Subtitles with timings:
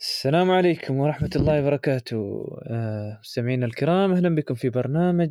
[0.00, 2.46] السلام عليكم ورحمة الله وبركاته.
[2.66, 5.30] آه، مستمعينا الكرام أهلا بكم في برنامج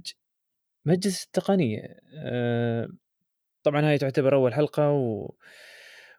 [0.85, 1.97] مجلس التقنية.
[2.25, 2.87] آه،
[3.63, 5.33] طبعا هاي تعتبر أول حلقة و...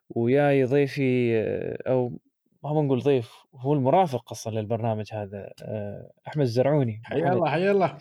[0.08, 2.21] وياي ضيفي آه، أو
[2.64, 5.53] ما بنقول ضيف هو المرافق أصلا للبرنامج هذا.
[5.62, 7.01] آه، أحمد الزرعوني.
[7.05, 7.98] حيا الله حيا الله.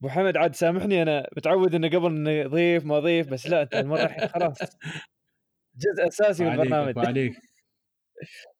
[0.00, 4.04] أبو حمد عاد سامحني أنا متعود إنه قبل إنه ضيف ما ضيف بس لا المرة
[4.04, 4.58] الحين خلاص.
[5.76, 6.96] جزء أساسي من البرنامج.
[6.96, 7.32] وعليك.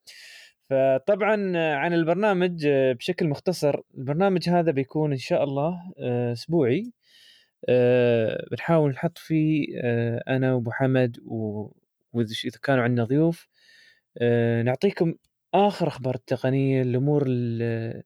[0.73, 6.93] فطبعا عن البرنامج آه، بشكل مختصر البرنامج هذا بيكون إن شاء الله آه، أسبوعي.
[7.69, 11.17] آه، بنحاول نحط فيه آه، أنا وأبو حمد
[12.13, 13.49] وإذا إذا كانوا عندنا ضيوف.
[14.19, 15.15] آه، نعطيكم
[15.55, 18.03] آخر أخبار التقنية الأمور ال-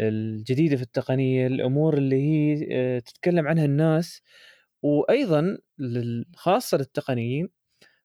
[0.00, 4.22] الجديدة في التقنية الأمور اللي هي آه، تتكلم عنها الناس.
[4.82, 5.58] وأيضا
[6.36, 7.48] خاصة للتقنيين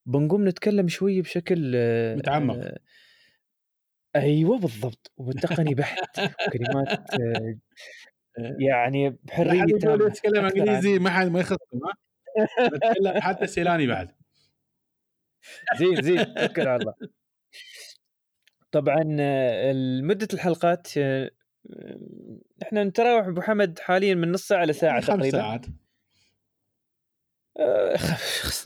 [0.05, 2.71] بنقوم نتكلم شوي بشكل آه، متعمق.
[4.19, 7.57] آه، أيوه بالضبط وتقني بحت وكلمات آه،
[8.59, 11.57] يعني بحرية تامة يتكلم إنجليزي ما حد ما يخصم
[13.21, 14.11] حتى سيلاني بعد.
[15.79, 16.93] زين زين توكل على الله
[18.71, 21.31] طبعا آه، مدة الحلقات آه،
[22.63, 25.37] إحنا نتراوح أبو حمد حاليا من نص ساعة لساعة يعني خمس تقريبا.
[25.37, 25.65] ساعات.
[25.65, 25.69] آه،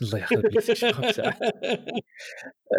[0.02, 0.26] الله
[0.74, 1.38] شو خمس ساعات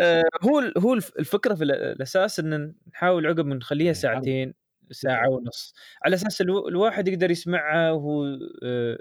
[0.02, 4.54] آه، هو هو الف- الفكرة في ال- الأساس إن نحاول عقب نخليها إيه، ساعتين
[4.92, 5.74] ساعة ونص.
[6.06, 8.26] على أساس الو- الواحد يقدر يسمعها وهو
[8.64, 8.98] آه،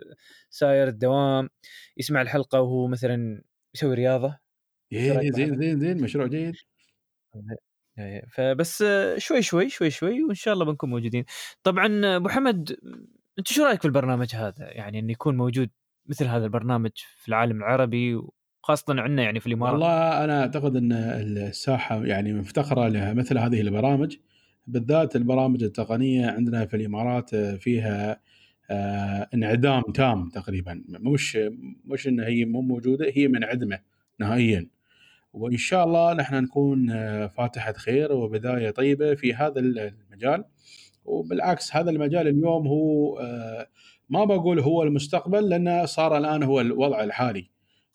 [0.51, 1.51] ساير الدوام
[1.97, 3.43] يسمع الحلقة وهو مثلا
[3.75, 4.39] يسوي رياضة.
[4.93, 6.55] إيه، زين؟ زين زين مشروع جيد.
[7.99, 11.25] إيه، فبس آه، شوي شوي شوي شوي وإن شاء الله بنكون موجودين.
[11.63, 12.77] طبعا آه، أبو حمد
[13.39, 15.71] أنت شو رأيك في البرنامج هذا؟ يعني إنه يكون موجود
[16.07, 19.73] مثل هذا البرنامج في العالم العربي وخاصه عندنا يعني في الإمارات.
[19.73, 24.17] والله أنا أعتقد إن الساحة يعني مفتقرة لمثل هذه البرامج
[24.67, 28.21] بالذات البرامج التقنية عندنا في الإمارات فيها
[28.71, 30.85] آه، انعدام تام تقريبا.
[30.89, 31.39] مش
[31.85, 33.79] مش إن هي مو موجودة هي منعدمه
[34.21, 34.67] نهائيا.
[35.33, 40.45] وإن شاء الله نحن نكون آه، فاتحة خير وبداية طيبة في هذا المجال.
[41.05, 43.69] وبالعكس هذا المجال اليوم هو آه،
[44.09, 47.51] ما بقول هو المستقبل لأنه صار الآن هو الوضع الحالي.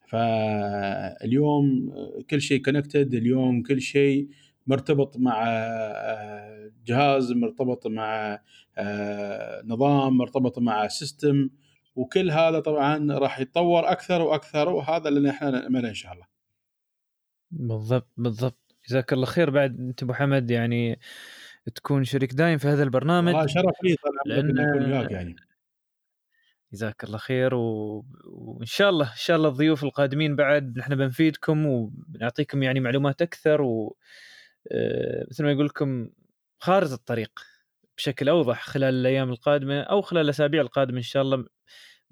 [0.07, 1.91] فاليوم
[2.29, 4.29] كل شيء connected اليوم كل شيء
[4.67, 8.39] مرتبط مع آه، جهاز مرتبط مع
[8.77, 11.49] آه، نظام مرتبط مع system
[11.95, 16.25] وكل هذا طبعا راح يتطور أكثر وأكثر وهذا اللي إحنا نأمله إن شاء الله.
[17.51, 18.75] بالضبط بالضبط.
[18.89, 19.49] جزاك الله خير.
[19.49, 20.99] بعد أنت أبو حمد يعني
[21.75, 23.33] تكون شريك دايم في هذا البرنامج.
[23.33, 23.95] والله شرف لي
[24.27, 25.35] أكون وياك يعني.
[26.73, 28.05] جزاك الله خير و...
[28.25, 33.61] وإن شاء الله إن شاء الله الضيوف القادمين بعد نحن بنفيدكم وبنعطيكم يعني معلومات أكثر
[33.61, 33.97] و
[34.71, 36.09] آه، مثل ما يقول لكم
[36.59, 37.39] خارطه الطريق
[37.97, 41.45] بشكل أوضح خلال الأيام القادمة أو خلال الأسابيع القادمة إن شاء الله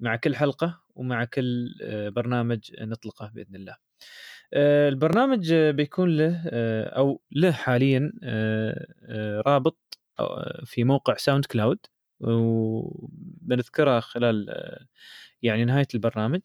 [0.00, 3.76] مع كل حلقة ومع كل آه، برنامج نطلقه بإذن الله.
[4.54, 6.42] آه، البرنامج بيكون له
[6.86, 8.12] أو له حاليا
[9.46, 9.78] رابط
[10.64, 11.78] في موقع SoundCloud
[12.20, 14.46] وبنذكرها خلال
[15.42, 16.40] يعني نهاية البرنامج.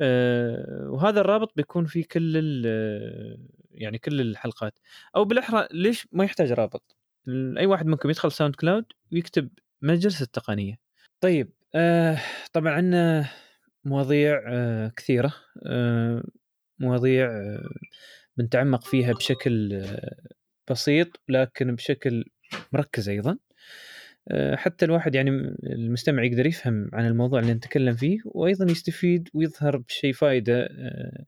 [0.00, 2.64] آه، وهذا الرابط بيكون في كل
[3.70, 4.78] يعني كل الحلقات.
[5.16, 6.96] أو بالأحرى ليش ما يحتاج رابط؟
[7.58, 9.48] أي واحد منكم يدخل SoundCloud ويكتب
[9.82, 10.78] مجلس التقنية.
[11.20, 12.18] طيب آه
[12.52, 13.28] طبعا عندنا
[13.84, 15.34] مواضيع آه كثيرة.
[16.78, 17.28] مواضيع
[18.36, 19.84] بنتعمق فيها بشكل
[20.70, 22.24] بسيط لكن بشكل
[22.72, 23.38] مركز أيضا.
[24.54, 25.30] حتى الواحد يعني
[25.62, 31.24] المستمع يقدر يفهم عن الموضوع اللي نتكلم فيه وأيضا يستفيد ويظهر بشيء فائده آه،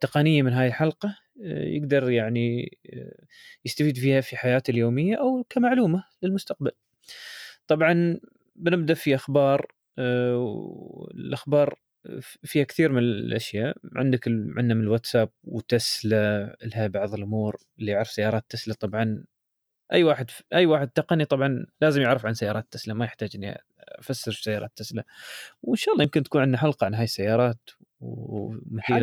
[0.00, 3.24] تقنية من هاي الحلقة آه، يقدر يعني آه،
[3.64, 6.70] يستفيد فيها في حياته اليومية أو كمعلومة للمستقبل.
[7.66, 8.20] طبعا
[8.56, 11.78] بنبدأ في أخبار آه، والأخبار
[12.22, 18.44] فيها كثير من الأشياء عندك عندنا من الواتساب وتسلا لها بعض الأمور اللي يعرف سيارات
[18.48, 19.24] تسلا طبعا
[19.92, 23.58] أي واحد أي واحد تقني طبعا لازم يعرف عن سيارات تسلا ما يحتاج إني
[23.98, 25.04] أفسر سيارات تسلا.
[25.62, 27.70] وإن شاء الله يمكن تكون عندنا حلقة عن هاي السيارات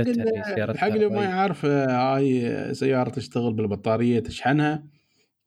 [0.07, 1.23] اللي للسيارات حق اللي ما.
[1.23, 4.83] يعرف آه، هاي سيارة تشتغل بالبطارية تشحنها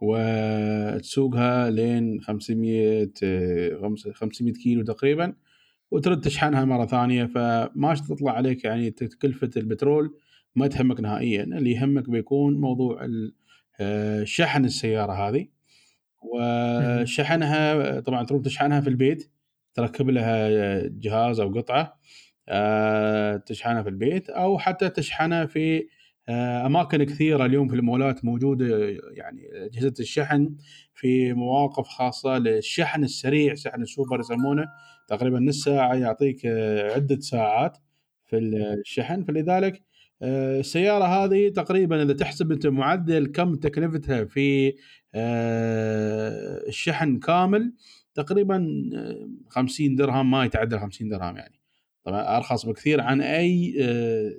[0.01, 5.35] وتسوقها لين 500 آه، خمس- 500 كيلو تقريبا
[5.91, 7.25] وترد تشحنها مرة ثانية.
[7.27, 10.19] فما تطلع عليك يعني تكلفة البترول
[10.55, 11.43] ما تهمك نهائيا.
[11.43, 13.44] اللي يهمك بيكون موضوع ال- آه،
[14.25, 15.47] شحن السيارة هذه.
[16.23, 19.31] وشحنها طبعا تروح تشحنها في البيت
[19.75, 20.49] تركب لها
[20.87, 22.01] جهاز أو قطعة
[22.49, 25.87] آه، تشحنها في البيت أو حتى تشحنها في
[26.29, 27.47] آه، أماكن كثيرة.
[27.47, 28.67] اليوم في المولات موجودة
[29.13, 30.57] يعني أجهزة الشحن
[30.95, 34.67] في مواقف خاصة للشحن السريع شحن السوبر يسمونه.
[35.09, 37.79] تقريبا نص ساعة يعطيك آه، عدة ساعات
[38.27, 39.25] في الشحن.
[39.25, 39.81] فلذلك آه،
[40.25, 44.75] السيارة هذه تقريبا إذا تحسب أنت معدل كم تكلفتها في
[46.69, 47.73] الشحن كامل
[48.15, 48.69] تقريبا
[49.49, 51.61] 50 درهم ما يتعدى 50 درهم يعني.
[52.05, 53.75] طبعا أرخص بكثير عن أي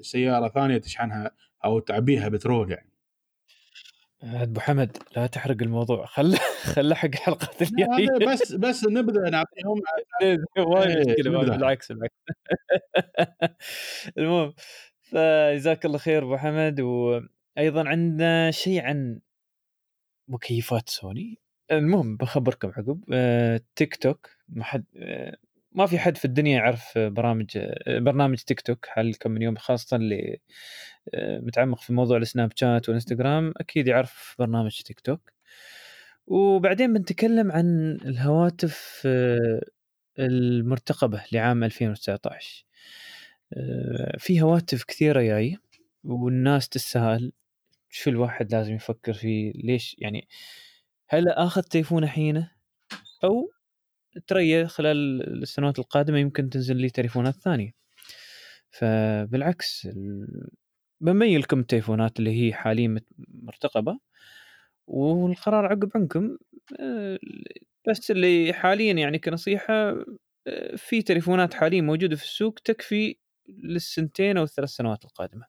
[0.01, 1.31] سيارة ثانية تشحنها
[1.65, 2.95] أو تعبيها بترول يعني.
[4.23, 6.05] أبو حمد لا تحرق الموضوع.
[6.05, 6.37] خل
[6.75, 9.81] خل حق الحلقة الجايه بس بس نبدأ نعطيهم
[10.71, 12.13] وايد مشكلة بالعكس بالعكس.
[14.17, 14.53] المهم
[15.05, 19.19] فجزاك الله خير أبو حمد وأيضا عندنا شيء عن
[20.27, 21.39] مكيفات سوني.
[21.71, 25.37] المهم بخبركم عقب آه، تيك توك ما حد آه،
[25.71, 28.85] ما في حد في الدنيا يعرف برامج برنامج تيك توك.
[28.85, 30.39] حال كم من يوم خاصة اللي
[31.13, 35.31] آه، متعمق في موضوع السناب شات والانستغرام أكيد يعرف برنامج تيك توك.
[36.27, 39.61] وبعدين بنتكلم عن الهواتف آه،
[40.19, 42.75] المرتقبة لعام 2019 آه،
[44.17, 45.57] في هواتف كثيرة جاي
[46.03, 47.31] والناس تسال
[47.89, 50.27] شو الواحد لازم يفكر فيه؟ ليش؟ يعني
[51.07, 52.47] هل آخذ تليفون الحين
[53.23, 53.51] أو
[54.27, 57.71] تريا خلال السنوات القادمة يمكن تنزل لي تليفونات ثانية.
[58.69, 59.87] فبالعكس
[61.01, 63.99] بميل لكم التليفونات اللي هي حاليا مرتقبة
[64.87, 66.37] والقرار عقب عنكم.
[66.79, 67.19] آه،
[67.89, 69.73] بس اللي حاليا يعني كنصيحة
[70.47, 73.15] آه، في تليفونات حاليا موجودة في السوق تكفي
[73.47, 75.45] للسنتين أو الثلاث سنوات القادمة.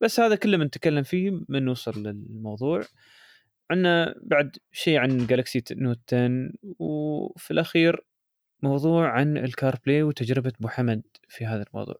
[0.00, 2.82] بس هذا كله بنتكلم فيه من نوصل للموضوع.
[3.70, 8.04] عندنا بعد شيء عن Galaxy Note 10 وفي الأخير
[8.62, 11.96] موضوع عن ال CarPlay وتجربة أبو حمد في هذا الموضوع.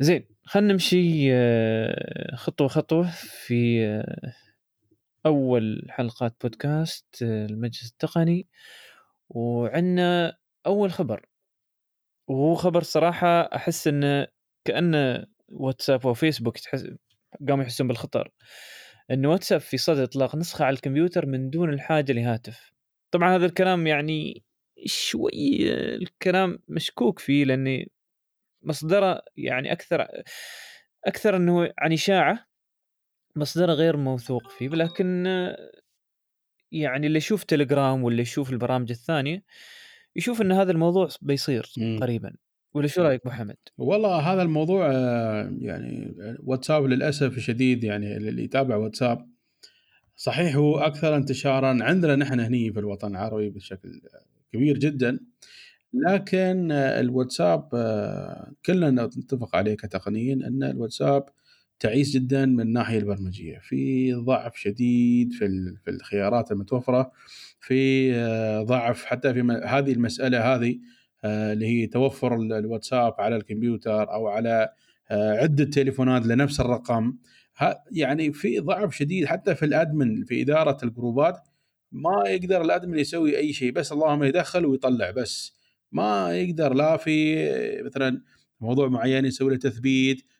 [0.00, 4.32] زين خلينا نمشي آه، خطوة خطوة في آه،
[5.26, 8.48] أول حلقات بودكاست آه، المجلس التقني.
[9.28, 10.36] وعندنا
[10.66, 11.26] أول خبر.
[12.28, 14.26] وهو خبر صراحة أحس انه
[14.64, 16.86] كانه واتساب وفيسبوك تحس
[17.48, 18.30] قاموا يحسون بالخطر.
[19.10, 22.72] أن واتساب في صدد إطلاق نسخة على الكمبيوتر من دون الحاجة لهاتف.
[23.10, 24.44] طبعا هذا الكلام يعني
[24.86, 27.90] شوي الكلام مشكوك فيه لأني
[28.62, 30.06] مصدره يعني أكثر
[31.06, 32.46] أكثر أنه عن إشاعة
[33.36, 34.68] مصدره غير موثوق فيه.
[34.68, 35.26] لكن
[36.72, 39.44] يعني اللي يشوف تليجرام واللي يشوف البرامج الثانية
[40.16, 41.98] يشوف أن هذا الموضوع بيصير م.
[41.98, 42.32] قريبا
[42.74, 44.92] ولا شو رأيك أبو حمد؟ والله هذا الموضوع
[45.60, 46.14] يعني
[46.44, 49.28] واتساب للأسف الشديد يعني اللي يتابع واتساب
[50.16, 54.00] صحيح هو أكثر انتشارا عندنا نحن هني في الوطن العربي بشكل
[54.52, 55.20] كبير جدا
[55.94, 57.68] لكن الواتساب
[58.66, 61.28] كلنا نتفق عليه كتقنيا إن الواتساب
[61.80, 63.58] تعيس جدا من الناحيه البرمجية.
[63.58, 67.12] في ضعف شديد في في الخيارات المتوفرة
[67.60, 68.12] في
[68.68, 70.78] ضعف حتى في هذه المسألة هذه
[71.24, 74.68] آه، اللي هي توفر الواتساب على الكمبيوتر أو على
[75.10, 77.16] آه، عدة تليفونات لنفس الرقم.
[77.92, 81.48] يعني في ضعف شديد حتى في الأدمن في إدارة الجروبات.
[81.92, 85.10] ما يقدر الأدمن يسوي أي شيء بس اللهم يدخل ويطلع.
[85.10, 85.56] بس
[85.92, 87.36] ما يقدر لا في
[87.82, 88.22] مثلا
[88.60, 90.35] موضوع معين يسوي له تثبيت آه،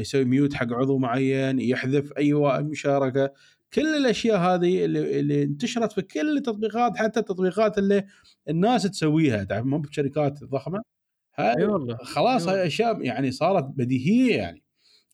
[0.00, 3.32] يسوي ميوت حق عضو معين يحذف أي مشاركة.
[3.72, 8.06] كل الأشياء هذه اللي, اللي انتشرت في كل التطبيقات حتى التطبيقات اللي
[8.48, 9.44] الناس تسويها.
[9.44, 10.82] تعرف مو بشركات ضخمة؟
[11.36, 11.68] هاي
[12.02, 14.64] خلاص هاي أشياء يعني صارت بديهية يعني.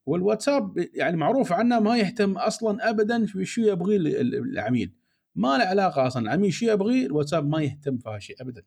[0.06, 4.94] والواتساب يعني معروف عنه ما يهتم أصلا ابدا في شو يبغي العميل.
[5.34, 6.22] ما له علاقة أصلا.
[6.22, 8.62] العميل شو يبغي؟ الواتساب ما يهتم في هالشيء ابدا.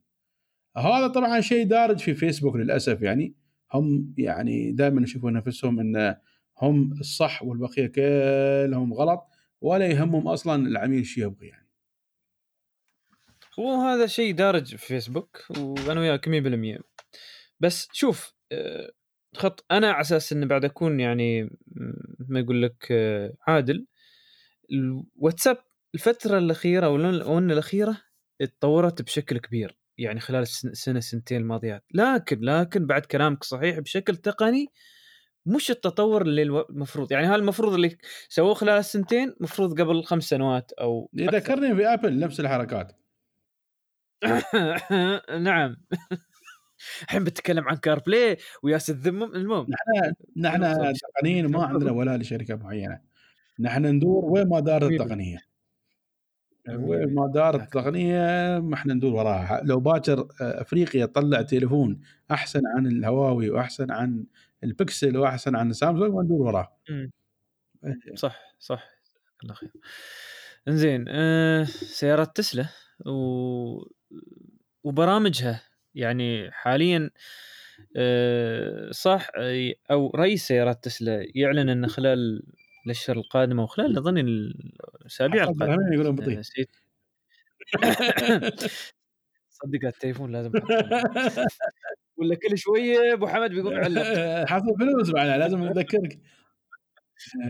[0.78, 3.36] هذا طبعا شيء دارج في فيسبوك للأسف يعني.
[3.74, 6.16] هم يعني دائما يشوفوا نفسهم إن
[6.62, 9.28] هم الصح والبقية كلهم غلط
[9.62, 11.70] ولا يهمهم أصلا العميل شو يبغى يعني.
[13.58, 16.80] وهذا شيء دارج في فيسبوك وأنا وياك 100%
[17.60, 18.92] بس شوف آه،
[19.36, 21.44] خط أنا على أساس انه بعد أكون يعني
[22.20, 23.88] ما يقول لك آه، عادل
[24.72, 25.58] الواتساب
[25.96, 27.98] الفترة الأخيرة أو الأونة الأخيرة
[28.42, 29.78] اتطورت بشكل كبير.
[29.98, 31.84] يعني خلال السنة سنتين الماضيات.
[31.94, 34.68] لكن لكن بعد كلامك صحيح بشكل تقني
[35.46, 37.12] مش التطور اللي المفروض.
[37.12, 37.98] يعني هذا المفروض اللي
[38.30, 43.00] سووه خلال السنتين المفروض قبل خمس سنوات أو يذكرني في Apple نفس الحركات.
[45.40, 45.76] نعم.
[47.04, 49.68] الحين بتكلم عن CarPlay وياس الذمم المهم.
[49.70, 53.00] نحن نحن تقنيا ما عندنا ولا لشركة معينة.
[53.60, 55.53] نحن ندور وين ما دارت التقنية.
[56.68, 59.62] ما دارت التقنية ما إحنا ندور وراها.
[59.64, 62.00] لو باكر آه، أفريقيا تطلع تليفون
[62.32, 64.26] أحسن عن الهواوي وأحسن عن
[64.64, 67.12] البكسل وأحسن عن سامسونج وندور وراه إيه.
[68.16, 68.90] صح صح.
[69.44, 69.70] الله خير.
[70.68, 72.66] إنزين آه سيارات تسلا
[73.06, 73.12] و...
[74.84, 75.62] وبرامجها
[75.96, 77.10] يعني حاليا
[77.98, 79.28] آه صح؟
[79.92, 82.44] أو رئيس سيارات تسلا يعلن إن خلال
[82.86, 86.42] الاشهر القادمه وخلال اظن الأسابيع حسب القادمة العلمين يقولون بطيء.
[86.42, 86.68] سي-
[89.50, 90.52] صدق التليفون لازم
[92.18, 94.04] ولا كل شوية أبو حمد بيقوم يعلق.
[94.52, 96.20] حصل فلوس معنا لازم نذكرك.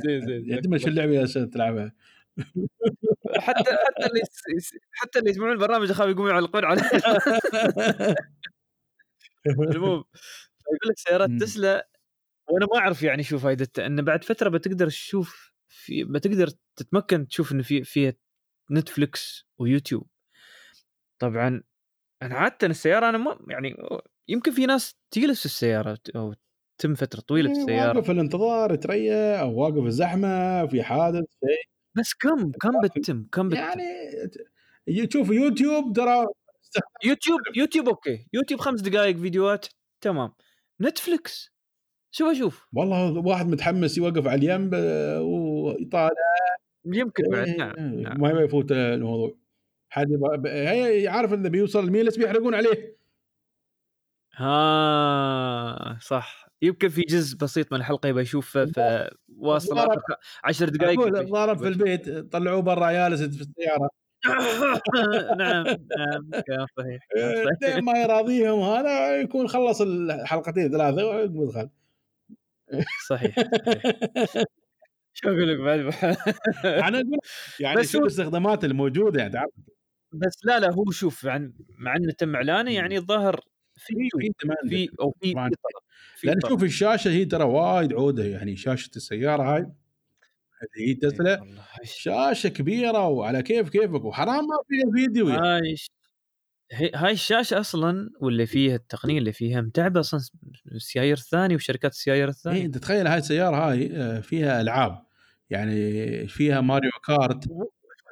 [0.05, 1.93] زين زين يعتمد شو اللعبة اللي تلعبها.
[3.37, 4.21] حتى حتى اللي
[4.91, 6.81] حتى اللي يسمعون البرنامج أخاف يقوموا يعلقون عليه.
[9.47, 10.03] المهم
[10.73, 11.29] يقول لك سيارات.
[11.39, 11.89] تسلا
[12.50, 17.51] وأنا ما أعرف يعني شو فائدتها إنه بعد فترة بتقدر تشوف في بتقدر تتمكن تشوف
[17.51, 18.13] إنه في فيها
[18.71, 20.07] نتفلكس ويوتيوب
[21.19, 21.63] طبعا
[22.21, 23.75] أنا عاده السيارة أنا ما يعني
[24.27, 26.33] يمكن في ناس تجلس السيارة أو
[26.77, 27.81] تم فترة طويلة في السيارة.
[27.81, 31.73] إيه، واقف في الانتظار تريا أو واقف في الزحمة في حادث شيء.
[31.95, 33.62] بس كم كم بتتم؟ كم بتتم؟
[34.88, 36.27] يعني تشوف يوتيوب ترى
[37.05, 39.65] YouTube YouTube okay YouTube خمس دقائق فيديوهات
[40.01, 40.33] تمام.
[40.81, 41.52] Netflix
[42.15, 42.67] شو أشوف.
[42.74, 46.12] والله واحد متحمس يوقف على اليم آه، ويطالع.
[46.86, 48.22] يمكن بعد إيه، نعم, نعم.
[48.22, 49.36] ما يفوت الموضوع.
[49.89, 50.08] حد
[50.46, 52.98] هي عارف انه بيوصل الميلس بيحرقون عليه.
[54.36, 56.48] ها صح.
[56.62, 58.79] يمكن في جزء بسيط من الحلقة يبغى يشوف ف
[59.38, 59.89] واصل ضرب.
[59.89, 63.89] آخر عشر دقائق ضارب في البيت طلعوه برا جالس في السيارة.
[65.38, 65.65] نعم
[65.98, 67.08] نعم كلام صحيح.
[67.62, 71.70] لين ما يراضيهم هذا يكون خلص الحلقتين ثلاثة ويقوم يدخل.
[73.10, 73.84] صحيح صحيح
[75.13, 75.80] شو أقول لك بعد
[76.88, 77.20] أنا أقول
[77.60, 79.51] يعني بس شو هو- الاستخدامات الموجودة يعني تعرف
[80.13, 83.39] بس لا لا هو شوف عن مع إنه تم إعلانه يعني الظاهر
[83.75, 84.32] في في
[84.70, 84.70] في.
[84.70, 85.34] في أو في
[86.27, 86.39] لأن.
[86.50, 91.46] شوف الشاشة هي ترى وايد عودة يعني شاشة السيارة هاي اللي هي تسلا
[91.84, 95.75] شاشة كبيرة وعلى كيف كيفك وحرام ما فيها فيديو يعني.
[96.74, 100.20] هاي الشاشة أصلا واللي فيها التقنية اللي فيها متعبة أصلا
[100.72, 102.65] السيايير الثاني وشركات السيايير إيه الثانية.
[102.65, 105.03] أنت تخيل هاي السيارة هاي آه، فيها ألعاب.
[105.50, 107.48] يعني فيها Mario Kart.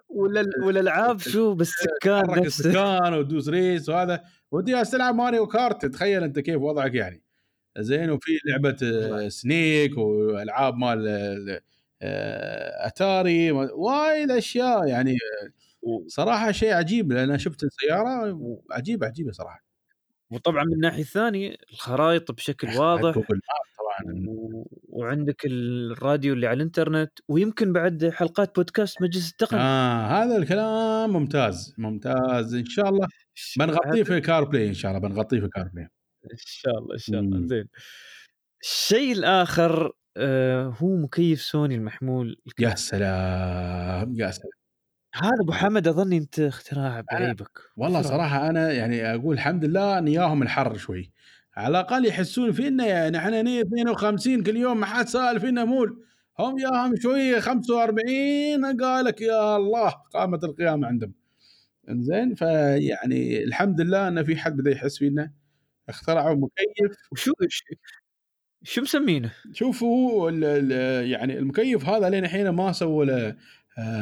[0.10, 4.24] ولا والالعاب شو بالسكان تحرك نفسه؟ السكان وتدوس race وهذا.
[4.52, 5.86] ودي تلعب ماريو كارت.
[5.86, 7.24] تخيل أنت كيف وضعك يعني.
[7.80, 11.08] زين وفي لعبة آه، سنيك وألعاب مال
[12.02, 13.52] آه، أتاري.
[13.52, 15.18] وايد أشياء يعني.
[15.82, 18.38] و- صراحة شيء عجيب لأن شفت السيارة
[18.72, 19.64] عجيبه عجيبة صراحة.
[20.32, 24.26] وطبعا من الناحيه الثانية الخرائط بشكل واضح ماب طبعا.
[24.28, 24.68] و...
[24.90, 29.60] وعندك الراديو اللي على الإنترنت ويمكن بعد حلقات بودكاست مجلس التقني.
[29.60, 32.56] آه هذا الكلام ممتاز ممتاز.
[32.56, 33.08] إن شاء الله
[33.60, 35.84] بنغطيه في كار بلاي إن شاء الله بنغطيه في كار بلاي
[36.32, 37.48] إن شاء الله إن شاء الله.
[37.48, 37.68] زين.
[38.64, 42.76] الشيء الآخر آه هو مكيف سوني المحمول يا.
[42.76, 44.61] سلام يا سلام.
[45.14, 48.18] هذا أبو حمد أظني أنت اختراع بعيبك والله اختراع.
[48.18, 51.12] صراحة أنا يعني أقول الحمد لله إن ياهم الحر شوي.
[51.56, 56.04] على الأقل يحسون فينا يعني إحنا هني 52 كل يوم ما حد سأل فينا مول.
[56.40, 61.14] هم ياهم شوية 45 قالك يا الله قامت القيامة عندهم.
[61.90, 65.32] إنزين؟ فيعني الحمد لله إن في حد بدا يحس فينا.
[65.90, 66.98] اخترعوا مكيف.
[67.12, 67.32] وشو
[68.64, 70.32] شو مسمينه؟ شوفوا
[71.02, 73.36] يعني المكيف هذا لين الحين ما سووا له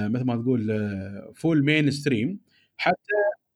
[0.08, 0.68] مثل ما تقول
[1.36, 2.40] فول mainstream
[2.78, 2.96] حتى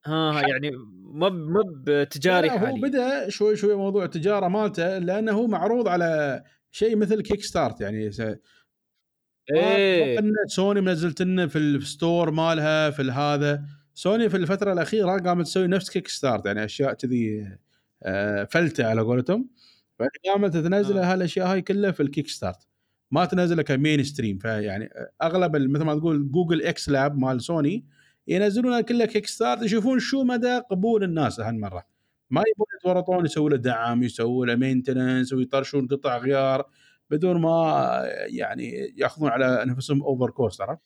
[0.05, 2.81] ها يعني ما ب- ما بتجاري لا، هو حاليا.
[2.81, 8.21] بدأ شوي شوي موضوع التجارة مالته لأنه هو معروض على شيء مثل Kickstart يعني س-
[9.55, 10.19] إيه.
[10.47, 13.65] سوني منزلت لنا في ال store مالها في هذا.
[13.93, 17.47] سوني في الفترة الأخيرة قامت تسوي نفس Kickstart يعني أشياء كذي
[18.03, 19.49] آه، فلتة على قولتهم.
[19.99, 21.13] فقامت تنزل آه.
[21.13, 22.67] هالاشياء هاي كلها في ال Kickstart
[23.13, 24.37] ما تنزلها ك mainstream.
[24.37, 24.89] فيعني
[25.21, 27.85] أغلب مثل ما تقول Google X Lab مال سوني
[28.27, 31.85] ينزلونها كلها Kickstart يشوفون شو مدى قبول الناس هالمرة.
[32.29, 36.65] ما يبون يتورطون يسووا له دعم يسووا له maintenance ويطرشون قطع غيار
[37.09, 37.87] بدون ما
[38.27, 40.81] يعني يأخذون على أنفسهم over cost عرفت؟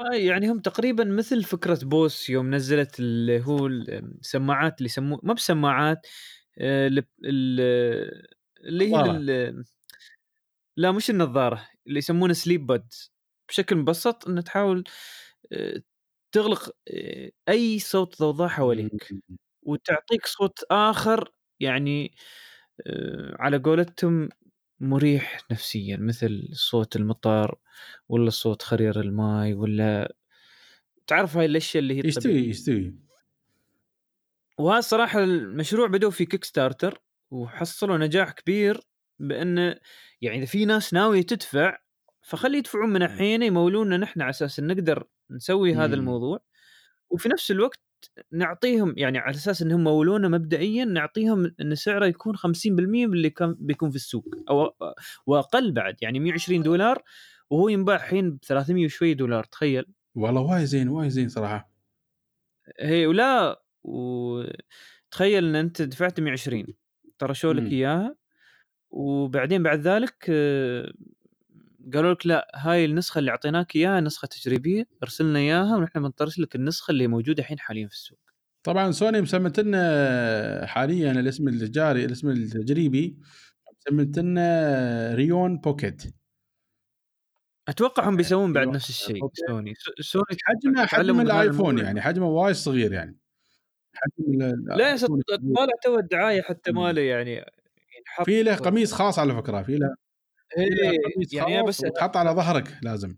[0.00, 5.34] آه يعني هم تقريبا مثل فكرة Bose يوم نزلت اللي هو السماعات اللي يسموه ما
[5.34, 6.06] بسماعات
[6.58, 8.26] آه، ال- ال-
[8.64, 9.54] اللي هي
[10.76, 13.12] لا مش النظارة اللي يسمونه sleepbuds
[13.48, 14.84] بشكل مبسط إنه تحاول
[15.52, 15.82] آه،
[16.32, 19.14] تغلق آه، أي صوت ضوضاء حواليك
[19.62, 22.14] وتعطيك صوت آخر يعني
[22.86, 24.28] آه، على قولتهم
[24.80, 27.58] مريح نفسيا مثل صوت المطر
[28.08, 30.14] ولا صوت خرير الماي ولا
[31.06, 32.32] تعرف هاي الأشياء اللي هي يستوي.
[32.34, 32.94] يستوي.
[34.58, 38.80] وهذا صراحة المشروع بدأوا في Kickstarter وحصلوا نجاح كبير.
[39.18, 39.76] بانه
[40.20, 41.78] يعني إذا في ناس ناوية تدفع
[42.22, 45.94] فخلي يدفعون من الحين يمولونا نحن على أساس نقدر نسوي هذا إمم.
[45.94, 46.40] الموضوع.
[47.10, 47.80] وفي نفس الوقت
[48.32, 53.56] نعطيهم يعني على أساس إنهم مولونا مبدئيا نعطيهم إن سعره يكون 50% من اللي كان
[53.58, 54.74] بيكون في السوق أو
[55.26, 57.02] وأقل بعد يعني 120 دولار
[57.50, 59.84] وهو ينباع الحين ب 300 وشوي دولار تخيل.
[60.14, 61.70] والله وايد زين وايد زين صراحة.
[62.80, 66.66] هي ولا وتخيل إن أنت دفعت 120
[67.18, 67.70] طرشوا لك إمم.
[67.70, 68.16] إياها؟
[68.96, 70.92] وبعدين بعد ذلك آه،
[71.94, 76.54] قالوا لك لا هاي النسخة اللي أعطيناك إياها نسخة تجريبية أرسلنا إياها ونحن بنطرش لك
[76.56, 78.18] النسخة اللي موجودة الحين حاليا في السوق
[78.62, 83.18] طبعا سوني مسمت لنا حاليا الاسم الجاري الاسم التجريبي
[83.88, 86.02] مسمت لنا Reon Pocket
[87.68, 88.68] أتوقع هم بيسوون بعد.
[88.68, 89.20] نفس الشيء.
[89.48, 91.78] Sony Sony حجمه حجم ال iPhone.
[91.78, 93.18] يعني حجمه وايد صغير يعني
[93.94, 94.96] حجم لا.
[95.56, 96.72] طالع تو الدعاية حتى.
[96.72, 97.44] ماله يعني
[98.24, 99.96] في له قميص خاص على فكرة في له
[100.58, 103.16] إيه، قميص يعني بس وتحط على ظهرك لازم.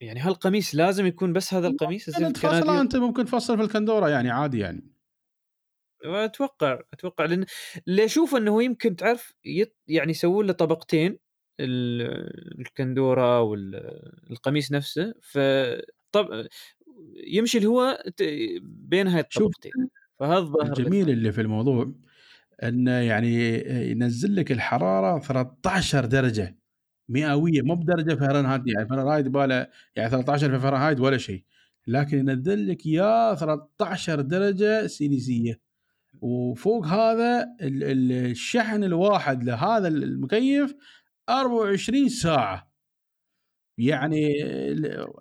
[0.00, 4.30] يعني هالقميص لازم يكون بس هذا القميص يعني كنادي أنت ممكن تفصل في الكندورة يعني
[4.30, 4.92] عادي يعني.
[6.04, 7.46] أتوقع أتوقع لأن
[7.88, 9.76] اللي أشوف إنه يمكن تعرف يط...
[9.88, 11.18] يعني يسوون له طبقتين
[11.60, 15.38] ال- الكندورة والقميص نفسه ف
[16.12, 16.46] طب
[17.26, 18.22] يمشي الهواء ت-
[18.62, 19.72] بين هاي الطبقتين
[20.18, 21.92] فهذا الجميل اللي في الموضوع
[22.62, 23.54] انه يعني
[23.90, 26.58] ينزل لك الحرارة 13 درجة
[27.08, 31.44] مئوية مو بدرجة فهرنهايت يعني فهرنهايت يباله يعني 13 في فهرنهايت ولا شيء
[31.86, 35.60] لكن ينزل لك يا 13 درجة سيليزيه
[36.20, 40.74] وفوق هذا ال- ال- الشحن الواحد لهذا المكيف
[41.28, 42.68] 24 ساعة.
[43.78, 44.22] يعني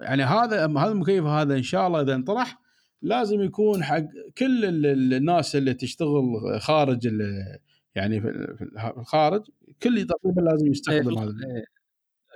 [0.01, 2.59] يعني هذا هذا المكيف هذا إن شاء الله إذا انطرح
[3.01, 4.03] لازم يكون حق
[4.37, 6.23] كل ال- ال- الناس اللي تشتغل
[6.61, 7.59] خارج ال-
[7.95, 9.43] يعني في ال- في الخارج
[9.83, 11.31] كل تقريبا لازم يستخدم هذا.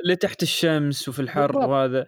[0.03, 1.57] اللي تحت الشمس وفي الحر.
[1.57, 2.05] وهذا.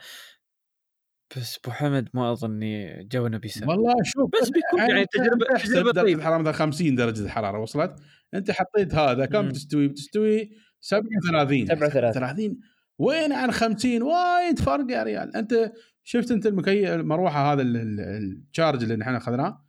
[1.38, 5.06] بس أبو حمد ما أظني جونا بيساعد والله شوف بس بيكون يعني
[5.56, 6.20] احسب تجربة درجة طيبة.
[6.20, 7.96] الحراره مثلا 50 درجة الحرارة وصلت.
[8.34, 9.50] أنت حطيت هذا كم مم.
[9.50, 10.50] بتستوي بتستوي
[10.82, 12.12] 37 37.
[12.12, 12.60] 30
[13.00, 15.36] وين عن 50 وايد فرق يا ريال.
[15.36, 15.72] أنت
[16.04, 18.00] شفت أنت المكيف المروحة هذا ال- ال-
[18.52, 19.66] ال charge اللي نحن أخذناه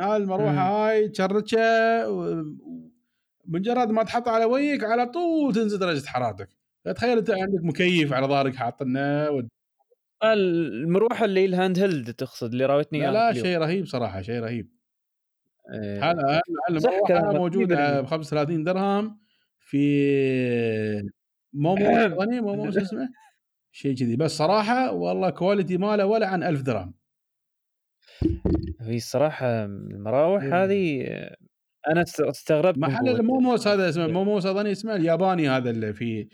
[0.00, 0.58] هاي المروحة مم.
[0.58, 2.06] هاي تشرجها
[3.46, 6.48] مجرد ما تحطها على وجهك على طول تنزل درجة حرارتك
[6.94, 9.42] تخيل أنت عندك مكيف على ظهرك حاطنه و...
[10.24, 13.32] المروحة اللي ال handheld تقصد اللي راوتني لا, لا.
[13.32, 14.68] شيء رهيب صراحة شيء رهيب
[15.74, 16.00] إيه.
[16.78, 18.04] صح المروحة موجودة 100%.
[18.04, 19.18] ب 35 درهم
[19.60, 21.02] في
[21.52, 22.08] مومو
[22.40, 23.08] مومو شو اسمه
[23.76, 24.16] شيء كذي.
[24.16, 26.94] بس صراحة والله quality ماله ولا عن 1000 درهم.
[28.80, 30.64] هي الصراحه المراوح إيه.
[30.64, 31.02] هذه
[31.88, 33.08] أنا است- استغربت محل.
[33.08, 36.28] الموموس هذا اسمه موموس اظني اسمه الياباني هذا اللي في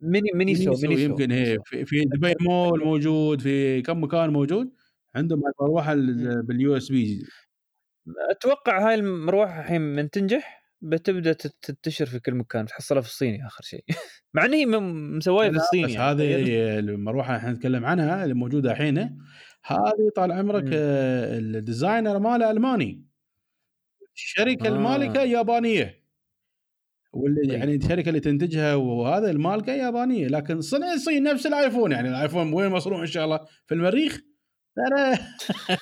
[0.00, 4.30] ميني ميني سو ميني سو يمكن هي في, في دبي مول موجود في كم مكان
[4.30, 4.72] موجود
[5.14, 7.22] عندهم المروحة ال- بال USB.
[8.30, 13.64] أتوقع هاي المروحة الحين من تنجح؟ بتبدأ تنتشر في كل مكان تحصلها في الصيني آخر
[13.64, 13.84] شيء
[14.34, 16.10] مع ان هي م- مسوايه في الصيني بس يعني.
[16.10, 16.78] هذه.
[16.78, 18.98] المروحه إحنا نتكلم عنها اللي موجودة الحين
[19.64, 20.64] هذه طال عمرك.
[20.72, 23.04] آه، ال designer ماله ألماني
[24.14, 24.68] الشركة آه.
[24.68, 25.98] المالكة يابانية
[27.12, 27.58] واللي طيب.
[27.58, 32.70] يعني الشركة اللي تنتجها وهذا المالكة يابانية لكن صنع الصين نفس الآيفون يعني الآيفون وين
[32.70, 34.20] مصنوع إن شاء الله في المريخ
[34.76, 35.18] ترى.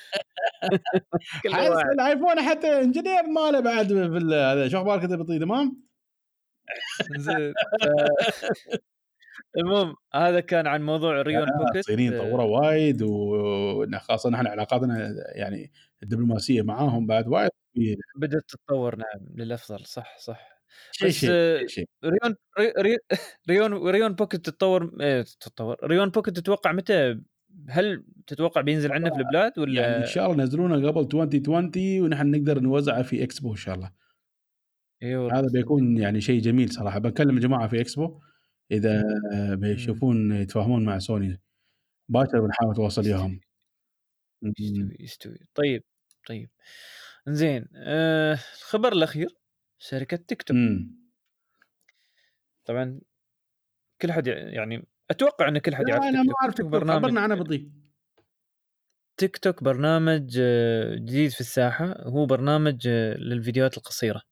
[1.93, 5.83] الايفون حتى engineer ماله بعد في ال- هذا شو أخبارك انت بطيء تمام؟
[7.17, 7.53] زين.
[7.53, 7.57] ف-
[9.59, 15.73] المهم هذا كان عن موضوع ريون بوكيت الصينيين آه، طوروا وايد وخاصه نحن علاقاتنا يعني
[16.03, 17.51] الدبلوماسية معاهم بعد وايد
[18.17, 20.57] بدأت تتطور نعم للأفضل صح صح.
[20.93, 22.99] شيء بس شيء آه، شيء ريون ري- ري-
[23.51, 25.77] ريون ريون بوكيت تتطور إيه، تتطور.
[25.85, 27.21] ريون بوكيت تتوقع متى
[27.69, 32.31] هل تتوقع بينزل عندنا في البلاد ولا يعني إن شاء الله ينزلونه قبل 2020 ونحن
[32.31, 33.93] نقدر نوزعه في إكسبو إن شاء الله.
[35.03, 36.99] إيوه هذا بيكون يعني شيء جميل صراحة.
[36.99, 38.21] بكلم الجماعة في إكسبو
[38.71, 39.03] إذا
[39.55, 41.41] بيشوفون يتفاهمون مع سوني.
[42.09, 43.41] باكر بنحاول نتواصل وياهم
[44.43, 45.39] يستوي يستوي.
[45.55, 45.85] طيب
[46.29, 46.51] طيب.
[47.29, 49.29] زين آه الخبر الأخير
[49.79, 50.57] شركة تيك توك.
[52.65, 53.01] طبعا
[54.01, 56.43] كل حد يعني أتوقع إن كل حد يعرف أنا تيك ما توك.
[56.43, 57.71] أعرف تيك توك برنامج خبرنا عنه بطيء
[59.17, 61.95] تيك توك برنامج آه، جديد في الساحة.
[62.03, 64.23] هو برنامج آه، للفيديوهات القصيرة.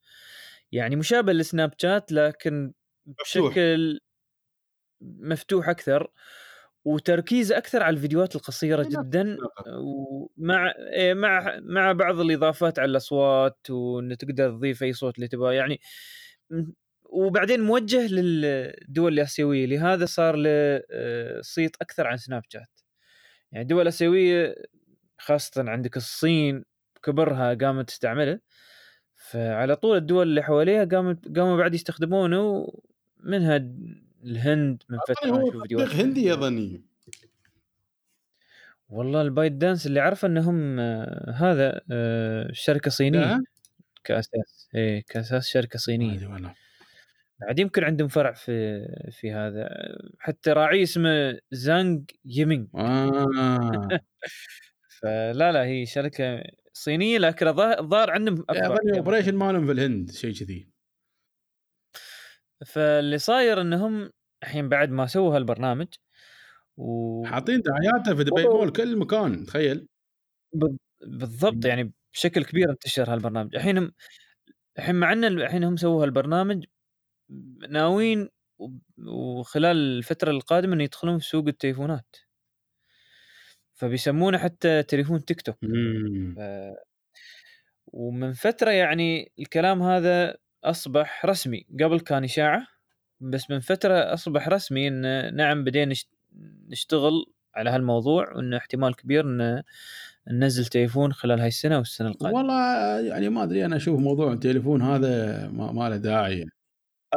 [0.72, 2.72] يعني مشابه لسناب شات لكن.
[3.06, 4.00] بشكل
[5.00, 6.10] مفتوح أكثر
[6.84, 9.36] وتركيز أكثر على الفيديوهات القصيرة جدا.
[9.66, 15.52] ومع إيه، مع مع بعض الإضافات على الأصوات وإن تقدر تضيف أي صوت اللي تبغاه.
[15.52, 15.80] يعني
[17.04, 20.50] وبعدين موجه للدول الآسيوية لهذا صار له
[20.90, 22.80] آه، صيت أكثر عن سناب شات.
[23.52, 24.54] يعني الدول الآسيوية
[25.18, 26.64] خاصة عندك الصين
[27.02, 28.40] كبرها قامت تستعمله.
[29.16, 32.68] فعلى طول الدول اللي حواليها قامت قاموا بعد يستخدمونه
[33.20, 33.56] منها
[34.24, 36.82] الهند من فترة هو فيديوهات هندي يظني
[38.88, 43.40] والله البايت دانس اللي أعرفه إنهم آه، هذا آه، شركة صينية.
[44.04, 46.54] كأساس إيه كأساس شركة صينية.
[47.46, 48.80] بعد يمكن عندهم فرع في
[49.10, 49.68] في هذا
[50.18, 53.88] حتى راعي اسمه زانج يمينج آه.
[55.00, 58.96] فلا لا هي شركة صينية لكن الظاهر عندهم كمان.
[58.96, 60.68] operation مالهم في الهند شيء كذي.
[62.66, 64.10] فاللي صاير إنهم
[64.42, 65.86] الحين بعد ما سووا هالبرنامج
[66.76, 69.86] و حاطين دعاياته في دبي مول كل مكان تخيل.
[70.54, 73.56] بال- بالضبط يعني بشكل كبير انتشر هالبرنامج.
[73.56, 73.90] الحين
[74.78, 76.64] الحين مع ان الحين هم سووا هالبرنامج
[77.68, 78.28] ناويين
[79.06, 82.16] وخلال الفترة القادمة انه يدخلون في سوق التليفونات.
[83.74, 85.56] فبيسمونه حتى تليفون تيك توك.
[86.36, 86.74] ف-
[87.86, 91.66] ومن فترة يعني الكلام هذا أصبح رسمي.
[91.80, 92.66] قبل كان إشاعة
[93.20, 96.14] بس من فترة أصبح رسمي إن نعم بدينا نشت-
[96.68, 99.62] نشتغل على هالموضوع وإنه احتمال كبير إن
[100.30, 102.38] ننزل تليفون خلال هاي السنة والسنة القادمة.
[102.38, 106.46] والله يعني ما أدري أنا أشوف موضوع التليفون هذا ما, ما له داعي.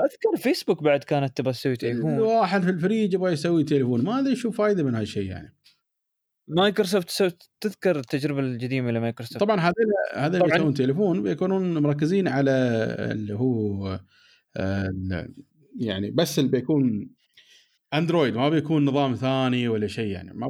[0.05, 2.13] أذكر فيسبوك بعد كانت تبغى تسوي تليفون.
[2.13, 4.03] الواحد في الفريج يبغى يسوي تليفون.
[4.03, 5.53] ما أدري شو فايدة من هالشيء يعني.
[6.49, 9.73] مايكروسوفت تذكر التجربة القديمة لمايكروسوفت؟ طبعا هذول
[10.15, 10.55] هذول طبعاً.
[10.55, 12.51] يسوون تليفون بيكونون مركزين على
[13.11, 13.99] اللي هو
[15.79, 17.09] يعني بس اللي بيكون
[17.93, 20.33] أندرويد ما بيكون نظام ثاني ولا شيء يعني.
[20.33, 20.49] ما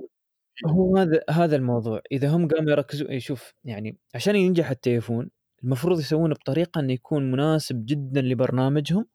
[0.65, 2.01] هو هذا هذا الموضوع.
[2.11, 5.29] إذا هم قاموا يركزوا إيه شوف يعني عشان ينجح التليفون
[5.63, 9.05] المفروض يسوونه بطريقة إنه يكون مناسب جدا لبرنامجهم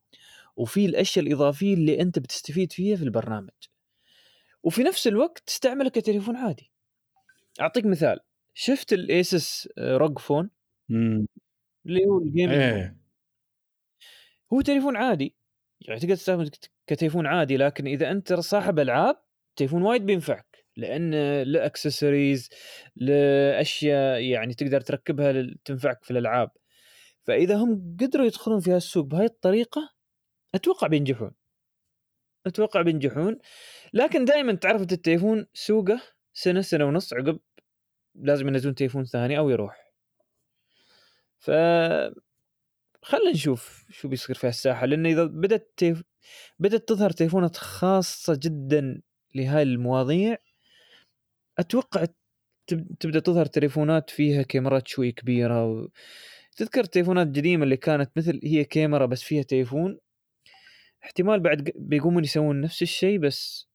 [0.56, 3.50] وفي الأشياء الإضافية اللي أنت بتستفيد فيها في البرنامج.
[4.62, 6.72] وفي نفس الوقت تستعمله كتليفون عادي.
[7.60, 8.20] أعطيك مثال
[8.54, 10.50] شفت ال ASUS ROG Phone.
[11.86, 12.96] اللي هو ال gaming إيه.
[14.52, 15.36] هو تليفون عادي
[15.80, 19.16] يعني تقدر تستخدمه كت- كتليفون عادي لكن إذا أنت صاحب ألعاب
[19.56, 20.64] تليفون وايد بينفعك.
[20.76, 22.48] لأن له اكسسوارز
[22.96, 26.50] لأشياء يعني تقدر تركبها تنفعك في الألعاب.
[27.26, 29.91] فإذا هم قدروا يدخلون في هالسوق بهاي الطريقة
[30.54, 31.30] أتوقع بينجحون.
[32.46, 33.38] أتوقع بينجحون.
[33.92, 36.00] لكن دائما تعرف التليفون سوقه
[36.34, 37.40] سنة سنة ونص عقب
[38.14, 39.92] لازم ينزلون تليفون ثاني أو يروح.
[41.38, 41.50] ف
[43.02, 46.02] خلينا نشوف شو بيصير في الساحه لأن إذا بدأت تيف...
[46.58, 49.02] بدأت تظهر تليفونات خاصة جدا
[49.34, 50.36] لهاي المواضيع
[51.58, 52.06] أتوقع
[52.66, 52.86] تب...
[53.00, 55.88] تبدأ تظهر تليفونات فيها كاميرات شوي كبيرة و...
[56.56, 59.98] تذكر التليفونات القديمة اللي كانت مثل هي كاميرا بس فيها تليفون؟
[61.04, 63.72] احتمال بعد بيقومون يسوون نفس الشيء بس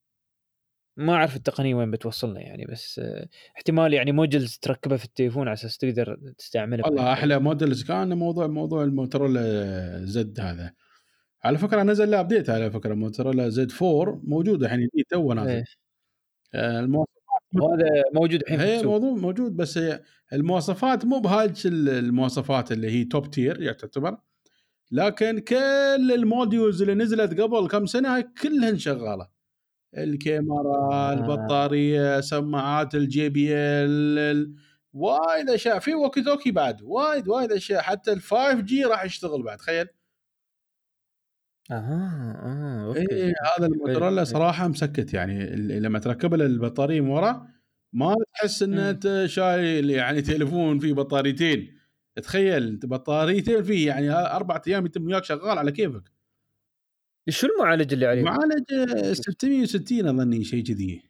[0.98, 3.02] ما أعرف التقنية وين بتوصلنا يعني بس
[3.56, 8.48] احتمال يعني modules تركبها في التليفون على أساس تقدر تستعملها والله أحلى modules كان موضوع
[8.48, 10.74] موضوع الموتورولا زد هذا.
[11.44, 12.94] على فكرة نزل له update على فكرة.
[12.94, 15.63] موتورولا زد 4 موجود الحين جديد تو نازل.
[16.54, 17.18] آه، المواصفات
[17.54, 18.92] وهذا موجود الحين السوق.
[18.92, 20.02] موضوع موجود بس هي
[20.34, 24.18] المواصفات مو بهاي المواصفات اللي هي top tier يعني تعتبر
[24.91, 29.28] لكن كل ال modules اللي نزلت قبل كم سنة هاي كلها شغالة.
[29.97, 31.13] الكاميرا آه.
[31.13, 34.56] البطارية سماعات ال JBL
[34.93, 35.80] وايد أشياء.
[35.80, 37.82] في walkie talkie بعد وايد وايد أشياء.
[37.82, 39.88] حتى ال 5G راح يشتغل بعد تخيل.
[41.71, 43.15] أها آه أوكي.
[43.15, 44.23] اي هذا الموتورولا.
[44.23, 45.13] صراحة مسكت.
[45.13, 47.47] يعني لما تركب له البطارية من ورا
[47.93, 48.78] ما تحس ان مم.
[48.80, 51.77] انت شايل يعني تليفون فيه بطاريتين.
[52.20, 56.04] تخيل انت بطاريتين فيه يعني أربع أيام يتم وياك شغال على كيفك.
[57.30, 61.02] شو المعالج اللي عليه؟ معالج آه، 660 أظني شيء كذي.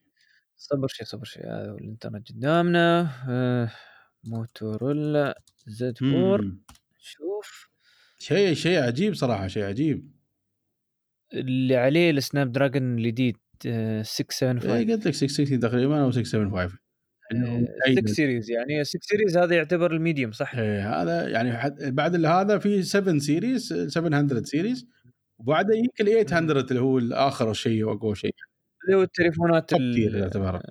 [0.58, 3.10] صبر شوي صبر شوي هذا هو الإنترنت قدامنا.
[3.30, 3.72] آه
[4.24, 6.64] موتورولا زد 4 مم.
[7.00, 7.70] شوف.
[8.20, 10.12] شيء شيء عجيب صراحة شيء عجيب.
[11.34, 16.64] اللي عليه ال Snapdragon الجديد آه 675 إيه، قلت لك 660 تقريبا أو 675 انه
[16.64, 16.87] آه،
[17.32, 18.14] 6 أيضاً.
[18.14, 22.58] series يعني 6 series هذا يعتبر ال medium صح؟ إيه، هذا يعني حد بعد هذا
[22.58, 24.88] في 7 series 700 series
[25.40, 28.36] وبعده يجيك ال 800 اللي هو الآخر شيء واقوى شيء
[28.86, 30.62] اللي هو التليفونات يعتبر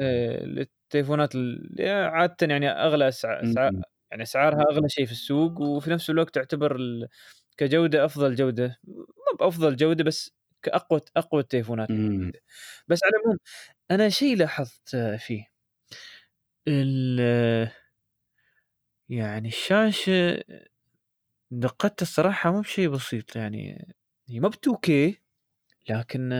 [0.00, 3.10] آه، التليفونات اللي عادة يعني أغلى
[3.42, 3.82] مم.
[4.10, 6.78] يعني أسعارها أغلى شيء في السوق وفي نفس الوقت تعتبر
[7.56, 9.06] كجودة أفضل جودة مو
[9.40, 11.88] بأفضل جودة بس كأقوى أقوى التليفونات.
[12.88, 13.38] بس على العموم
[13.90, 15.55] أنا شيء لاحظت آه، فيه
[16.68, 17.70] ال-
[19.08, 20.44] يعني الشاشة
[21.50, 23.86] دقتها الصراحة مو بشيء بسيط يعني
[24.28, 25.22] هي ما ب 2K
[25.90, 26.32] لكن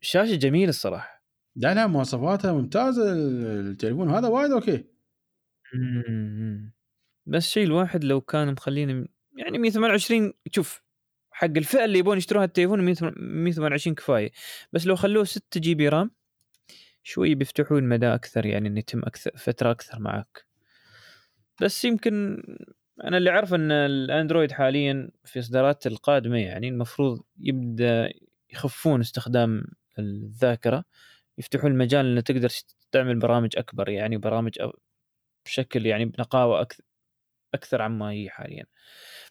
[0.00, 1.24] شاشة جميلة الصراحة.
[1.56, 4.84] لا لا مواصفاتها ممتازة التليفون هذا وايد okay
[5.74, 6.72] مم.
[7.26, 10.82] بس شيء الواحد لو كان مخليني يعني 128 شوف
[11.30, 12.80] حق الفئة اللي يبون يشتروها التليفون
[13.16, 14.30] 128 كفاية.
[14.72, 16.10] بس لو خلوه 6 جي بي رام
[17.02, 20.46] شوي بيفتحون مدى أكثر يعني إنه يتم أكثر فترة أكثر معك.
[21.60, 22.42] بس يمكن
[23.04, 28.12] أنا اللي اعرف إن الأندرويد حاليا في إصدارات القادمة يعني المفروض يبدأ
[28.52, 29.64] يخفون استخدام
[29.98, 30.84] الذاكرة
[31.38, 32.48] يفتحون المجال إنه تقدر
[32.92, 34.58] تعمل برامج أكبر يعني برامج
[35.44, 36.84] بشكل يعني بنقاوة أكثر
[37.54, 38.64] أكثر عما هي حاليا.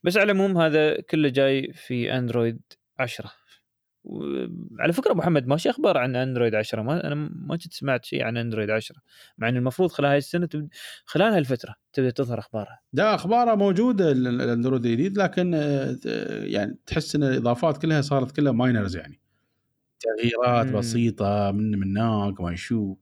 [0.03, 2.61] بس على العموم هذا كله جاي في أندرويد
[2.99, 3.31] 10
[4.79, 8.23] على فكرة ابو محمد ماشي أخبار عن أندرويد 10 ما أنا ما كنت سمعت شيء
[8.23, 8.95] عن أندرويد 10
[9.37, 10.69] مع ان المفروض خلال هاي السنة تبد...
[11.05, 12.79] خلال هالفترة تبدأ تظهر أخبارها.
[12.93, 15.97] لا أخبارها موجودة الأندرويد الجديد لكن آه،
[16.43, 19.19] يعني تحس إن الإضافات كلها صارت كلها minors يعني.
[19.99, 20.77] تغييرات مم.
[20.79, 22.95] بسيطة من من هناك ما شو.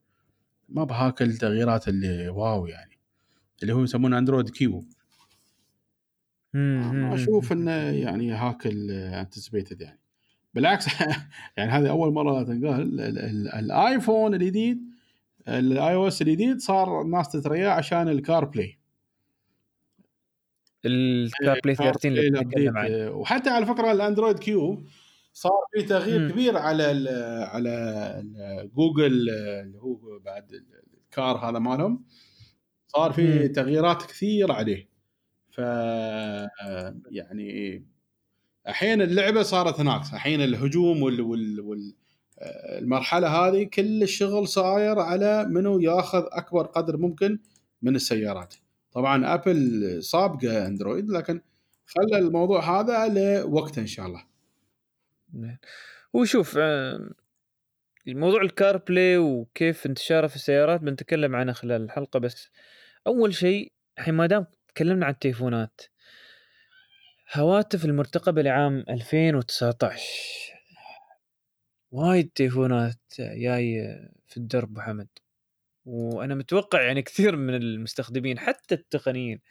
[0.69, 2.99] ما بهاك التغييرات اللي wow يعني
[3.61, 4.85] اللي هو يسمونه أندرويد Q.
[6.53, 9.99] ما أشوف إنه يعني هاك ال anticipated يعني.
[10.57, 10.87] بالعكس
[11.57, 12.99] يعني هذه أول مرة تنقال
[13.59, 14.81] الآيفون الجديد
[15.47, 18.79] ال iOS الجديد صار الناس تترياه عشان ال CarPlay
[20.85, 23.11] ال CarPlay 13 اللي عنه.
[23.11, 24.83] وحتى على فكرة الاندرويد Q
[25.33, 26.31] صار في تغيير.
[26.31, 27.07] كبير على ال
[27.43, 30.51] على جوجل اللي هو بعد
[31.03, 32.05] ال car هذا مالهم.
[32.87, 34.89] صار في تغييرات كثير عليه.
[35.51, 35.57] ف
[37.11, 37.83] يعني
[38.67, 41.93] الحين اللعبة صارت هناك الحين الهجوم وال, وال, وال
[42.79, 47.39] المرحلة هذه كل الشغل صاير على منو ياخذ أكبر قدر ممكن
[47.81, 48.55] من السيارات.
[48.91, 51.41] طبعا ابل سابقة أندرويد لكن
[51.85, 54.23] خلى الموضوع هذا لوقته إن شاء الله.
[56.15, 57.09] هو شوف آه،
[58.07, 62.49] الموضوع ال CarPlay وكيف انتشاره في السيارات بنتكلم عنه خلال الحلقة بس
[63.07, 65.81] أول شيء الحين ما دام تكلمنا عن التليفونات
[67.33, 70.01] هواتف المرتقبة لعام 2019
[71.91, 75.07] وايد تليفونات جاي في الدرب ابو محمد
[75.85, 79.41] وأنا متوقع يعني كثير من المستخدمين حتى التقنيين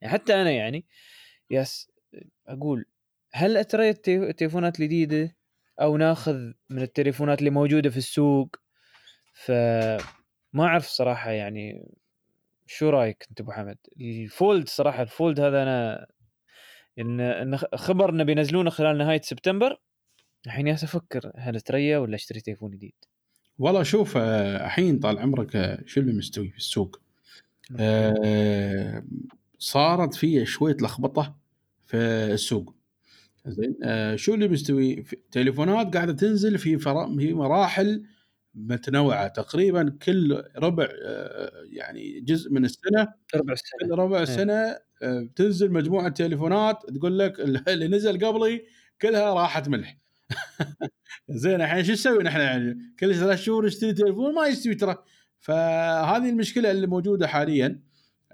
[0.00, 0.86] يعني حتى أنا يعني
[1.50, 1.92] يس
[2.46, 2.84] أقول
[3.32, 5.36] هل اترى التليفونات الجديده
[5.80, 8.56] أو ناخذ من التليفونات اللي موجودة في السوق؟
[9.34, 11.88] فما أعرف صراحة يعني
[12.66, 16.06] شو رأيك أنت ابو حمد الفولد صراحة الفولد هذا أنا
[16.98, 19.80] ان إن خبر إنه بينزلونه خلال نهاية سبتمبر.
[20.46, 22.92] الحين ياس أفكر هل أتريا ولا أشتري تليفون جديد؟
[23.58, 27.00] والله شوف آه، الحين طال عمرك آه، شو اللي مستوي في السوق؟
[27.78, 29.04] آه
[29.58, 31.36] صارت في شوية لخبطة
[31.86, 31.96] في
[32.32, 32.74] السوق.
[33.46, 38.04] زين آه شو اللي مستوي؟ تليفونات قاعدة تنزل في في مراحل
[38.54, 39.28] متنوعة.
[39.28, 43.88] تقريبا كل ربع آه يعني جزء من السنة ربع السنة.
[43.88, 44.24] كل ربع إيه.
[45.02, 48.64] سنه بتنزل مجموعة تليفونات تقول لك اللي نزل قبلي
[49.02, 49.98] كلها راحت ملح
[51.28, 54.96] زين الحين شو نسوي نحن يعني؟ كل ثلاث شهور نشتري تليفون ما يستوي ترى.
[55.38, 57.80] فهذه المشكلة اللي موجودة حاليا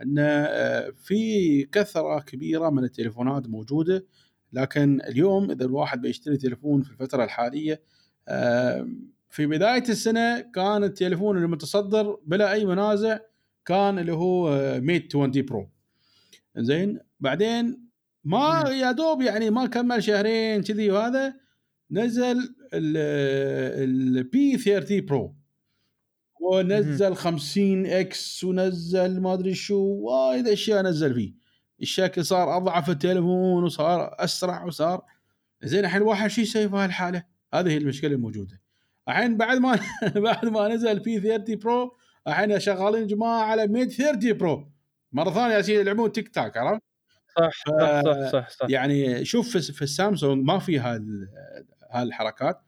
[0.03, 4.07] إن آه، في كثرة كبيرة من التليفونات موجودة
[4.53, 7.83] لكن اليوم إذا الواحد بيشتري تليفون في الفترة الحالية
[9.31, 13.19] في بداية السنة كان التليفون المتصدر بلا أي منازع
[13.65, 14.51] كان اللي هو
[14.81, 15.69] Mate 20 Pro.
[16.59, 17.89] زين؟ بعدين
[18.25, 21.35] ما يا دوب يعني ما كمل شهرين كذي وهذا
[21.91, 25.35] نزل ال P30 Pro.
[26.41, 31.35] ونزل 50X ونزل ما أدري شو وايد أشياء نزل فيه.
[31.83, 35.03] الشكل صار أضعف التليفون وصار أسرع وصار.
[35.63, 37.23] زين الحين الواحد شو يسوي في هالحالة؟
[37.55, 38.61] هذه هي المشكلة الموجودة.
[39.09, 39.79] الحين بعد ما
[40.27, 41.97] بعد ما نزل P30 Pro
[42.29, 44.78] الحين شغالين جماعة على Mate 30 Pro.
[45.13, 46.83] مرة ثانية يصير يلعبون tic tac عرفت؟
[47.39, 48.67] صح صح صح صح, صح.
[48.71, 50.79] يعني شوف في السامسونج ما في
[51.91, 52.61] هالحركات.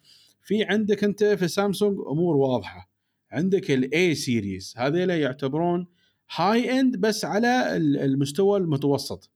[0.42, 2.90] في عندك أنت في السامسونج أمور واضحة.
[3.33, 5.87] عندك ال A series هذيلا يعتبرون
[6.36, 9.31] high end بس على المستوى المتوسط.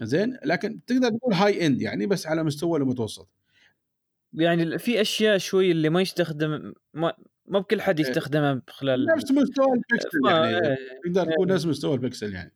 [0.00, 3.28] زين؟ لكن تقدر تقول high end يعني بس على مستوى المتوسط.
[4.34, 7.12] يعني في أشياء شوي اللي ما يستخدم ما
[7.46, 8.08] ما بكل حد إيه.
[8.08, 10.78] يستخدمها خلال نفس مستوى البكسل يعني إيه.
[11.04, 12.52] تقدر تقول نفس مستوى البكسل يعني.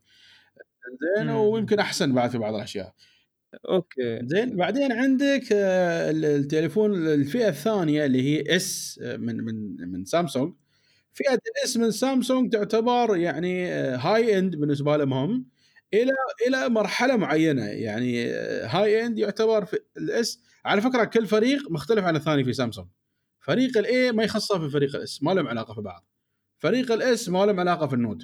[1.17, 2.95] زين ويمكن أحسن بعد في بعض الأشياء.
[3.69, 4.21] okay.
[4.23, 10.55] زين بعدين عندك آه، التليفون الفئة الثانية اللي هي S آه، من من من سامسونج.
[11.13, 15.47] فئة ال S من سامسونج تعتبر يعني high آه، end بالنسبة لهم هم
[15.95, 16.13] إلى
[16.47, 18.31] إلى مرحلة معينة يعني
[18.63, 22.89] high end يعتبر في ال S على فكرة كل فريق مختلف عن الثاني في سامسونج.
[23.47, 26.07] فريق ال A ما يخصه في فريق ال S ما لهم علاقة في بعض.
[26.59, 28.23] فريق ال S ما لهم علاقة في ال Note.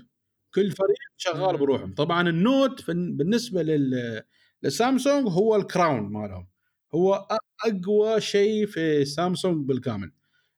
[0.54, 1.94] كل فريق شغال بروحهم.
[1.94, 4.22] طبعا ال Note بالنسبة لل
[4.62, 6.48] لسامسونج هو ال crown مالهم.
[6.94, 7.26] هو
[7.66, 10.12] أقوى شيء في سامسونج بالكامل.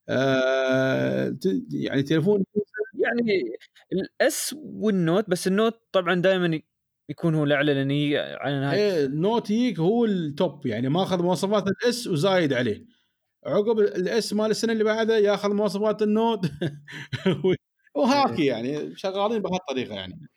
[0.08, 1.36] آه
[1.70, 2.44] يعني تليفون
[2.94, 3.56] يعني
[3.92, 6.60] ال S وال Note بس ال Note طبعا دائما
[7.08, 7.90] يكون هو الأعلى لأن
[8.40, 12.52] على نهاية إيه ال Note يجيك هو ال top يعني ماخذ مواصفات ال S وزايد
[12.52, 12.93] عليه.
[13.46, 16.40] عقب ال S مال السنة اللي بعدها ياخذ مواصفات ال Note
[17.94, 18.48] وهاكي إيه.
[18.48, 20.28] يعني شغالين بهالطريقة يعني.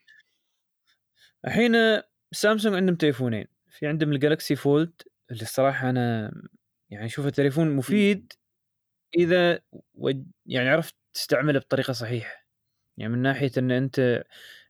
[1.45, 3.47] الحين سامسونج عندهم تليفونين.
[3.69, 6.31] في عندهم الجالكسي فولد اللي الصراحة أنا
[6.89, 8.33] يعني اشوفه تليفون مفيد.
[9.17, 9.59] إذا
[10.45, 12.47] يعني عرفت تستعمله بطريقة صحيحة.
[12.97, 14.23] يعني من ناحية إن أنت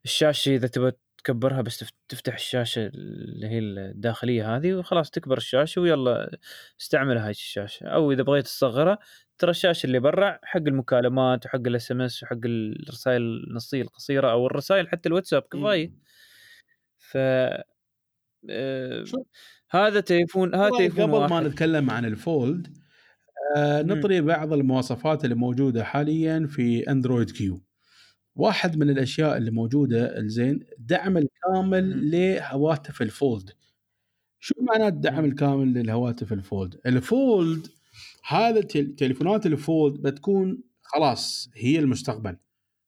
[0.06, 0.92] الشاشة إذا تبغى
[1.28, 6.38] تكبرها بس تفتح الشاشة اللي هي الداخلية هذه وخلاص تكبر الشاشة ويلا
[6.82, 7.88] استعمل هاي الشاشة.
[7.88, 8.98] أو إذا بغيت تصغرها
[9.38, 14.88] ترى الشاشة اللي برا حق المكالمات وحق ال SMS وحق الرسائل النصية القصيرة أو الرسائل
[14.88, 15.92] حتى الواتساب كفاية.
[16.98, 17.18] ف
[18.50, 19.04] آه
[19.72, 21.32] هذا تليفون هذا تليفون قبل واحد.
[21.32, 22.68] ما نتكلم عن ال Fold
[23.58, 27.67] آه نطري بعض المواصفات اللي موجودة حاليا في أندرويد Q.
[28.38, 33.50] واحد من الأشياء اللي موجودة الزين دعم الكامل لهواتف ال fold.
[34.40, 37.68] شو معنى الدعم الكامل للهواتف ال fold؟ ال fold
[38.28, 38.62] هذا
[38.98, 42.38] تليفونات ال fold بتكون خلاص هي المستقبل.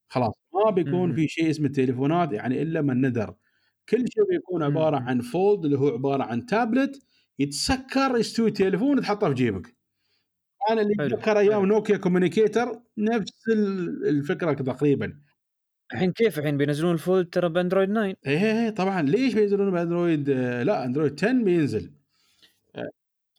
[0.09, 3.35] خلاص ما بيكون في شيء اسمه تليفونات يعني إلا من ندر
[3.89, 7.01] كل شيء بيكون عبارة عن fold اللي هو عبارة عن تابلت
[7.39, 9.75] يتسكر يستوي تليفون تحطه في جيبك.
[10.71, 13.49] أنا اللي اتذكر أيام نوكيا Communicator نفس
[14.05, 15.19] الفكرة تقريبا.
[15.93, 19.01] الحين كيف الحين بينزلون ال Fold ترى بأندرويد 9 إي إي إيه، طبعا.
[19.01, 21.91] ليش بينزلون بأندرويد؟ لا أندرويد 10 بينزل.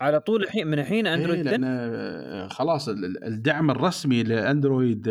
[0.01, 5.09] على طول الحين من الحين أندرويد 10 لأن خلاص الدعم الرسمي لأندرويد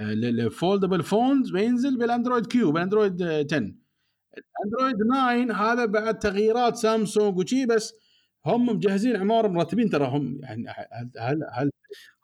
[0.00, 3.42] لل foldable phones بينزل بالأندرويد Q بالاندرويد 10
[4.64, 4.96] اندرويد
[5.50, 7.94] 9 هذا بعد تغييرات سامسونج وشي بس
[8.46, 10.68] هم مجهزين عمارة مرتبين ترى هم يعني
[11.18, 11.70] هل هل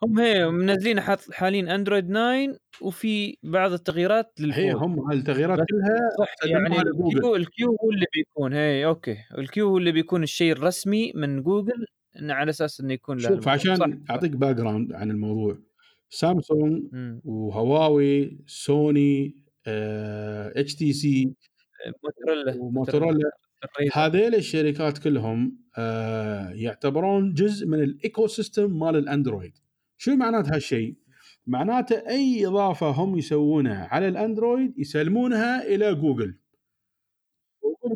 [0.02, 1.00] هم هي منزلين
[1.32, 4.62] حاليا اندرويد 9 وفي بعض التغييرات لل fold.
[4.62, 9.16] هي هم التغييرات كلها صح يعني ال Q, ال Q هو اللي بيكون هي okay.
[9.38, 11.86] ال Q هو اللي بيكون الشيء الرسمي من جوجل
[12.18, 15.58] إنه على أساس إنه يكون له شوف عشان أعطيك background عن الموضوع.
[16.10, 16.82] سامسونج
[17.24, 21.32] وهواوي سوني اتش تي سي
[22.56, 23.30] موتورولا
[23.92, 29.52] هذيل الشركات كلهم آه يعتبرون جزء من ال ecosystem مال الأندرويد.
[29.96, 30.96] شو معنات هالشيء؟
[31.46, 36.38] معناته أي إضافة هم يسوونها على الأندرويد يسلمونها إلى جوجل.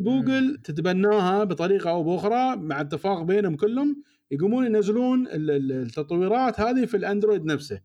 [0.01, 7.45] جوجل تتبناها بطريقة أو بأخرى مع اتفاق بينهم كلهم يقومون ينزلون التطويرات هذه في الأندرويد
[7.45, 7.81] نفسه.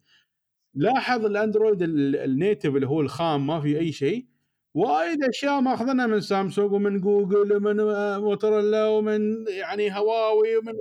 [0.74, 4.26] لاحظ الأندرويد ال native اللي هو الخام ما في أي شيء.
[4.74, 10.72] وايد أشياء ماخذينها من سامسونج ومن جوجل ومن آه، موتورولا ومن يعني هواوي ومن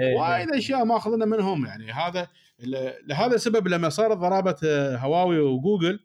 [0.00, 0.58] إيه، وايد إيه.
[0.58, 2.28] أشياء ماخذينها منهم يعني هذا
[3.06, 6.00] لهذا السبب لما صارت ضرابة آه، هواوي وجوجل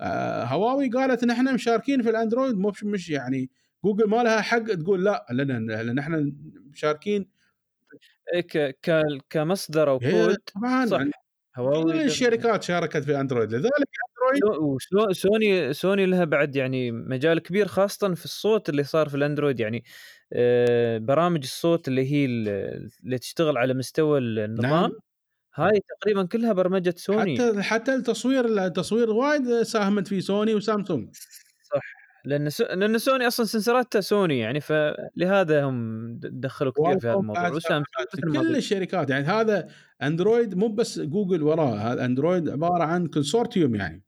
[0.00, 3.50] آه، هواوي قالت ان إحنا مشاركين في الأندرويد مو مش يعني
[3.84, 6.32] جوجل ما لها حق تقول لا لأن لأن إحنا
[6.72, 7.30] مشاركين
[8.38, 8.76] ك
[9.30, 10.98] كمصدر أو إيه، كود طبعا صح.
[10.98, 11.12] يعني
[11.56, 13.72] هواوي كل الشركات شاركت في اندرويد لذلك
[14.32, 14.76] اندرويد
[15.12, 19.60] سوني سوني لها بعد يعني مجال كبير خاصة في الصوت اللي صار في الأندرويد.
[19.60, 19.84] يعني
[20.32, 24.70] آه، برامج الصوت اللي هي اللي تشتغل على مستوى النظام.
[24.70, 24.90] نعم.
[25.54, 27.38] هاي تقريبا كلها برمجة سوني.
[27.38, 31.08] حتى حتى التصوير التصوير وايد ساهمت فيه سوني وسامسونج.
[32.26, 32.60] لأن س...
[32.60, 37.50] لأن سوني أصلا سنسراتها سوني يعني فلهذا هم دخلوا كثير في هذا الموضوع.
[38.22, 39.68] كل الشركات يعني هذا
[40.02, 44.02] اندرويد مو بس جوجل وراه هذا اندرويد عبارة عن consortium يعني.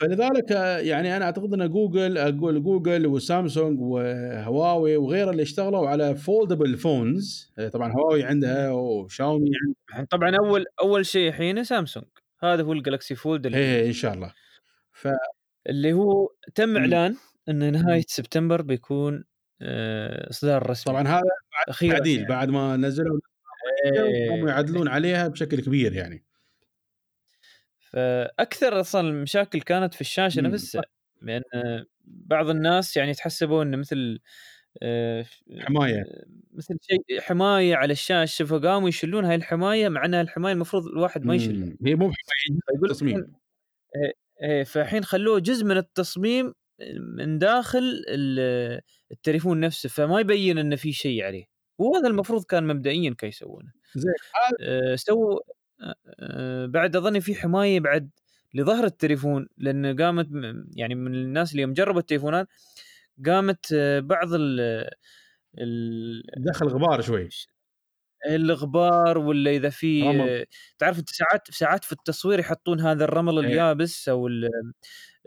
[0.00, 0.50] فلذلك
[0.80, 7.52] يعني أنا أعتقد أن جوجل أقول جوجل وسامسونج وهواوي وغيره اللي اشتغلوا على foldable phones
[7.72, 9.50] طبعا هواوي عندها وشاومي
[9.92, 10.06] عندها.
[10.10, 12.06] طبعا أول أول شيء الحين سامسونج.
[12.40, 14.32] هذا هو الجلاكسي فولد اللي إيه إن شاء الله.
[14.92, 15.08] ف
[15.66, 17.16] اللي هو تم إعلان
[17.48, 19.24] إن نهاية سبتمبر بيكون
[19.62, 20.92] آه، إصدار رسمي.
[20.92, 21.22] طبعا هذا
[21.66, 22.28] بعد تعديل يعني.
[22.28, 23.20] بعد ما نزلوا
[23.84, 24.44] إيه.
[24.48, 26.24] يعدلون عليها بشكل كبير يعني.
[27.78, 30.82] فأكثر أصلا المشاكل كانت في الشاشة إمم، نفسها
[31.22, 31.42] لأن
[32.04, 34.20] بعض الناس يعني تحسبوا انه مثل
[34.82, 35.24] آه،
[35.58, 36.04] حماية.
[36.52, 41.34] مثل شيء حماية على الشاشة فقاموا يشيلون هاي الحماية مع إنها الحماية المفروض الواحد ما
[41.34, 43.34] يشيلها إمم، هي مو حماية تصميم.
[44.42, 46.54] إيه فالحين خلوه جزء من التصميم
[47.16, 48.04] من داخل
[49.12, 51.44] التليفون نفسه فما يبين إنه في شيء عليه.
[51.78, 53.72] وهذا المفروض كان مبدئيا كي يسوونه.
[53.94, 54.12] زين.
[54.62, 55.40] أه سووا
[56.20, 58.10] أه بعد اظني في حماية بعد
[58.54, 60.28] لظهر التليفون لأن قامت
[60.76, 62.48] يعني من الناس اللي يوم جربوا التليفونات
[63.26, 67.28] قامت آه، بعض ال دخل غبار شوي.
[68.28, 70.46] الغبار ولا إذا في
[70.78, 73.46] تعرف أنت ساعات ساعات في التصوير يحطون هذا الرمل إيه.
[73.46, 74.28] اليابس أو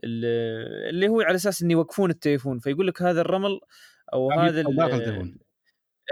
[0.03, 3.59] اللي هو على أساس انه يوقفون التليفون فيقول لك هذا الرمل
[4.13, 5.37] أو هذا داخل التليفون.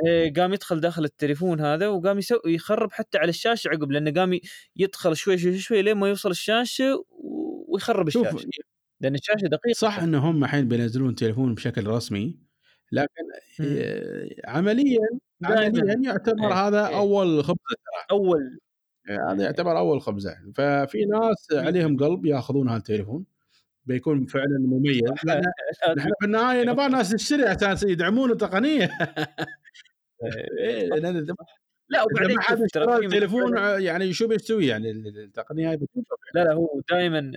[0.07, 4.39] إيه، قام يدخل داخل التليفون هذا وقام يسوي يخرب حتى على الشاشة عقب لأنه قام
[4.75, 7.05] يدخل شوي شوي شوي لين ما يوصل الشاشة
[7.67, 8.47] ويخرب الشاشة.
[9.01, 12.44] لأن الشاشة دقيقة صح انهم الحين بينزلون تليفون بشكل رسمي
[12.91, 13.23] لكن
[13.61, 15.07] آه، عمليا
[15.43, 16.97] عمليا يعتبر إيه، هذا إيه.
[16.97, 17.75] أول خبزة
[18.11, 18.59] أول.
[19.09, 20.35] هذا يعتبر أول خبزة.
[20.55, 23.25] ففي ناس عليهم قلب يأخذون هذا التليفون
[23.85, 25.03] بيكون فعلا مميز.
[25.97, 28.89] نحن في النهاية نبغى ناس تشتري عشان يدعمون التقنية.
[30.59, 30.89] إيه،
[31.89, 32.37] لا وبعدين
[33.03, 35.79] التليفون يعني شو بيسوي؟ يعني التقنية هاي
[36.35, 37.31] لا لا هو دائما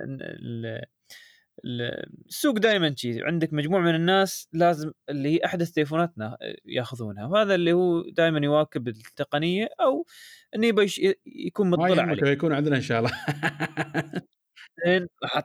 [1.65, 7.25] السوق دائما شيء عندك مجموعة من الناس لازم اللي هي أحدث تليفوناتنا ياخذونها.
[7.25, 10.05] وهذا اللي هو دائما يواكب التقنية أو
[10.55, 10.87] إنه يبغى
[11.25, 12.31] يكون مطلع عليه.
[12.31, 13.11] يكون عندنا إن شاء الله.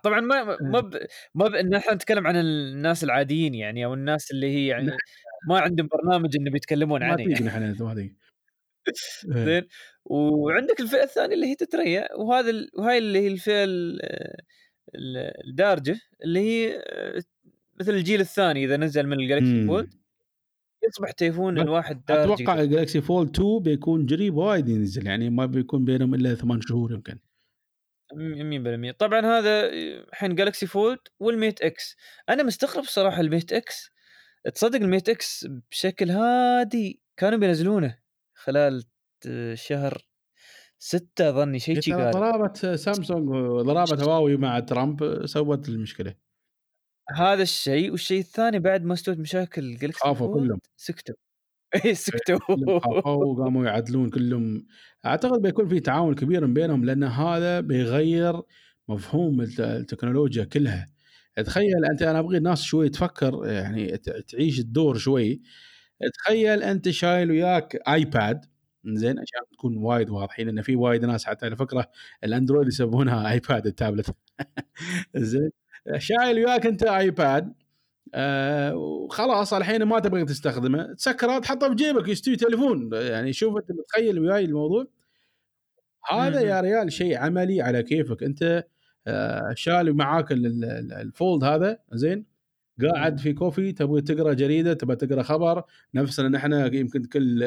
[0.02, 0.98] طبعا ما ما ب...
[1.34, 1.54] ما ب...
[1.54, 4.90] إن إحنا نتكلم عن الناس العاديين يعني أو الناس اللي هي يعني
[5.48, 7.32] ما عندهم برنامج إنه بيتكلمون عنه هذه
[9.44, 9.66] زين.
[10.04, 12.70] وعندك الفئة الثانية اللي هي تتريا وهذا ال...
[12.78, 13.64] وهاي اللي هي الفئة
[15.48, 16.84] الدارجة اللي هي
[17.80, 19.94] مثل الجيل الثاني إذا نزل من الجالكسي فولد
[20.88, 25.84] يصبح تليفون الواحد دارجي أتوقع الجالكسي فولد 2 بيكون قريب وايد ينزل يعني ما بيكون
[25.84, 27.18] بينهم إلا ثمان شهور يمكن.
[28.14, 29.68] 100% طبعا هذا
[30.08, 31.96] الحين جالكسي فولد والميت إكس
[32.28, 33.90] أنا مستغرب صراحة الميت إكس
[34.54, 37.98] تصدق الميت إكس بشكل هادي كانوا بينزلونه
[38.34, 38.84] خلال
[39.54, 40.06] شهر
[40.84, 42.10] ستة ظني شيء شي قال.
[42.10, 46.14] ضرابة سامسونج وضرابة هواوي مع ترامب سوت المشكلة.
[47.16, 50.60] هذا الشيء والشيء الثاني بعد ما استوت مشاكل جالكسي خافوا كلهم.
[50.76, 51.14] سكتوا.
[51.84, 52.38] اي سكتوا.
[52.80, 54.66] خافوا وقاموا يعدلون كلهم.
[55.06, 58.42] أعتقد بيكون في تعاون كبير بينهم لأن هذا بيغير
[58.88, 60.86] مفهوم التكنولوجيا كلها.
[61.44, 63.96] تخيل أنت أنا أبغي الناس شوي تفكر يعني
[64.28, 65.42] تعيش الدور شوي.
[66.14, 68.53] تخيل أنت شايل وياك ايباد
[68.86, 71.90] زين عشان تكون وايد واضحين إن في وايد ناس حتى على فكرة
[72.24, 74.14] الأندرويد يسمونها ايباد التابلت.
[75.16, 75.50] زين
[75.98, 77.54] شايل وياك أنت ايباد
[78.14, 82.90] آه وخلاص الحين ما تبغى تستخدمه تسكره تحطه في جيبك يستوي تليفون.
[82.94, 84.86] يعني شوف أنت متخيل وياي الموضوع؟
[86.10, 88.22] هذا يا ريال شيء عملي على كيفك.
[88.22, 88.64] أنت
[89.06, 92.33] آه شال معاك الفولد هذا زين
[92.82, 95.64] قاعد في كوفي تبغى تقرأ جريدة تبغى تقرأ خبر.
[95.94, 97.44] نفسنا نحن يمكن كل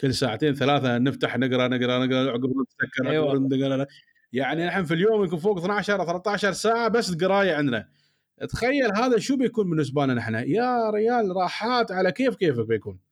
[0.00, 3.86] كل ساعتين ثلاثة نفتح نقرأ نقرأ نقرأ عقب نتذكر أيوة.
[4.32, 7.88] يعني نحن في اليوم يكون فوق 12 13 ساعة بس قراية عندنا.
[8.48, 13.11] تخيل هذا شو بيكون بالنسبة لنا نحن؟ يا ريال راحات على كيف كيفك بيكون؟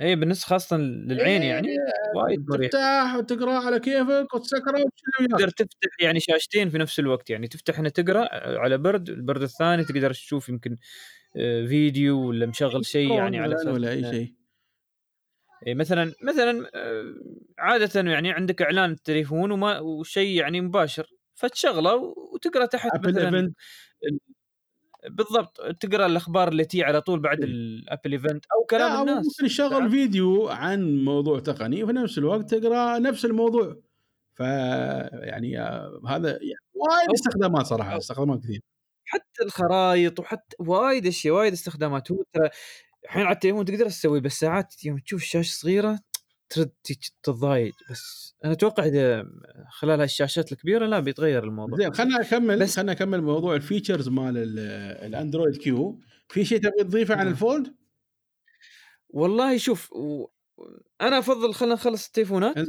[0.00, 1.68] اي بالنسبة خاصه للعين يعني؟
[2.14, 4.84] وايد تفتح وتقرأ على كيفك وتسكره
[5.30, 8.28] تقدر تفتح يعني شاشتين في نفس الوقت يعني تفتح هنا تقرأ
[8.58, 10.76] على برد البرد الثاني تقدر تشوف يمكن
[11.36, 14.34] آه، فيديو ولا مشغل شيء يعني على أساس ولا أي شيء.
[15.66, 17.14] إيه مثلا مثلا آه،
[17.58, 21.94] عادة يعني عندك إعلان التليفون وما وشيء يعني مباشر فتشغله
[22.34, 23.52] وتقرأ تحت مثلا
[25.06, 27.50] بالضبط تقرأ الأخبار اللي تي على طول بعد إيه.
[27.50, 32.54] ال Apple event أو كلام الناس ممكن تشغل فيديو عن موضوع تقني وفي نفس الوقت
[32.54, 33.76] تقرأ نفس الموضوع.
[34.34, 38.60] ف يعني آه، هذا يعني وايد استخدامات صراحة استخدامات كثير.
[39.04, 42.12] حتى الخرائط وحتى وايد أشياء وايد استخدامات.
[42.12, 42.50] هو ترى
[43.04, 46.00] الحين على التليفون تقدر تسوي بس ساعات يوم تشوف الشاشه صغيرة
[46.50, 46.70] ترد
[47.22, 49.26] تتضايق بس أنا أتوقع إذا
[49.70, 51.78] خلال هالشاشات الكبيرة لا بيتغير الموضوع.
[51.78, 54.58] زين خلينا نكمل بس خلينا نكمل موضوع ال features مال
[55.06, 56.00] الأندرويد Q.
[56.28, 57.28] في شيء تبغى تضيفه عن نعم.
[57.28, 57.74] الفولد؟
[59.08, 60.26] والله شوف و...
[61.00, 62.68] أنا أفضل خلينا نخلص التليفونات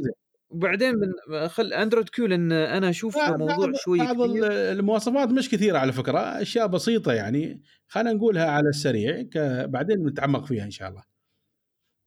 [0.50, 5.92] وبعدين من خل أندرويد Q لأن أنا أشوف موضوع شوي بعض المواصفات مش كثيرة على
[5.92, 7.62] فكرة أشياء بسيطة يعني.
[7.88, 9.24] خلينا نقولها على السريع
[9.66, 11.09] بعدين نتعمق فيها إن شاء الله.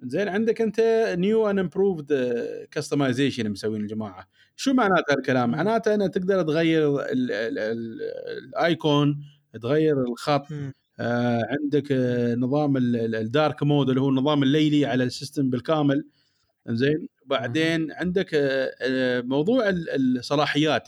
[0.05, 0.79] زين عندك أنت
[1.17, 2.13] new and improved
[2.71, 6.97] customization مسوين الجماعه شو معناته الكلام معناته انك تقدر تغير
[8.37, 9.23] ال icon
[9.61, 10.47] تغير الخط.
[10.99, 16.05] آه عندك آه نظام ال dark mode اللي هو النظام الليلي على ال system بالكامل.
[16.69, 20.87] زين؟ بعدين عندك آه, آه، موضوع الصلاحيات.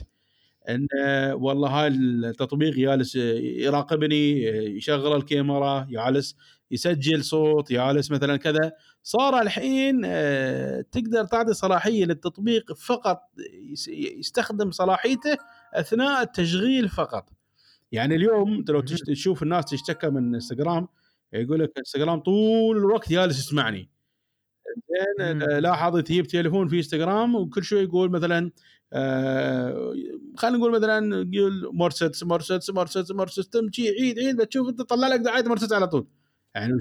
[0.69, 0.87] إن
[1.33, 4.43] والله هاي التطبيق جالس يراقبني
[4.77, 6.35] يشغل الكاميرا جالس
[6.71, 8.71] يسجل صوت جالس مثلا كذا.
[9.07, 13.21] صار الحين آه، تقدر تعطي صلاحية للتطبيق فقط
[13.87, 15.37] يستخدم صلاحيته
[15.73, 17.29] أثناء التشغيل فقط.
[17.91, 20.87] يعني اليوم أنت لو تشوف الناس تشتكى من إنستغرام
[21.33, 23.89] يقول لك إنستغرام طول الوقت جالس يسمعني.
[25.19, 28.51] زين لاحظ تجيب تليفون في إنستغرام وكل شوي يقول مثلا
[28.93, 29.93] آه
[30.37, 35.19] خلينا نقول مثلا يقول مرسدس مرسدس مرسدس مرسدس تمشي عيد عيد بتشوف أنت طلع لك
[35.19, 36.07] دعاية مرسدس على طول.
[36.55, 36.77] يعني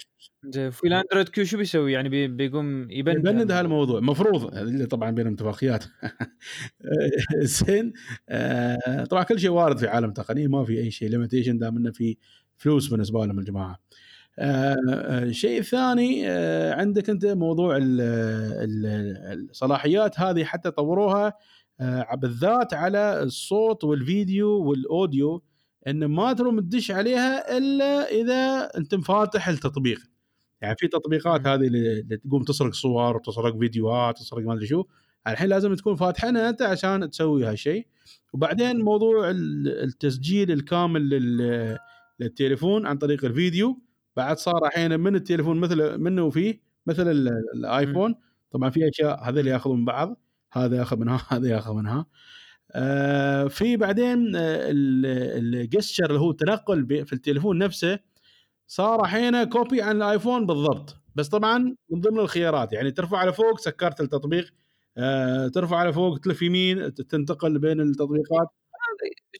[0.51, 3.99] في الاندرويد Q شو بيسوي؟ يعني بيقوم يبند يبند هالموضوع.
[3.99, 5.85] المفروض طبعا بين اتفاقيات.
[7.43, 7.93] زين
[8.29, 11.09] آه طبعا كل شيء وارد في عالم التقنيه ما في أي شيء.
[11.09, 12.17] limitation دام إنه في
[12.57, 13.81] فلوس بالنسبة لهم الجماعة.
[14.39, 21.33] الشيء آه، الثاني آه عندك أنت موضوع ال ال الصلاحيات هذه حتى طوروها
[21.81, 25.43] آه بالذات على الصوت والفيديو وال audio.
[25.89, 29.99] إن ما تروم تدش عليها إلا إذا أنت مفاتح التطبيق
[30.61, 34.85] يعني في تطبيقات هذه اللي تقوم تسرق صور وتسرق فيديوهات تسرق ما أدري شو.
[35.27, 37.87] الحين لازم تكون فاتحينها أنت عشان تسوي هالشيء.
[38.33, 41.09] وبعدين موضوع التسجيل الكامل
[42.21, 43.81] للتليفون عن طريق الفيديو.
[44.17, 47.11] بعد صار الحين من التليفون مثل منه وفيه مثل
[47.55, 48.15] الآيفون.
[48.51, 50.21] طبعا في أشياء هذول يأخذون من بعض
[50.53, 52.07] هذا يأخذ منها هذا يأخذ منها.
[53.49, 57.99] في بعدين آه، ال gesture اللي هو تنقل في التليفون نفسه
[58.67, 60.97] صار الحين copy عن الآيفون بالضبط.
[61.15, 61.59] بس طبعا
[61.91, 64.55] من ضمن الخيارات يعني ترفع على فوق سكرت التطبيق
[64.99, 68.49] آه ترفع على فوق تلف يمين تنتقل بين التطبيقات.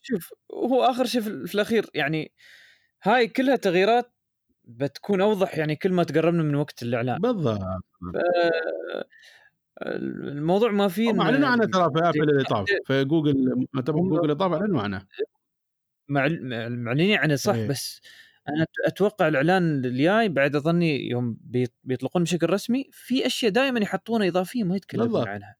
[0.01, 2.31] شوف هو آخر شيء في الأخير يعني
[3.03, 4.13] هاي كلها تغييرات
[4.65, 7.21] بتكون أوضح يعني كل ما تقربنا من وقت الإعلان.
[7.21, 7.61] بالضبط.
[9.81, 12.65] الموضوع ما فيه اعلنوا عنه ترى في أبل اللي طاف.
[12.85, 15.05] في جوجل مؤتمر جوجل اللي طاف أعلنوا عنه.
[16.09, 17.67] معلنين عنه صح إيه.
[17.67, 18.01] بس
[18.49, 21.37] أنا أتوقع الإعلان الجاي بعد أظني يوم
[21.83, 25.55] بيطلقون بشكل رسمي في أشياء دائما يحطونها إضافية ما يتكلمون عنها.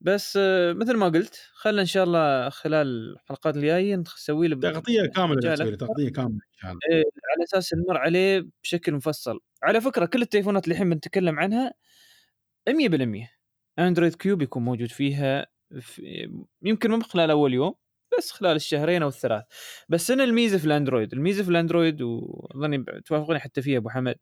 [0.00, 0.38] بس
[0.70, 6.12] مثل ما قلت خلينا إن شاء الله خلال الحلقات الجاية نسوي له تغطية كاملة تغطية
[6.12, 6.80] كاملة إن شاء الله.
[6.90, 7.04] إيه
[7.34, 9.40] على أساس نمر عليه بشكل مفصل.
[9.62, 11.72] على فكرة كل التليفونات اللي الحين بنتكلم عنها
[12.68, 13.30] 100%
[13.78, 15.46] Android Q بيكون موجود فيها
[15.80, 16.28] في
[16.62, 17.74] يمكن مو خلال أول يوم
[18.18, 19.44] بس خلال الشهرين أو الثلاث.
[19.88, 23.88] بس أنا الميزة في ال Android الميزة في ال Android وأظني توافقوني حتى فيها أبو
[23.88, 24.16] حمد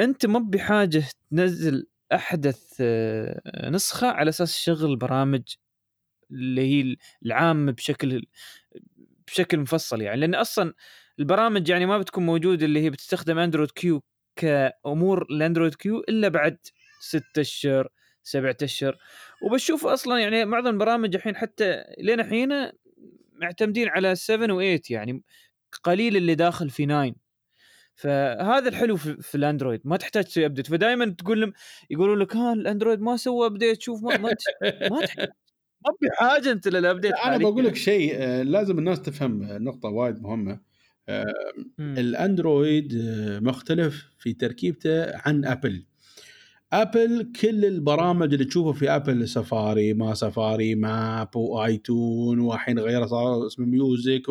[0.00, 5.42] أنت مو بحاجة تنزل أحدث آه، نسخة على أساس تشغل برامج
[6.30, 6.96] اللي هي
[7.26, 8.26] العامة بشكل
[9.26, 10.20] بشكل مفصل يعني.
[10.20, 10.74] لأن أصلا
[11.18, 14.02] البرامج يعني ما بتكون موجودة اللي هي بتستخدم Android Q
[14.36, 16.58] كأمور ال Android Q إلا بعد
[17.00, 17.88] ستة أشهر
[18.22, 18.98] سبعة أشهر.
[19.42, 22.70] وبشوف أصلا يعني معظم البرامج الحين حتى لين الحين
[23.32, 25.22] معتمدين على 7 و8 يعني
[25.82, 27.14] قليل اللي داخل في 9
[27.94, 31.52] فهذا الحلو في, في ال Android ما تحتاج تسوي update فدائما تقول لهم
[31.90, 35.00] يقولوا لك ها ال Android ما سوى update شوف ما ما, ما
[35.86, 40.22] ما بحاجه أنت لل update أنا بقول لك شيء آه، لازم الناس تفهم نقطة وايد
[40.22, 40.60] مهمة.
[41.08, 41.24] آه،
[41.80, 45.84] ال Android آه، مختلف في تركيبته عن Apple
[46.72, 53.06] Apple كل البرامج اللي تشوفها في Apple Safari ما Safari Map و iTunes والحين غيره
[53.06, 54.22] صار اسمه Music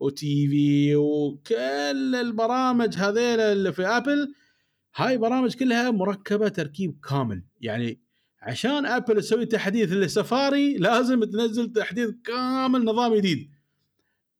[0.00, 4.34] و TV وكل البرامج هذيل اللي في Apple
[4.96, 7.42] هاي برامج كلها مركبة تركيب كامل.
[7.60, 8.00] يعني
[8.42, 13.50] عشان Apple تسوي تحديث للسفاري لازم تنزل تحديث كامل نظام جديد.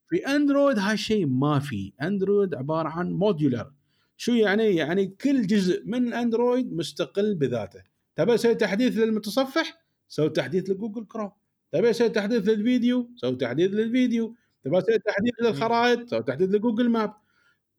[0.08, 1.92] في Android هاي الشيء ما في.
[2.02, 3.72] Android عبارة عن modular
[4.16, 7.82] شو يعني؟ يعني كل جزء من Android مستقل بذاته.
[8.16, 11.30] تبي تسوي تحديث للمتصفح؟ سوي تحديث ل Google Chrome.
[11.72, 14.34] تبي تسوي تحديث للفيديو؟ سوي تحديث للفيديو.
[14.64, 17.14] تبي تسوي تحديث للخرائط؟ سوي تحديث ل Google Map.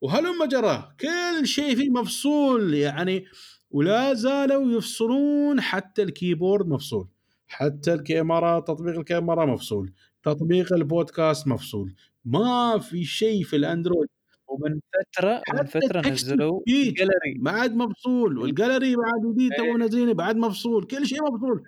[0.00, 3.24] وهلم جرى كل شيء فيه مفصول يعني
[3.70, 7.08] ولا زالوا يفصلون حتى ال keyboard مفصول.
[7.46, 9.92] حتى الكاميرا تطبيق الكاميرا مفصول.
[10.22, 11.94] تطبيق البودكاست مفصول.
[12.24, 14.08] ما في شيء في الأندرويد
[14.56, 19.72] ومن فترة من فترة نزلوا جاليري بعد مفصول والجاليري بعد جديد تو إيه.
[19.76, 21.62] نازلين بعد مفصول كل شيء مفصول.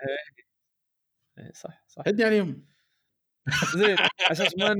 [1.39, 2.03] إيه, إيه، صح صح.
[2.07, 2.67] ادي عليهم.
[3.77, 3.97] زين
[4.31, 4.77] أساس ما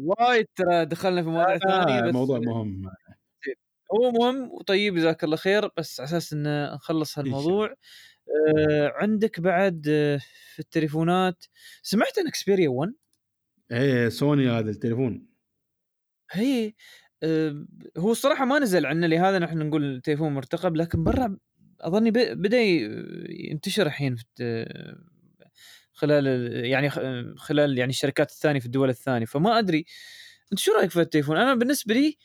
[0.00, 2.82] وايد ترى دخلنا في مواضيع ثانية بس موضوع مهم.
[3.94, 7.74] هو مهم وطيب جزاك الله خير بس على أساس إن نخلص هالموضوع
[8.58, 10.20] آه عندك بعد آه
[10.54, 11.44] في التليفونات
[11.82, 12.92] سمعت عن اكسبيريا 1
[13.72, 15.28] إيه سوني هذا التليفون.
[16.30, 16.72] هي
[17.98, 21.38] هو الصراحة ما نزل عنا لهذا نحن نقول تليفون مرتقب لكن برا
[21.80, 22.60] أظني بدأ
[23.50, 24.16] ينتشر الحين
[25.92, 26.26] خلال
[26.64, 26.90] يعني
[27.36, 29.26] خلال يعني الشركات الثانية في الدول الثانية.
[29.26, 29.84] فما أدري
[30.52, 32.16] أنت شو رأيك في التليفون؟ أنا بالنسبة لي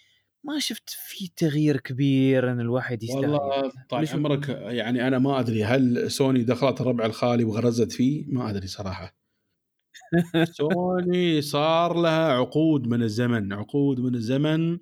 [0.43, 5.63] ما شفت في تغيير كبير إن الواحد يستاهل والله طال عمرك يعني أنا ما أدري
[5.63, 9.22] هل سوني دخلت الربع الخالي وغرزت فيه؟ ما أدري صراحة.
[10.51, 14.79] سوني صار لها عقود من الزمن عقود من الزمن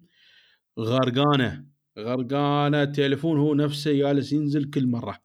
[0.79, 1.65] غرقانة
[1.99, 5.17] غرقانة التليفون هو نفسه جالس ينزل كل مرة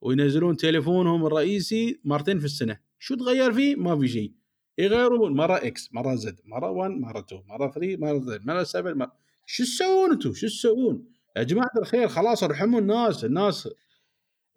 [0.00, 4.32] وينزلون تليفونهم الرئيسي مرتين في السنة شو تغير فيه؟ ما في شيء
[4.78, 8.94] يغيرون مرة X مرة Z مرة 1 مرة 2 مرة 3 مرة Z مرة 7
[8.94, 9.12] مرة
[9.46, 11.04] شو تسوون أنتم شو تسوون؟
[11.36, 13.68] يا جماعة الخير خلاص ارحموا الناس الناس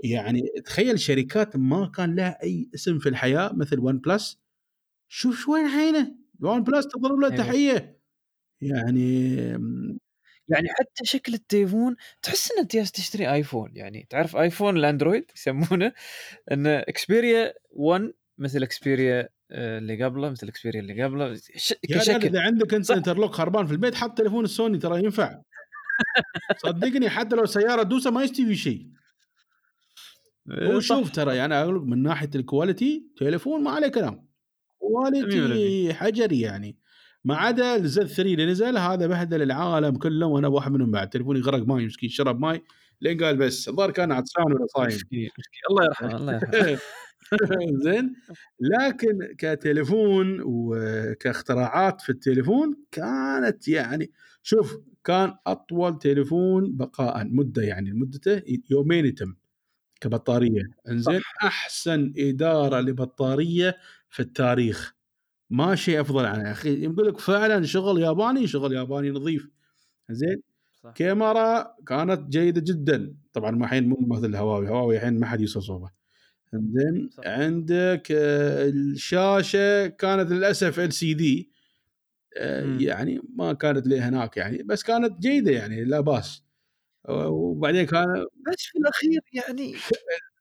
[0.04, 4.47] يعني تخيل شركات ما كان لها أي اسم في الحياة مثل OnePlus
[5.08, 7.38] شوف شو وين حينه OnePlus تضرب له أيوة.
[7.38, 7.98] تحيه
[8.62, 9.36] يعني
[10.50, 13.72] يعني حتى شكل التليفون تحس انك جالس تشتري iPhone.
[13.74, 15.94] يعني تعرف iPhone ال Android يسمونه؟
[16.52, 21.40] إن Xperia 1 مثل Xperia آه، اللي قبله مثل Xperia اللي قبله.
[21.90, 22.28] كشكل.
[22.28, 25.42] إذا عندك أنت interlock خربان في البيت حط تليفون السوني ترى ينفع.
[26.58, 28.88] صدقني حتى لو سيارة دوسة ما يستوي شيء.
[30.52, 34.27] إيه، هو شوف ترى يعني أقول من ناحية ال quality تليفون ما عليه كلام.
[34.88, 36.78] quality حجري يعني.
[37.26, 41.10] ما عدا ال Z 3 اللي نزل هذا بهدل العالم كله وأنا واحد منهم بعد.
[41.10, 42.64] تليفوني غرق ماي مسكين شرب ماي.
[43.02, 45.00] لين قال بس الظاهر كان عطشان ولا صايم.
[45.72, 46.16] الله يرحمه.
[46.18, 46.80] الله يرحمه.
[47.86, 48.14] زين.
[48.60, 54.12] لكن كتليفون وكاختراعات في التليفون كانت يعني
[54.44, 59.36] شوف كان أطول تليفون بقاء مدة يعني مدته يومين يتم
[60.02, 60.64] كبطارية.
[60.90, 63.78] إنزين أحسن إدارة لبطارية
[64.18, 64.94] في التاريخ.
[65.50, 66.48] ما شيء أفضل عنه.
[66.48, 69.48] يا أخي يقول لك فعلا شغل ياباني شغل ياباني نظيف.
[70.10, 70.42] زين؟
[70.96, 73.16] كاميرا كانت جيدة جدا.
[73.34, 74.70] طبعا ما الحين مو مثل هواوي.
[74.70, 75.90] هواوي الحين ما حد يوصل صوبة.
[76.54, 81.52] زين؟ عندك آه، الشاشة كانت للأسف LCD
[82.80, 86.44] يعني ما كانت لي هناك يعني بس كانت جيدة يعني لا باس.
[87.10, 88.06] وبعدين كان
[88.48, 89.76] بس في الأخير يعني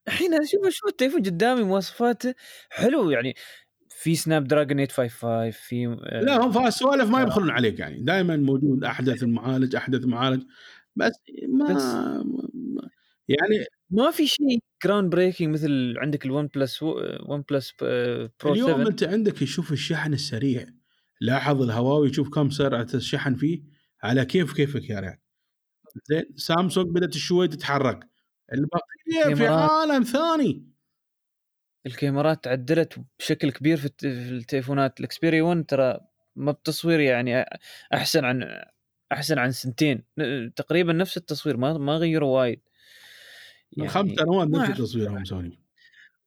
[0.08, 2.34] الحين أشوف أشوف التليفون قدامي مواصفاته
[2.70, 3.34] حلو يعني.
[3.96, 8.02] في Snapdragon 855 في آه، لا هم السوالف ما يبخلون عليك يعني.
[8.02, 10.42] دائما موجود أحدث المعالج أحدث معالج.
[10.96, 11.12] بس
[11.48, 11.82] ما بس
[13.28, 18.88] يعني ما في شيء groundbreaking مثل عندك ال OnePlus OnePlus Pro اليوم 7.
[18.88, 20.66] أنت عندك يشوف الشحن السريع.
[21.20, 23.62] لاحظ الهواوي شوف كم سرعة الشحن فيه.
[24.02, 25.18] على كيف كيفك يا ريال
[26.04, 28.08] زين سامسونج بدأت شوي تتحرك.
[28.52, 30.75] البقية في عالم ثاني.
[31.86, 35.00] الكاميرات تعدلت بشكل كبير في التليفونات.
[35.00, 36.00] ال Xperia 1 ترى
[36.36, 37.44] ما بتصوير يعني
[37.94, 38.64] أحسن عن
[39.12, 40.04] أحسن عن سنتين.
[40.56, 42.60] تقريبا نفس التصوير ما ما غيروا وايد.
[43.72, 45.60] يعني خمس سنوات نفس تصويرهم سوني.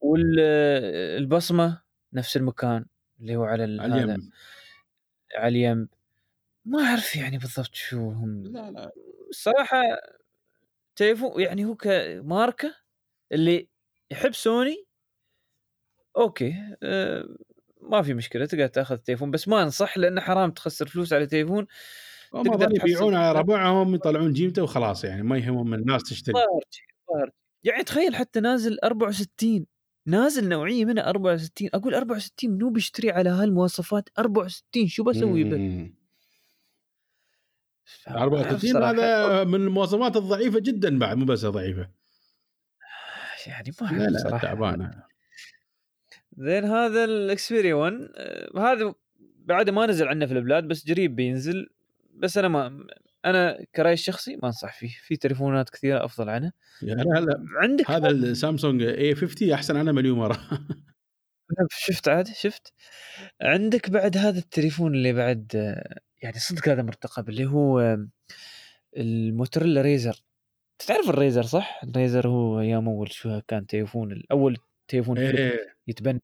[0.02, 1.82] والبصمه
[2.14, 2.86] نفس المكان
[3.20, 4.32] اللي هو على اليم.
[5.36, 5.90] على اليم.
[6.66, 8.44] ما أعرف يعني بالضبط شو هم.
[8.44, 8.92] لا لا.
[9.30, 9.82] الصراحه
[10.96, 12.76] تليفون يعني هو كماركه
[13.32, 13.68] اللي
[14.12, 14.86] يحب Sony
[16.20, 17.26] okay أه
[17.82, 21.68] ما في مشكلة تقدر تأخذ تليفون بس ما أنصح لأنه حرام تخسر فلوس على تليفون
[22.32, 26.36] تقدر يبيعون على ربعهم يطلعون جيمته وخلاص يعني ما يهمهم الناس تشتري.
[27.64, 29.66] يعني تخيل حتى نازل 64
[30.08, 35.92] نازل نوعية منها 64 أقول 64 منو بيشتري على هالمواصفات 64 شو بسوي به؟
[38.08, 41.90] 64 هذا من المواصفات الضعيفة جدا بعد مو بس ضعيفه
[43.48, 45.09] يعني ما لا لا تعبانة.
[46.40, 48.94] زين هذا الإكسبيريا 1 آه، هذا
[49.46, 51.70] بعد ما نزل عندنا في البلاد بس قريب بينزل.
[52.14, 52.88] بس أنا ما
[53.26, 54.90] أنا كراي الشخصي ما أنصح فيه.
[55.02, 56.52] في تليفونات كثيرة أفضل عنه.
[56.82, 60.40] يعني هلا عندك هذا السامسونج اي 50 أحسن عنه مليون مرة.
[61.72, 62.74] شفت عاد شفت.
[63.42, 67.98] عندك بعد هذا التليفون اللي بعد آه، يعني صدق هذا مرتقب اللي هو
[68.98, 70.24] ال Motorola Razr.
[70.88, 74.58] تعرف ال Razr صح؟ ال Razr هو أيام أول شو كان تليفون الأول
[74.90, 75.76] تليفون إيه.
[75.88, 76.22] يتبنى.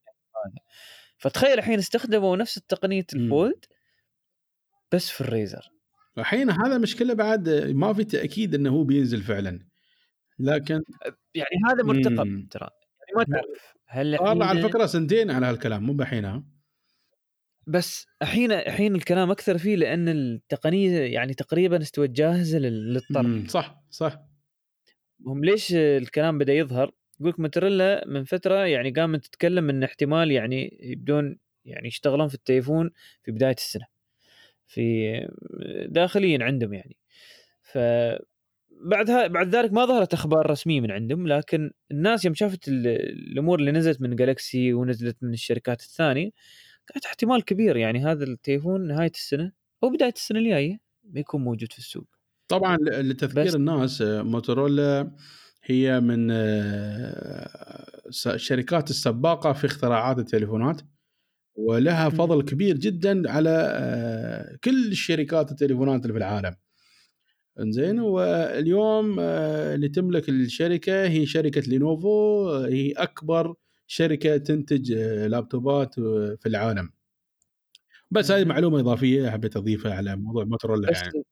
[1.18, 3.66] فتخيل الحين استخدموا نفس تقنيه ال fold
[4.92, 5.72] بس في ال Razr.
[6.18, 9.68] الحين هذا مشكلة بعد ما في تأكيد إنه هو بينزل فعلا.
[10.40, 10.82] لكن
[11.36, 12.70] يعني هذا مرتقب ترى.
[13.00, 16.44] يعني ما تعرف هل والله على فكرة سنتين على هالكلام مو بحين
[17.68, 24.20] بس الحين الحين الكلام أكثر فيه لأن التقنية يعني تقريبا استوت جاهزة للطرح صح صح.
[25.28, 30.32] هم ليش الكلام بدأ يظهر؟ يقول لك موتوريلا من فترة يعني قامت تتكلم إن احتمال
[30.32, 32.92] يعني يبدون يعني يشتغلون في التليفون
[33.24, 33.86] في بداية السنة
[34.68, 35.12] في
[35.90, 36.98] داخليا عندهم يعني.
[37.62, 37.78] ف
[38.82, 42.88] بعد ها بعد ذلك ما ظهرت أخبار رسمية من عندهم لكن الناس يوم شافت ال-
[43.32, 46.30] الأمور اللي نزلت من جالكسي ونزلت من الشركات الثانية
[46.94, 49.52] قالت احتمال كبير يعني هذا التليفون نهاية السنة
[49.84, 52.08] أو بداية السنة الجاية بيكون موجود في السوق.
[52.48, 55.12] طبعا لتذكير الناس موتورولا
[55.66, 57.50] هي من آه،
[58.28, 60.82] الشركات السباقة في اختراعات التليفونات
[61.56, 62.10] ولها.
[62.10, 66.56] فضل كبير جدا على آه، كل الشركات التليفونات اللي في العالم.
[67.60, 73.56] إنزين؟ واليوم آه، اللي تملك الشركة هي شركة لينوفو هي أكبر
[73.88, 74.94] شركة تنتج
[75.28, 75.94] لابتوبات
[76.40, 76.90] في العالم.
[78.12, 78.50] بس هذه مم.
[78.50, 81.24] معلومة إضافية حبيت أضيفها على موضوع موتورولا يعني.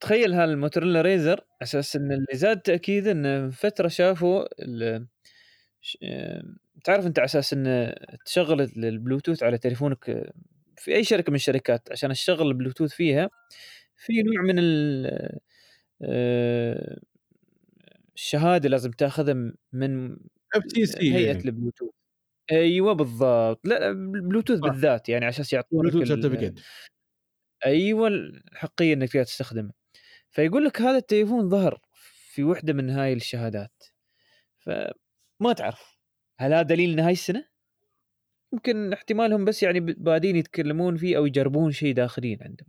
[0.00, 4.44] تخيل هال Motorola Razr أساس إن اللي زاد تاكيد ان فترة شافوا
[6.02, 6.42] آه،
[6.84, 7.94] تعرف أنت على أساس ان
[8.24, 10.32] تشغل ال- البلوتوث على تليفونك آه،
[10.76, 13.30] في أي شركة من الشركات عشان تشغل البلوتوث فيها
[13.96, 15.38] في نوع من ال-
[16.02, 17.00] آه،
[18.14, 19.34] الشهادة لازم تاخذها
[19.72, 20.16] من
[20.54, 21.90] FCC هيئة البلوتوث.
[22.52, 23.60] أيوه بالضبط.
[23.68, 24.60] لا البلوتوث.
[24.60, 26.52] بالذات يعني أساس يعطونك بلوتوث
[27.66, 29.77] أيوه الحقيه إنك فيها تستخدمه.
[30.30, 31.80] فيقول لك هذا التليفون ظهر
[32.32, 33.84] في وحدة من هاي الشهادات.
[34.58, 35.98] فما تعرف
[36.38, 37.44] هل هذا دليل نهاية السنة؟
[38.52, 42.68] يمكن احتمالهم بس يعني بادين يتكلمون فيه أو يجربون شيء داخليا عندهم.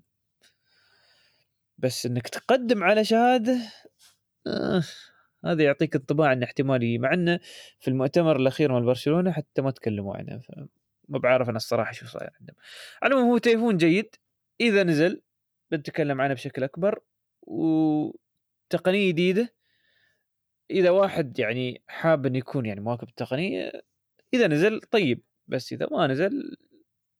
[1.77, 3.57] بس إنك تقدم على شهادة
[4.47, 4.83] آه
[5.45, 6.97] هذا يعطيك انطباع ان احتمالي.
[6.97, 7.39] مع إنه
[7.79, 10.41] في المؤتمر الأخير مال برشلونة حتى ما تكلموا عنه
[11.09, 12.55] ما بعرف أنا الصراحة شو صاير عندهم.
[13.03, 14.15] على هو تليفون جيد.
[14.61, 15.21] إذا نزل
[15.71, 16.99] بنتكلم عنه بشكل أكبر.
[17.41, 19.55] وتقنية جديدة
[20.71, 23.71] إذا واحد يعني حاب إنه يكون يعني مواكب التقنية
[24.33, 26.57] إذا نزل طيب بس إذا ما نزل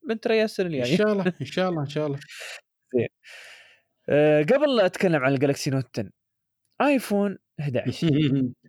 [0.08, 2.20] بنتريا السنة إن الجايه شاء الله إن شاء الله إن شاء الله.
[4.10, 6.10] أه قبل لا أتكلم عن ال Galaxy Note 10
[6.82, 8.08] iPhone 11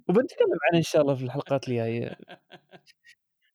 [0.09, 2.18] وبنتكلم عنه إن شاء الله في الحلقات الجاية.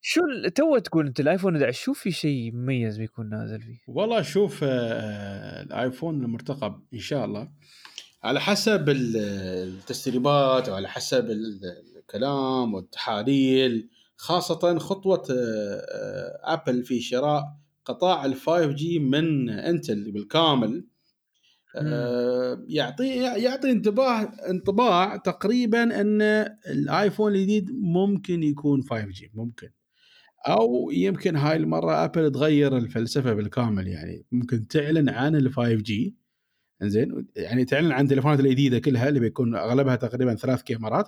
[0.02, 0.22] شو
[0.56, 4.60] تو تقول أنت ال iPhone 11 شو في شيء مميز بيكون نازل فيه؟ والله شوف
[4.64, 7.52] آه، ال iPhone المرتقب إن شاء الله.
[8.26, 9.18] على حسب ال-
[9.68, 11.60] التسريبات وعلى حسب ال-
[11.98, 17.44] الكلام والتحاليل خاصة خطوة آه، آه، Apple في شراء
[17.86, 20.88] قطاع ال 5G من Intel بالكامل.
[21.78, 26.22] آه، يعطي يعطي انتباه انطباع تقريبا إن
[26.72, 29.70] ال iPhone الجديد ممكن يكون 5G ممكن.
[30.48, 36.16] أو يمكن هاي المرة Apple تغير الفلسفة بالكامل يعني ممكن تعلن عن ال 5G
[36.82, 41.08] إنزين يعني تعلن عن التليفونات الجديدة كلها اللي بيكون أغلبها تقريبا ثلاث كاميرات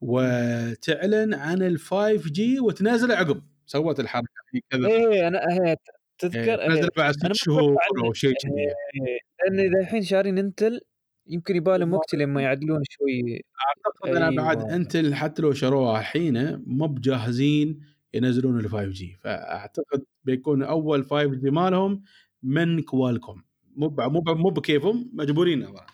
[0.00, 4.28] وتعلن عن ال 5G وتنزل عقب سوت الحركة
[4.70, 4.86] كذا.
[4.86, 5.76] إيه أنا هي
[6.18, 8.52] تذكر إيه، تنزل بعد ست شهور أو شيء كذي.
[8.60, 10.80] إيه، لأن إذا الحين شارين Intel
[11.26, 13.42] يمكن يبالهم وقت لما يعدلون شوي.
[13.68, 14.74] أعتقد أنا بعد أيوة.
[14.74, 17.80] Intel حتى لو شروها الحين مو بجاهزين
[18.14, 22.02] ينزلون ال 5G فأعتقد بيكون أول 5G مالهم
[22.42, 23.47] من Qualcomm
[23.78, 25.86] مو مو مو بكيفهم مجبورين طبعا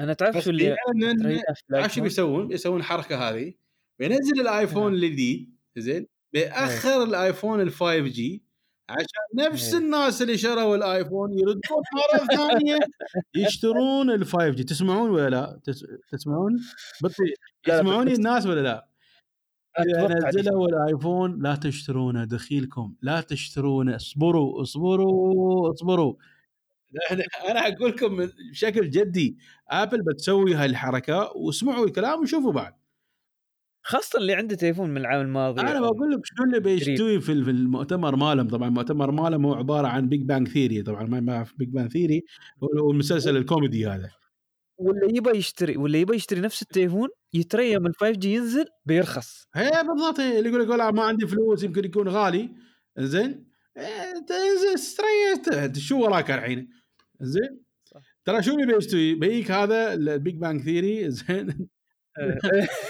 [0.00, 0.76] أنا تعرف شو اللي
[1.72, 3.54] عارف؟ بيسوون؟ بيسوون الحركه هذه
[3.98, 4.94] بينزل ال iPhone.
[4.94, 8.42] الجديد زين بيأخر ال iPhone ال 5G
[8.88, 9.80] عشان نفس إيه.
[9.80, 11.60] الناس اللي شروا ال iPhone يردون
[11.94, 12.78] مرة ثانية
[13.36, 16.56] يشترون ال 5G تسمعون ولا لا؟ تس- تسمعون؟
[17.66, 18.88] لا، يسمعوني الناس ولا لا؟
[19.78, 26.35] إذا نزلوا ال iPhone لا تشترونه دخيلكم لا تشترونه اصبروا اصبروا اصبروا أنا
[27.50, 29.38] أنا أقول لكم بشكل جدي
[29.70, 32.74] Apple بتسوي هاي الحركه واسمعوا الكلام وشوفوا بعد.
[33.82, 38.16] خاصة اللي عنده تليفون من العام الماضي أنا بقول لك شنو اللي بيستوي في المؤتمر
[38.16, 41.90] مالهم؟ طبعا المؤتمر مالهم هو عبارة عن Big Bang Theory طبعا ما في Big Bang
[41.90, 42.22] Theory
[42.62, 44.10] هو المسلسل الكوميدي هذا.
[44.78, 49.46] واللي يبغى يشتري واللي يبغى يشتري نفس التليفون يتريى يوم ال 5G ينزل بيرخص.
[49.54, 52.50] هي بالضبط هي اللي يقول لك والله ما عندي فلوس يمكن يكون غالي.
[52.98, 56.68] زين إيه، استريح شو وراك الحين؟
[57.20, 57.60] زين.
[58.24, 61.68] ترى شو اللي بيستوي؟ بيك هذا ال Big Bang Theory؟ زين.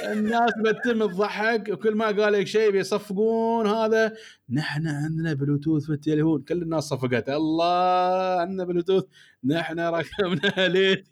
[0.05, 4.14] الناس بتتم تضحك وكل ما قال لك شيء بيصفقون هذا.
[4.51, 6.43] نحن عندنا بلوتوث في التليفون.
[6.43, 7.29] كل الناس صفقت.
[7.29, 9.05] الله عندنا بلوتوث
[9.45, 11.09] نحن ركبنا LED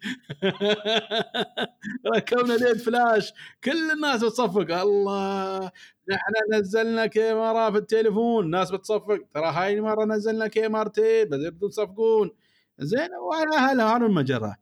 [2.15, 3.33] ركبنا LED flash.
[3.63, 4.81] كل الناس بتصفق.
[4.81, 5.71] الله.
[6.09, 8.49] نحن نزلنا كاميرا في التليفون.
[8.49, 9.19] ناس بتصفق.
[9.33, 11.25] ترى هاي المرة نزلنا كاميرتين.
[11.25, 12.31] بدأتوا تصفقون
[12.79, 14.57] زين وعلى هذا المجرة.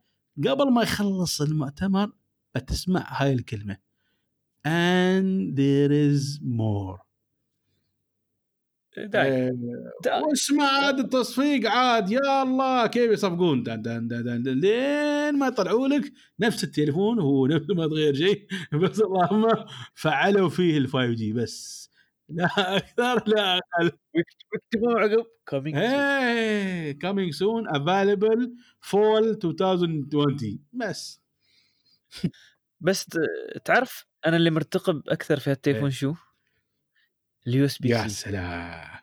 [0.46, 2.12] قبل ما يخلص المؤتمر
[2.54, 3.76] بتسمع هاي الكلمة.
[4.66, 7.04] And there is more.
[8.98, 9.60] إيه، دايم.
[10.06, 14.60] واسمع عاد التصفيق عاد يا الله كيف يصفقون؟ دن دن دن دن دن.
[14.60, 18.46] لين ما يطلعوا لك نفس التليفون هو نفس ما تغير شيء.
[18.82, 19.46] بس اللهم
[19.94, 21.83] فعلوا فيه ال 5G بس.
[22.28, 23.90] لا أكثر لا أقل.
[24.52, 25.26] ويكتبون عقب.
[25.48, 31.20] coming إيه coming soon available fall 2020 بس.
[32.80, 33.06] بس
[33.64, 35.90] تعرف أنا اللي مرتقب أكثر في هالتليفون.
[35.90, 36.14] شو؟
[37.46, 39.00] ال USB يا سلام.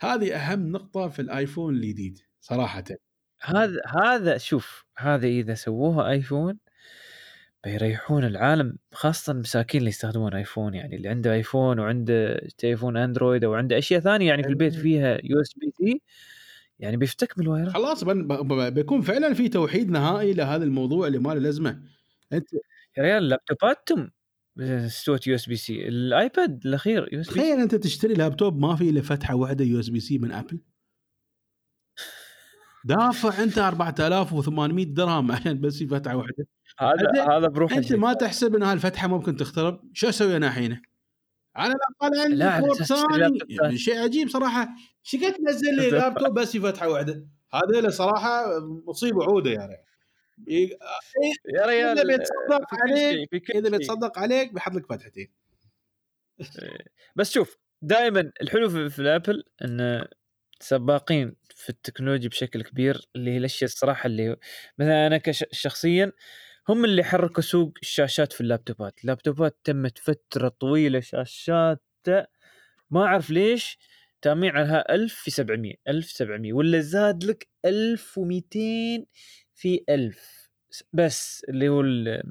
[0.00, 2.84] هذه أهم نقطة في ال iPhone الجديد صراحة.
[3.42, 6.58] هذا هذا شوف هذا إذا سووها iPhone
[7.64, 13.54] بيريحون العالم خاصة المساكين اللي يستخدمون iPhone يعني اللي عنده iPhone وعنده تليفون Android أو
[13.54, 14.82] عنده أشياء ثانية يعني في البيت إيه.
[14.82, 16.00] فيها USB-C
[16.78, 21.18] يعني بيفتك من ال wire ات خلاص بيكون فعلا في توحيد نهائي لهذا الموضوع اللي
[21.18, 21.82] ما له لازمة.
[22.32, 22.52] أنت
[22.98, 24.10] يا ريال لابتوباتهم
[24.60, 29.64] استوت USB-C ال iPad الأخير USB تخيل أنت تشتري لابتوب ما في إلا فتحة واحدة
[29.64, 30.58] USB-C من Apple.
[32.84, 36.46] دافع انت 4800 درهم عشان بس فتحة واحدة.
[36.78, 37.92] هذا هذا بروحه انت.
[37.92, 39.80] ما تحسب إن هالفتحه ممكن تخترب.
[39.92, 40.82] شو أسوي أنا الحين؟
[41.56, 41.74] على
[42.26, 43.18] الأقل ثاني.
[43.18, 43.50] لابتوب.
[43.50, 44.68] يعني شيء عجيب صراحة.
[45.02, 48.44] شو قد تنزل لي لابتوب بس فتحة واحدة؟ هذا صراحة
[48.86, 49.84] مصيبة عودة يا ريال
[50.48, 50.78] ي-
[51.54, 53.68] يا ريال إذا بيتصدق عليك إذا.
[53.70, 55.32] بيتصدق عليك بيحط لك فتحتين.
[57.16, 60.04] بس شوف دائما الحلو في, الأبل إن
[60.64, 64.36] سباقين في التكنولوجيا بشكل كبير اللي هي الأشياء الصراحة اللي
[64.78, 66.12] مثلا أنا كش- شخصيا
[66.68, 71.82] هم اللي حركوا سوق الشاشات في اللابتوبات، اللابتوبات تمت فترة طويلة شاشات
[72.90, 73.78] ما أعرف ليش.
[74.22, 79.06] تاميعها 1000 في 700 1700 ولا زاد لك 1200
[79.54, 80.50] في 1000
[80.92, 82.22] بس اللي هو ال-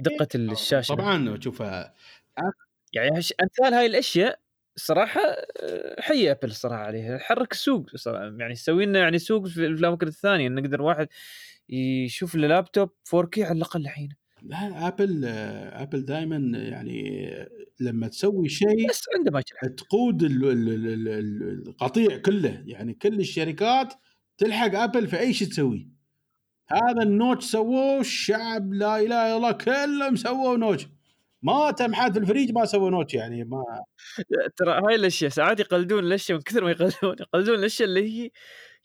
[0.00, 0.94] دقة الشاشة.
[0.94, 1.94] طبعا شوف يعني.
[3.42, 4.40] أمثال هاي الأشياء
[4.76, 5.20] صراحة
[5.60, 7.18] آه، حي Apple الصراحه عليها.
[7.18, 8.24] حرك السوق صراحة.
[8.38, 10.48] يعني تسوي لنا يعني سوق في الأماكن الثانية.
[10.48, 11.08] نقدر واحد
[11.68, 14.08] يشوف اللابتوب 4K على الأقل الحين.
[14.42, 15.24] لا Apple
[15.74, 17.30] Apple دائما يعني
[17.80, 19.40] لما تسوي شيء بس عنده
[19.76, 22.62] تقود ال- ال- ال- ال- القطيع كله.
[22.66, 23.94] يعني كل الشركات
[24.38, 25.86] تلحق Apple في أي شيء تسويه
[26.68, 30.86] هذا ال notch سووه الشعب لا إله إلا الله كلهم سووا notch.
[31.42, 33.64] ما تم حد في الفريج ما سووا notch يعني ما
[34.56, 38.30] ترى هاي الأشياء ساعات يقلدون الأشياء من كثر ما يقلدون يقلدون الأشياء اللي هي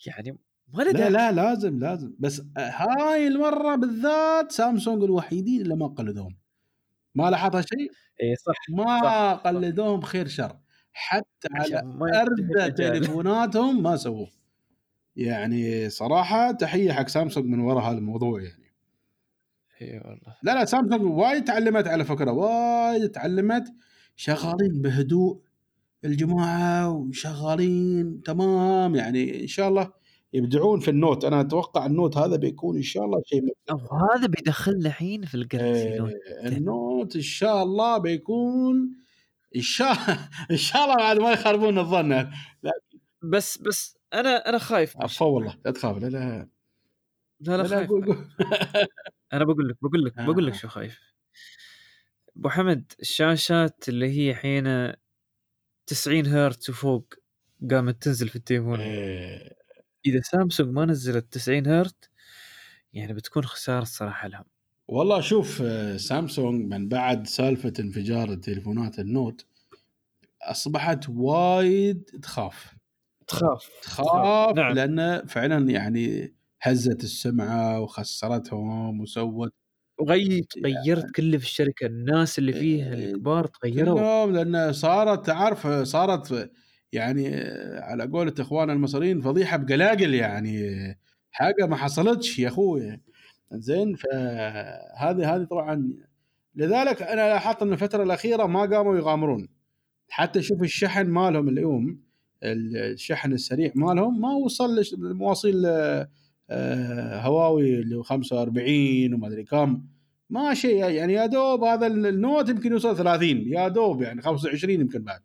[0.06, 0.38] يعني
[0.74, 2.14] ما لا لا لازم لازم.
[2.20, 6.38] بس هاي المرة بالذات سامسونج الوحيدين اللي ما قلدوهم.
[7.16, 7.92] ما لاحظها شيء
[8.24, 9.42] اي صح ما صح.
[9.46, 10.60] قلدوهم خير شر.
[10.94, 12.74] حتى على ينتهي الرجال.
[12.76, 14.30] تليفوناتهم ما سووه.
[15.16, 18.67] يعني صراحة تحية حق سامسونج من وراء هذا الموضوع يعني.
[19.82, 20.36] إي والله.
[20.44, 23.64] لا لا سامسونج وايد تعلمت على فكرة وايد تعلمت.
[24.16, 25.42] شغالين بهدوء
[26.06, 29.92] الجماعة وشغالين تمام يعني إن شاء الله
[30.34, 31.26] يبدعون في ال Note.
[31.26, 33.42] أنا أتوقع ال Note هذا بيكون إن شاء الله شيء
[34.16, 36.12] هذا بيدخلنا الحين في ال Galaxy Note.
[36.44, 38.96] آه، النوت إن شاء الله بيكون
[39.56, 39.94] إن شاء
[40.52, 42.30] إن شاء الله بعد ما يخربون الظن.
[43.24, 46.50] بس بس أنا أنا خايف عفوا والله لا تخاف لا لا.
[47.40, 47.90] لا لا لا خايف.
[49.34, 50.58] أنا بقول لك بقول لك بقول لك آه.
[50.58, 51.00] شو خايف.
[52.38, 54.94] أبو حمد الشاشات اللي هي حين
[55.88, 57.14] 90 هرتز وفوق
[57.72, 58.80] قامت تنزل في التليفون.
[58.82, 59.56] آه،
[60.06, 62.10] إذا سامسونج ما نزلت 90 هرتز
[62.94, 64.46] يعني بتكون خسارة الصراحه لهم.
[64.88, 65.64] والله شوف
[65.98, 69.46] سامسونج من بعد سالفة انفجار التليفونات النوت
[70.42, 72.76] أصبحت وايد تخاف.
[73.28, 74.56] تخاف تخاف.
[74.56, 74.74] نعم.
[74.74, 76.34] لأن فعلا يعني
[76.72, 79.54] هزت السمعة وخسرتهم وسوت
[80.00, 83.96] وغيرت غيرت كل في الشركة الناس اللي فيها الكبار تغيروا.
[84.00, 86.52] كلهم لأن صارت تعرف صارت
[86.92, 87.36] يعني
[87.80, 90.60] على قولة إخواننا المصريين فضيحة بقلاقل يعني
[91.32, 93.02] حاجة ما حصلتش يا أخوي.
[93.52, 95.94] زين فهذه هذه طبعا
[96.56, 99.48] لذلك أنا لاحظت إن الفترة الأخيرة ما قاموا يغامرون.
[100.10, 102.00] حتى شوف الشحن مالهم اليوم
[102.44, 106.10] الشحن السريع مالهم ما وصل لش- مواصيل آه،
[107.22, 109.84] هواوي اللي هو 45 وما أدري كم.
[110.30, 115.04] ما شيء يعني يا دوب هذا النوت يمكن يوصل 30 يا دوب يعني 25 يمكن
[115.04, 115.22] بعد.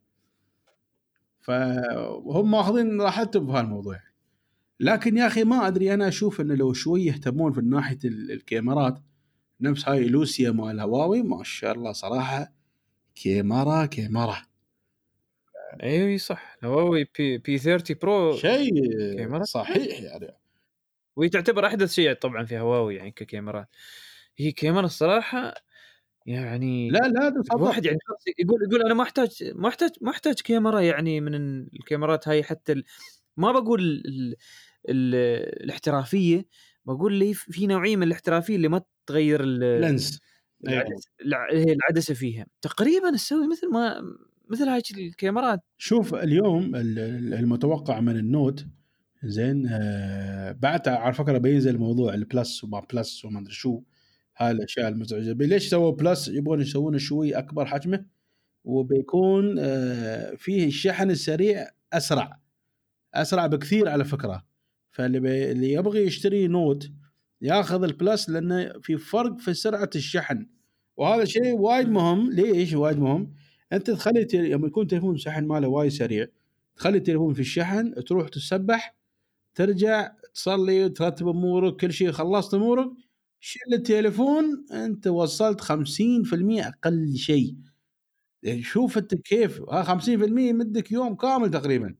[1.41, 4.01] فهم ماخذين راحتهم في هالموضوع.
[4.81, 8.99] لكن يا أخي ما أدري أنا أشوف إنه لو شوي يهتمون في ناحية ال- الكاميرات
[9.61, 12.53] نفس هاي لوسيا مال هواوي ما شاء الله صراحة
[13.25, 14.37] كاميرا كاميرا.
[15.83, 16.57] أيوه صح.
[16.65, 20.35] Huawei P, P30 Pro شيء كاميرا؟ صحيح يعني
[21.17, 23.69] وهي تعتبر أحدث شيء طبعا في هواوي يعني ككاميرات.
[24.37, 25.55] هي كاميرا الصراحة
[26.27, 27.99] يعني لا لا الواحد يعني
[28.39, 32.73] يقول يقول أنا ما أحتاج ما أحتاج ما أحتاج كاميرا يعني من الكاميرات هاي حتى
[32.73, 32.85] ال-
[33.37, 34.35] ما بقول ال
[34.89, 35.15] ال
[35.65, 36.47] الاحترافية
[36.85, 40.21] بقول لي في نوعية من الاحترافية اللي ما تغير ال- lens.
[40.69, 40.85] أيوة.
[41.53, 42.47] هي العدسة فيها.
[42.61, 44.03] تقريبا تسوي مثل ما
[44.49, 45.61] مثل هاي الكاميرات.
[45.79, 48.67] شوف اليوم ال- ال- المتوقع من ال note
[49.25, 53.83] زين آه بعد على فكرة بينزل موضوع ال plus وما plus وما أدري شو
[54.37, 55.33] هاي الأشياء المزعجة.
[55.33, 58.05] ليش سووا plus يبغون يسوونه شوي أكبر حجمه
[58.65, 62.41] وبيكون آه فيه الشحن السريع أسرع
[63.15, 64.45] أسرع بكثير على فكرة.
[64.91, 66.91] فاللي بي اللي يبغي يشتري note
[67.41, 70.47] ياخذ ال plus لأنه في فرق في سرعة الشحن.
[70.97, 72.31] وهذا شيء وايد مهم.
[72.33, 73.35] ليش وايد مهم؟
[73.73, 76.27] أنت تخلي لما يكون تليفون الشحن ماله وايد سريع
[76.77, 79.02] تخلي التليفون في الشحن تروح تسبح
[79.55, 82.91] ترجع تصلي ترتب أمورك كل شيء خلصت أمورك
[83.41, 87.57] شيل التليفون أنت وصلت 50% أقل شيء.
[88.43, 90.09] يعني شوف أنت كيف ها 50%
[90.49, 91.95] يمدك يوم كامل تقريبا.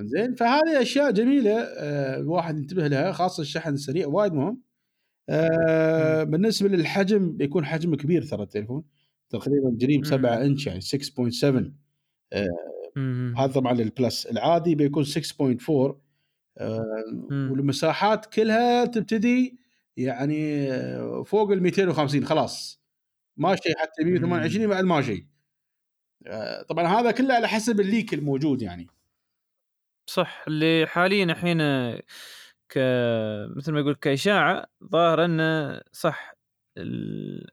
[0.00, 4.62] زين فهذه أشياء جميلة آه، الواحد ينتبه لها خاصة الشحن السريع وايد مهم.
[5.28, 8.84] آه، بالنسبة للحجم بيكون حجم كبير ترى التليفون.
[9.30, 10.04] تقريبا قريب مم.
[10.04, 11.72] 7 إنش يعني 6.7
[12.96, 13.34] مم.
[13.38, 16.03] هذا طبعا للبلس العادي بيكون 6.4 آه، مم.
[17.50, 19.58] والمساحات كلها تبتدي
[19.96, 22.82] يعني آه، فوق ال 250 خلاص.
[23.36, 25.26] ما شيء حتى 128 بعد ما شيء.
[26.26, 28.86] آه، طبعا هذا كله على حسب ال leak الموجود يعني.
[30.06, 31.58] صح اللي حاليا الحين
[32.68, 32.78] ك
[33.56, 36.34] مثل ما يقول كإشاعة ظاهر إنه صح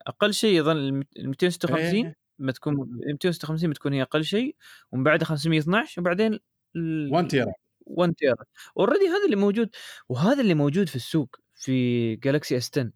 [0.08, 0.78] أقل شيء يظل
[1.18, 2.16] ال 256 إيه.
[2.40, 2.76] بتكون
[3.08, 4.56] 256 بتكون هي أقل شيء
[4.92, 6.40] ومن بعدها 512 وبعدين
[6.76, 7.54] ال 1 تيرا.
[7.86, 8.36] 1 تيرا
[8.78, 9.70] already هذا اللي موجود
[10.10, 12.92] وهذا اللي موجود في السوق في Galaxy S 10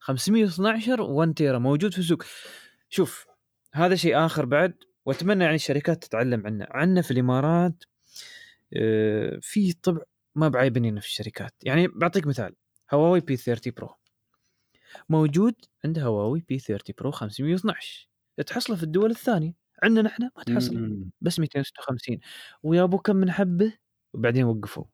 [0.00, 2.22] 512 1 تيرا موجود في السوق.
[2.90, 3.26] شوف
[3.74, 4.74] هذا شيء آخر بعد
[5.06, 6.66] وأتمنى يعني الشركات تتعلم عنه.
[6.70, 7.84] عندنا في الإمارات
[8.76, 10.02] آه، في طبع
[10.34, 11.54] ما بعيبني في الشركات.
[11.62, 12.54] يعني بعطيك مثال
[12.94, 13.96] هواوي P 30 Pro
[15.08, 15.54] موجود
[15.84, 18.08] عند هواوي P 30 Pro 512
[18.46, 19.54] تحصله في الدول الثانية.
[19.82, 20.78] عندنا إحنا ما تحصله.
[21.20, 22.20] بس 256
[22.62, 23.72] ويابو كم من حبة
[24.12, 24.84] وبعدين وقفوا.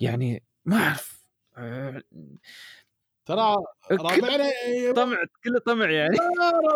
[0.00, 1.16] يعني ما أعرف.
[3.26, 3.56] ترى
[3.90, 4.44] ربعنا
[4.96, 6.16] طمع كله طمع يعني.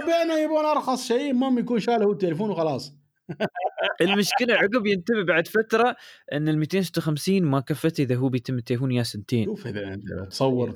[0.03, 2.95] ربعنا يبون أرخص شيء المهم يكون شاله هو التليفون وخلاص.
[4.01, 5.97] المشكلة عقب ينتبه بعد فترة
[6.33, 9.45] إن ال 256 ما كفته إذا هو بيتم التليفون يا سنتين.
[9.45, 10.73] شوف إذا أنت تصور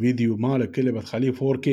[0.00, 1.68] فيديو مالك كله بتخليه 4K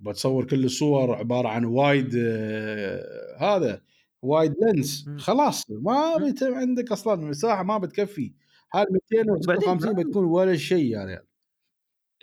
[0.00, 3.80] وبتصور كل الصور عبارة عن وايد آه، هذا.
[4.24, 5.08] وايد لينس.
[5.18, 6.16] خلاص ما.
[6.16, 8.32] بيتم عندك أصلا المساحه ما بتكفي
[8.74, 10.06] هال وبعدين 256 برامج.
[10.06, 11.26] بتكون ولا شيء يعني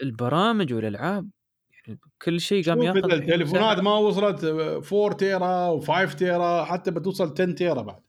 [0.03, 1.29] البرامج والألعاب
[1.87, 3.79] يعني كل شيء قام ياخذ الحين التليفونات.
[3.79, 4.43] ما وصلت
[4.93, 8.01] 4 تيرا و5 تيرا حتى بتوصل 10 تيرا بعد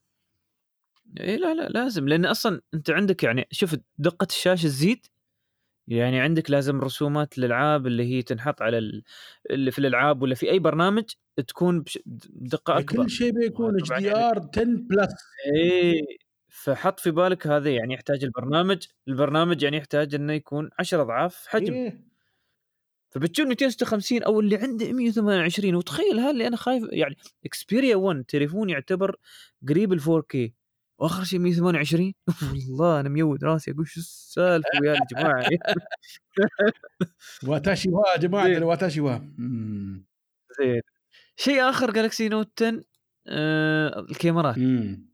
[1.20, 5.06] اي لا لا لازم لأن أصلا أنت عندك يعني شوف دقة الشاشة تزيد
[5.88, 9.02] يعني عندك لازم رسومات الألعاب اللي هي تنحط على ال...
[9.50, 11.04] اللي في الألعاب ولا في أي برنامج
[11.40, 11.98] تكون بش...
[12.06, 15.10] بدقه اكبر كل شيء بيكون إتش طبعاً دي يعني- آر 10 بلس
[15.54, 16.06] اي
[16.48, 18.86] فحط في بالك هذا يعني يحتاج البرنامج.
[19.08, 21.74] البرنامج يعني يحتاج إنه يكون 10 أضعاف حجم.
[21.74, 22.12] إيه.
[23.10, 28.70] فبتشوف 256 أو اللي عنده 128 وتخيل هذا اللي أنا خايف يعني Xperia 1 تليفون
[28.70, 29.16] يعتبر
[29.68, 30.50] قريب ال 4K
[30.98, 32.14] وآخر شيء 128
[32.70, 35.46] والله أنا ميود راسي أقول شو السالفة ويا الجماعة.
[37.48, 38.64] واتاشي وا يا جماعة.
[38.64, 39.18] واتاشي وا.
[40.58, 40.80] زين.
[41.42, 42.82] شيء آخر جالكسي نوت 10
[43.28, 44.58] آه الكاميرات.
[44.58, 45.12] مم.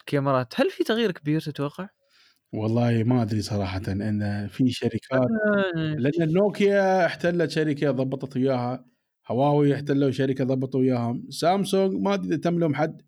[0.00, 0.60] الكاميرات.
[0.60, 1.88] هل في تغيير كبير تتوقع؟
[2.52, 5.28] والله ما أدري صراحة إن في شركات
[5.74, 8.84] آه، لأن النوكيا احتلت شركة ضبطت وياها
[9.28, 13.02] هواوي احتلوا شركة ضبطوا وياهم سامسونج ما أدري إذا تم لهم حد.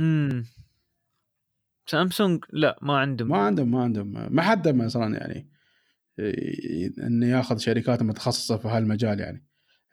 [0.00, 0.44] امم
[1.86, 3.28] سامسونج لا ما عندهم.
[3.28, 4.34] ما عندهم ما عندهم.
[4.34, 5.50] ما حد أصلا يعني
[6.18, 9.46] إيه، إنه ياخذ شركات متخصصة في هالمجال يعني.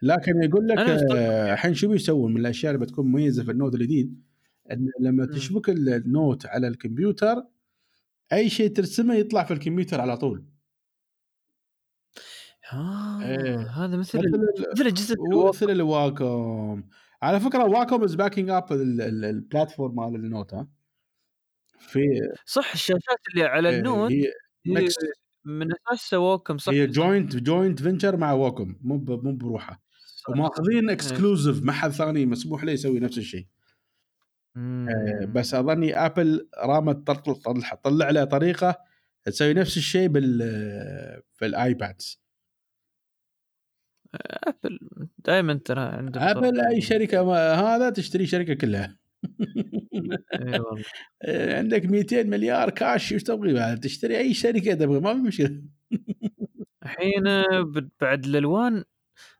[0.04, 3.76] لكن يقول لك آه، الحين شو بيسوون من الأشياء اللي بتكون مميزة في ال note
[3.76, 4.24] الجديد
[4.72, 5.26] إن لما.
[5.26, 7.44] تشبك ال note على الكمبيوتر
[8.34, 10.46] أي شيء ترسمه يطلع في الكمبيوتر على طول
[12.74, 13.58] آه إيه.
[13.60, 16.90] هذا مثل مثل ال- ال- مثل ال Wacom
[17.22, 20.68] على فكرة Wacom is backing up ال platform مال ال note ها
[21.80, 22.02] في
[22.46, 24.34] صح الشاشات اللي على إيه، ال note هي
[25.46, 26.88] من أساس Wacom صح هي.
[26.88, 29.83] joint joint venture مع Wacom مو مو بروحه.
[30.30, 30.96] وماخذين إيه.
[30.96, 33.46] exclusive ما حد ثاني مسموح له يسوي نفس الشيء.
[34.58, 38.78] آه، بس أظني Apple رامت تطلع, تطلع له طريقة
[39.24, 40.38] تسوي نفس الشيء بال
[41.34, 42.24] في ال iPads.
[44.48, 44.80] Apple
[45.18, 48.98] دائما ترى عندهم Apple أي شركة ما هذا تشتري شركة كلها.
[50.34, 50.84] اي والله.
[51.58, 55.62] عندك 200 مليار كاش إيش تبغي بعد؟ تشتري أي شركة تبغي ما في مشكلة.
[56.84, 57.24] الحين
[57.64, 58.84] ب- بعد الالوان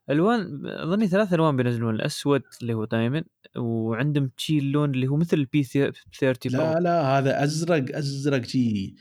[0.10, 3.24] الوان أظني ثلاث ألوان بينزلون الأسود اللي هو دائما
[3.58, 8.96] وعندهم شي اللون اللي هو مثل ال P 30 لا لا هذا أزرق أزرق شي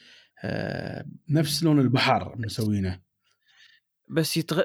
[0.44, 3.00] آه نفس لون البحر مسوينه.
[4.09, 4.62] بس يتغ...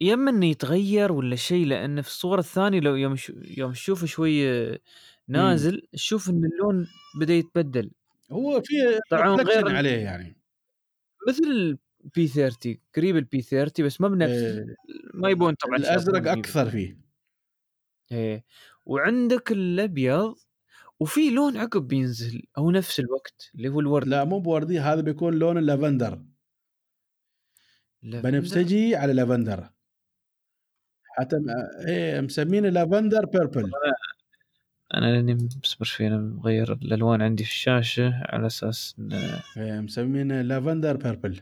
[0.00, 3.32] يا إنه يتغير ولا شيء لأن في الصورة الثانية لو يوم ش...
[3.58, 4.42] يوم تشوفه شوي
[5.28, 6.86] نازل تشوف إن اللون
[7.20, 7.90] بدأ يتبدل.
[8.32, 8.74] هو في
[9.10, 10.36] طبعاً غير- عليه يعني.
[11.28, 14.76] مثل ال P 30 قريب ال P 30 بس ما بنفس إيه.
[15.14, 16.98] ما يبون طبعا الازرق أكثر فيه.
[18.12, 18.44] إيه
[18.84, 20.34] وعندك الأبيض
[21.00, 24.08] وفي لون عقب بينزل أو نفس الوقت اللي هو الورد.
[24.08, 26.22] لا مو بوردي هذا بيكون لون ال lavender.
[28.02, 28.30] lavender.
[28.30, 29.70] بنفسجي على لافندر.
[31.04, 31.36] حتى
[31.88, 33.70] إيه مسمينه lavender purple
[34.94, 40.42] أنا لأني اصبر شوي أنا مغير الألوان عندي في الشاشة على أساس انه إيه مسمينه
[40.42, 41.40] lavender purple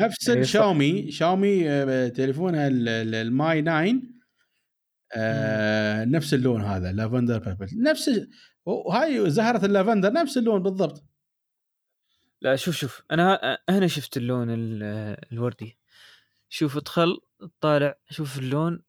[0.00, 0.32] نفس صح.
[0.36, 4.02] الشاومي شاومي آه، تليفونها ال- ال- ال Mi 9
[5.16, 7.66] آه نفس اللون هذا lavender purple.
[7.82, 8.10] نفس
[8.66, 11.04] وهاي زهرة اللافندر نفس اللون بالضبط.
[12.40, 14.82] لا شوف شوف أنا هنا شفت اللون ال-
[15.32, 15.78] الوردي.
[16.48, 17.18] شوف ادخل
[17.60, 18.82] طالع شوف اللون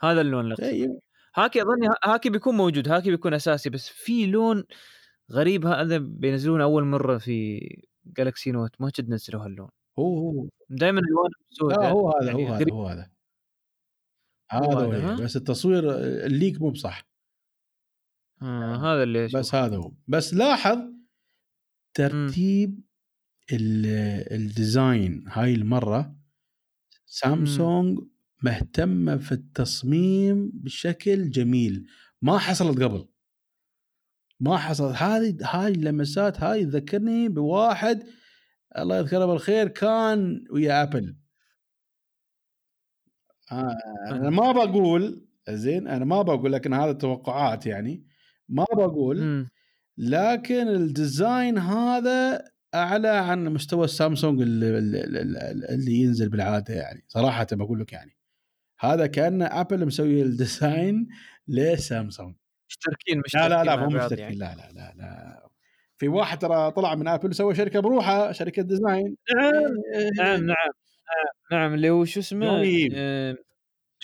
[0.00, 0.68] هذا اللون اللي أقصده.
[0.68, 1.00] إيه،
[1.34, 4.64] هاكي أظني ها- هاكي بيكون موجود هاكي بيكون أساسي بس في لون
[5.32, 7.60] غريب هذا بينزلونه أول مرة في
[8.06, 9.68] Galaxy Note ما قد نزلوا هاللون.
[9.98, 10.48] هو هو.
[10.70, 13.10] دائما الوان سوداء لا هو هذا يعني هو هذا هو هذا.
[14.52, 17.08] هو هذا هو؟ بس التصوير ال leak مو بصح.
[18.42, 19.54] آه هذا اللي بس.
[19.54, 19.92] هذا هو.
[20.08, 20.78] بس لاحظ
[21.94, 22.80] ترتيب
[23.52, 26.16] ال- ال design هاي المرة.
[27.06, 27.98] سامسونج
[28.42, 31.86] مهتمة في التصميم بشكل جميل.
[32.22, 33.08] ما حصلت قبل.
[34.40, 34.96] ما حصلت.
[34.96, 38.06] هذه هاي اللمسات هاي تذكرني بواحد
[38.78, 41.16] الله يذكره بالخير كان ويا Apple
[43.52, 43.76] آه
[44.10, 48.04] أنا ما بقول زين أنا ما بقول لكن هذا توقعات يعني
[48.48, 49.28] ما بقول.
[49.98, 52.44] لكن ال design هذا
[52.74, 58.16] أعلى عن مستوى السامسونج اللي, ينزل بالعادة يعني صراحة بقول لك يعني.
[58.80, 61.08] هذا كأن ابل مسوي ال design
[61.48, 62.34] لسامسونج.
[62.70, 64.36] مشتركين لا مشتركين لا لا مع مو مشتركين يعني.
[64.36, 65.47] لا لا لا لا.
[65.98, 69.54] في واحد ترى طلع من آبل سوى شركة بروحه شركة design نعم
[69.94, 70.56] إيه، نعم نعم نعم
[71.52, 72.88] نعم اللي هو شو اسمه جوني.
[72.94, 73.36] آه،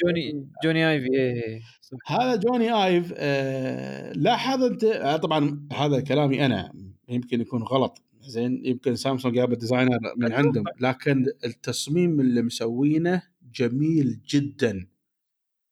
[0.05, 2.13] جوني جوني آيفي إيه إيه، صح.
[2.13, 6.73] هذا جوني آيف آه لاحظ أنت آه طبعا هذا كلامي أنا
[7.09, 10.33] يمكن يكون غلط زين يمكن سامسونج جاب ال designer من.
[10.33, 13.23] عندهم لكن التصميم اللي مسوينه
[13.53, 14.87] جميل جدا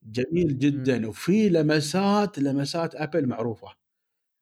[0.03, 3.69] جميل جدا وفي لمسات لمسات آبل معروفة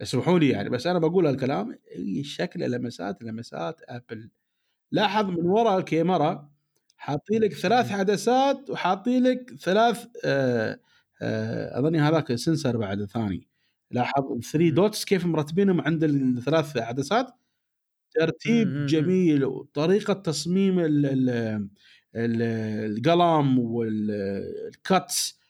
[0.02, 4.30] اسمحوا لي يعني بس أنا بقول هالكلام هي شكل لمسات لمسات ابل
[4.92, 6.50] لاحظ من وراء الكاميرا
[6.96, 10.80] حاطين لك ثلاث عدسات وحاطين لك ثلاث آه
[11.22, 13.48] آه أظني هذاك sensor بعد ثاني.
[13.90, 14.74] لاحظ 3 مم.
[14.74, 17.26] dots كيف مرتبينهم عند الثلاث عدسات
[18.14, 18.86] ترتيب.
[18.86, 19.44] جميل.
[19.44, 21.30] وطريقه تصميم ال- ال-
[22.16, 22.42] ال-
[22.98, 25.40] القلم وال cuts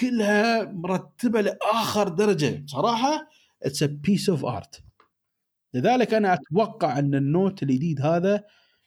[0.00, 2.64] كلها مرتبة لآخر درجة.
[2.68, 3.28] صراحة
[3.62, 4.82] it's a piece of art
[5.74, 8.44] لذلك أنا أتوقع أن النوت الجديد هذا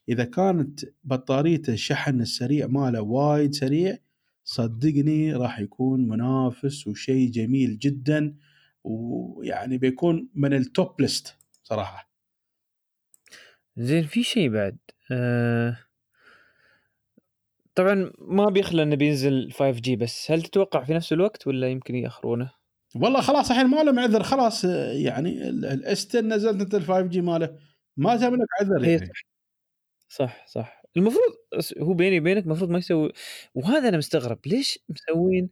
[0.10, 3.98] إذا كانت بطاريه الشحن السريع ماله وايد سريع
[4.44, 8.36] صدقني راح يكون منافس وشيء جميل جدا
[8.84, 12.12] ويعني بيكون من ال top list صراحة.
[13.78, 14.78] زين في شيء بعد.
[15.12, 15.78] آه
[17.76, 20.32] طبعا ما بيخلى إنه بينزل 5 G بس.
[20.32, 22.61] هل تتوقع في نفس الوقت ولا يمكن يأخرونه؟
[22.96, 27.02] والله خلاص الحين ما له معذر خلاص آه، يعني الاس 10 نزلت انت ال 5
[27.08, 27.58] G ماله.
[27.98, 29.12] ما جاب لك عذر يعني.
[30.10, 30.82] صح صح.
[30.98, 31.34] المفروض
[31.80, 33.12] هو بيني وبينك المفروض ما يسوي
[33.56, 35.50] وهذا أنا مستغرب ليش مسوين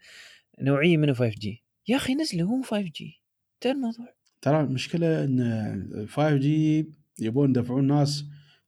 [0.62, 3.22] نوعية منه 5 G؟ يا أخي نزله هو 5 G
[3.56, 4.08] انتهى الموضوع.
[4.42, 6.90] ترى المشكلة إن 5 G
[7.20, 8.26] يبون يدفعون ناس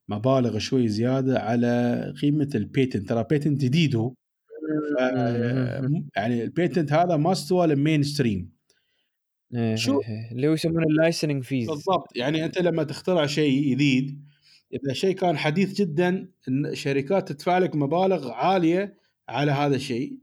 [0.10, 4.14] مبالغ شوي زيادة على قيمة ال patent ترى patent جديد هو.
[5.00, 5.02] ف-
[6.16, 8.52] يعني ال patent هذا ما استوى لل mainstream
[9.56, 10.32] إيه، شو- إيه، إيه.
[10.32, 12.08] اللي هو يسمونه ال licensing fees بالضبط.
[12.18, 14.26] يعني أنت لما تخترع شيء جديد
[14.74, 18.98] إذا شيء كان حديث جدا الشركات تدفع لك مبالغ عالية
[19.30, 20.18] على هذا الشيء.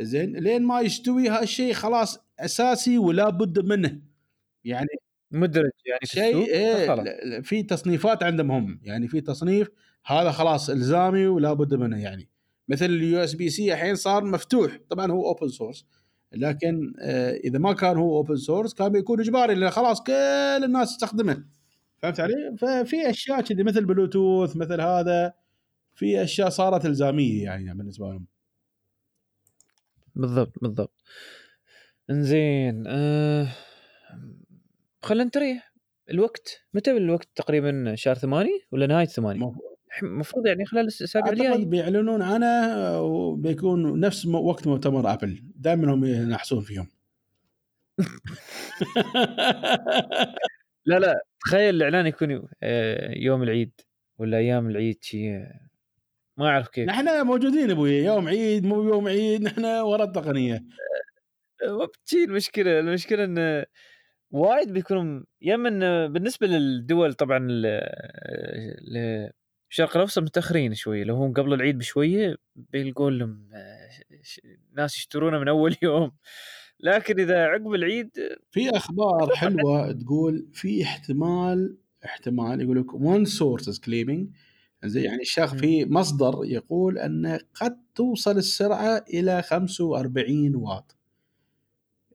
[0.00, 4.00] زين؟ لين ما يستوي هالشيء خلاص أساسي ولا بد منه.
[4.64, 4.88] يعني
[5.30, 6.54] مدرج يعني شيء
[7.38, 8.80] ل- في تصنيفات عندهم هم.
[8.82, 9.68] يعني في تصنيف
[10.06, 12.28] هذا خلاص إلزامي ولا بد منه يعني.
[12.68, 14.78] مثل ال USB-C الحين صار مفتوح.
[14.90, 15.86] طبعا هو open source
[16.34, 20.12] لكن آه، إذا ما كان هو open source كان بيكون إجباري لأن خلاص كل
[20.64, 21.44] الناس تستخدمه
[21.98, 25.32] فهمت علي؟ ففي أشياء كذي مثل بلوتوث مثل هذا
[25.94, 28.26] في أشياء صارت إلزامية يعني بالنسبة لهم
[30.14, 31.02] بالضبط بالضبط
[32.10, 33.48] إنزين أه...
[35.02, 35.72] خلينا نتريح
[36.10, 39.52] الوقت متى الوقت تقريبا شهر ثمانية ولا نهاية ثمانية؟
[40.02, 45.42] المفروض يعني خلال الاسابيع الجايه بيعلنون عنه وبيكون نفس وقت مؤتمر آبل.
[45.56, 46.88] دائما هم ينحسون فيهم.
[50.86, 53.72] لا لا تخيل الإعلان يكون آه، يوم العيد
[54.18, 55.46] ولا أيام العيد شيء
[56.36, 56.88] ما أعرف كيف.
[56.88, 60.64] نحن موجودين أبوي يوم عيد مو يوم عيد نحن ورا التقنية.
[61.68, 63.64] ما بتجي المشكلة المشكلة انه
[64.30, 67.48] وايد بيكونوا يا إما بالنسبة للدول طبعا
[69.72, 73.88] الشرق الأوسط متأخرين شوي لو هم قبل العيد بشوية بيلقون لهم آه،
[74.76, 76.12] ناس يشترونه من أول يوم.
[76.80, 78.10] لكن إذا عقب العيد
[78.50, 84.26] في أخبار حلوة تقول في احتمال احتمال يقول لك one source is claiming
[84.84, 90.96] زي يعني الشخص في مصدر يقول ان قد توصل السرعة إلى 45 واط.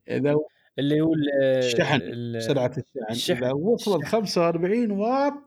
[0.07, 0.35] إذا
[0.79, 1.99] اللي هو الشحن
[2.39, 3.43] سرعة الشحن, الشحن.
[3.43, 5.46] اذا وصلت 45 واط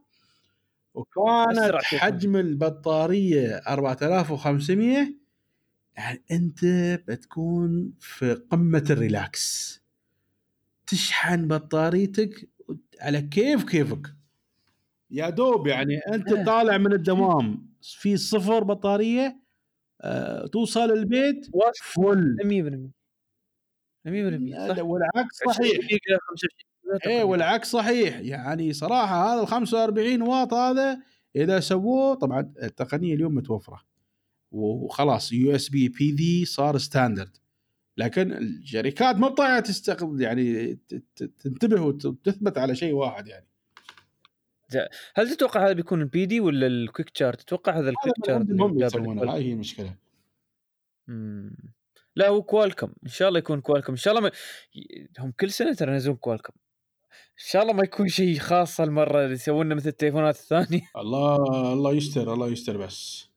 [0.94, 5.14] وكانت حجم البطارية 4500
[5.96, 6.64] يعني أنت
[7.08, 9.80] بتكون في قمة الريلاكس.
[10.86, 12.48] تشحن بطاريتك
[13.00, 14.14] على كيف كيفك.
[15.10, 16.44] يا دوب يعني أنت إيه.
[16.44, 19.40] طالع من الدوام في صفر بطارية
[20.00, 21.46] آه، توصل البيت
[21.82, 22.36] full.
[22.44, 22.90] 100%
[24.04, 25.78] 100% والعكس صحيح.
[27.06, 28.18] إيه والعكس صحيح.
[28.18, 30.98] يعني صراحة هذا ال 45 واط هذا
[31.36, 33.90] إذا سووه طبعا التقنية اليوم متوفرة.
[34.52, 37.36] وخلاص USB PD صار standard
[37.96, 40.78] لكن الشركات ما طايعه تستقر يعني
[41.16, 43.46] تنتبه وتثبت على شيء واحد يعني.
[45.14, 48.50] هل تتوقع هذا بيكون ال PD ولا ال Quick Charge؟ تتوقع هذا ال Quick Charge
[48.50, 49.94] هم يسوونه هاي هي المشكلة
[52.16, 52.92] لا هو كوالكم.
[53.04, 53.92] إن شاء الله يكون كوالكم.
[53.92, 54.32] إن شاء الله ما...
[55.18, 56.52] هم كل سنة ترى ينزلون كوالكم.
[57.12, 60.90] إن شاء الله ما يكون شيء خاص هالمرة يسوون مثل التليفونات الثانية.
[60.96, 63.28] الله الله يستر الله يستر بس.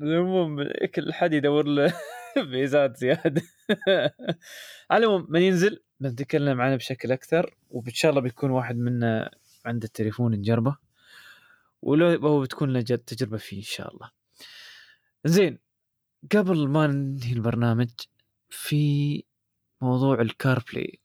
[0.00, 1.94] المهم كل حد يدور له
[2.52, 3.42] ميزات زيادة.
[4.90, 9.30] على العموم من ينزل بنتكلم عنه بشكل أكثر وإن شاء الله بيكون واحد منا
[9.64, 10.76] عنده التليفون نجربه
[11.82, 14.10] ولو هو بتكون له تجربة فيه إن شاء الله.
[15.24, 15.58] زين
[16.32, 17.90] قبل ما ننهي البرنامج
[18.50, 19.24] في
[19.80, 21.01] موضوع الكار بلاي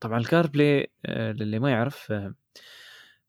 [0.00, 2.34] طبعا الكار بلاي آه، للي ما يعرف آه،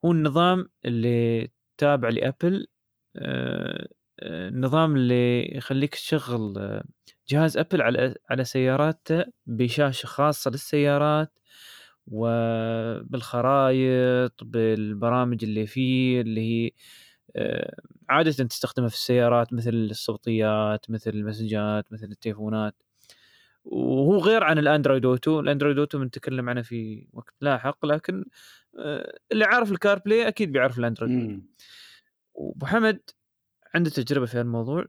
[0.05, 2.67] هو النظام اللي تابع لأبل
[3.15, 3.87] آه،
[4.23, 6.81] النظام اللي يخليك تشغل
[7.29, 11.39] جهاز أبل على على سياراته بشاشة خاصة للسيارات
[12.07, 13.53] وبالخرائط
[14.43, 16.71] بالبرامج اللي فيه اللي هي
[18.09, 22.75] عادة تستخدمها في السيارات مثل الصوتيات مثل المسجات مثل التليفونات.
[23.63, 28.25] وهو غير عن الأندرويد اوتو الأندرويد اوتو بنتكلم عنه في وقت لاحق لكن
[29.31, 31.45] اللي عارف الكار بلاي أكيد بيعرف الأندرويد.
[32.33, 32.99] وأبو حمد
[33.75, 34.85] عنده تجربة في الموضوع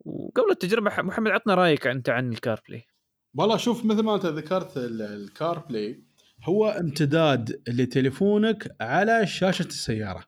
[0.00, 2.86] وقبل التجربة محمد عطنا رأيك أنت عن الكار بلاي.
[3.34, 6.02] والله شوف مثل ما أنت ذكرت الكار بلاي
[6.44, 10.24] هو امتداد لتليفونك على شاشة السيارة.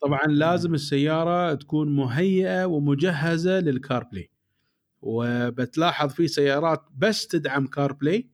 [0.00, 4.30] طبعا لازم السيارة تكون مهيئة ومجهزة للكار بلاي.
[5.02, 8.28] وبتلاحظ في سيارات بس تدعم كار بلاي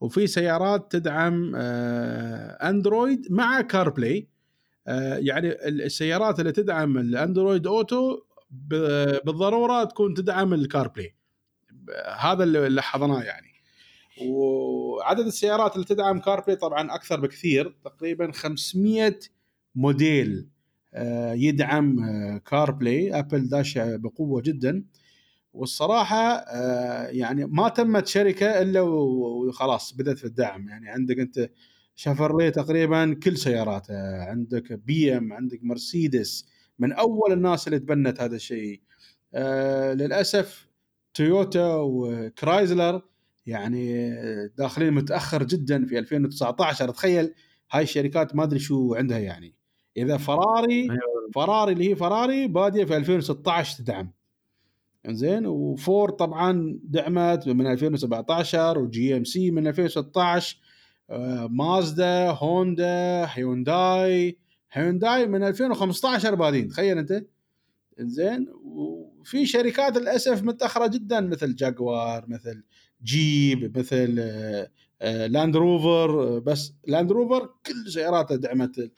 [0.00, 4.28] وفي سيارات تدعم اندرويد آه، مع كار بلاي
[4.86, 8.18] آه، يعني السيارات اللي تدعم الاندرويد اوتو
[8.50, 11.14] بالضرورة تكون تدعم ال CarPlay
[12.18, 13.50] هذا اللي لاحظناه يعني.
[14.26, 19.18] وعدد السيارات اللي تدعم CarPlay طبعا أكثر بكثير تقريبا 500
[19.74, 20.48] موديل
[20.94, 21.96] آه، يدعم
[22.38, 24.84] CarPlay ابل داشة بقوة جدا.
[25.52, 30.68] والصراحة آه، يعني ما تمت شركة إلا وخلاص بدأت في الدعم.
[30.68, 31.50] يعني عندك أنت
[31.94, 34.22] شيفرولي تقريبا كل سياراته.
[34.22, 36.46] عندك بي ام عندك مرسيدس.
[36.78, 38.80] من أول الناس اللي تبنت هذا الشيء.
[39.34, 40.68] آه للأسف
[41.14, 43.02] تويوتا وكرايزلر
[43.46, 44.10] يعني
[44.58, 47.34] داخلين متأخر جدا في 2019 تخيل
[47.72, 49.54] هاي الشركات ما أدري شو عندها يعني.
[49.96, 51.30] إذا فراري أيوة.
[51.34, 54.12] فراري اللي هي فراري بادية في 2016 تدعم.
[55.08, 60.56] زين وفورد طبعا دعمت من 2017 وجي إم سي من 2016
[61.10, 64.38] آه، مازدا هوندا هيونداي.
[64.72, 67.26] هيونداي من 2015 بادين تخيل أنت.
[67.98, 72.62] زين وفي شركات للأسف متأخرة جدا مثل جاكوار مثل
[73.04, 74.70] جيب مثل آه،
[75.02, 78.90] آه، لاند روفر بس لاند روفر كل سياراته دعمت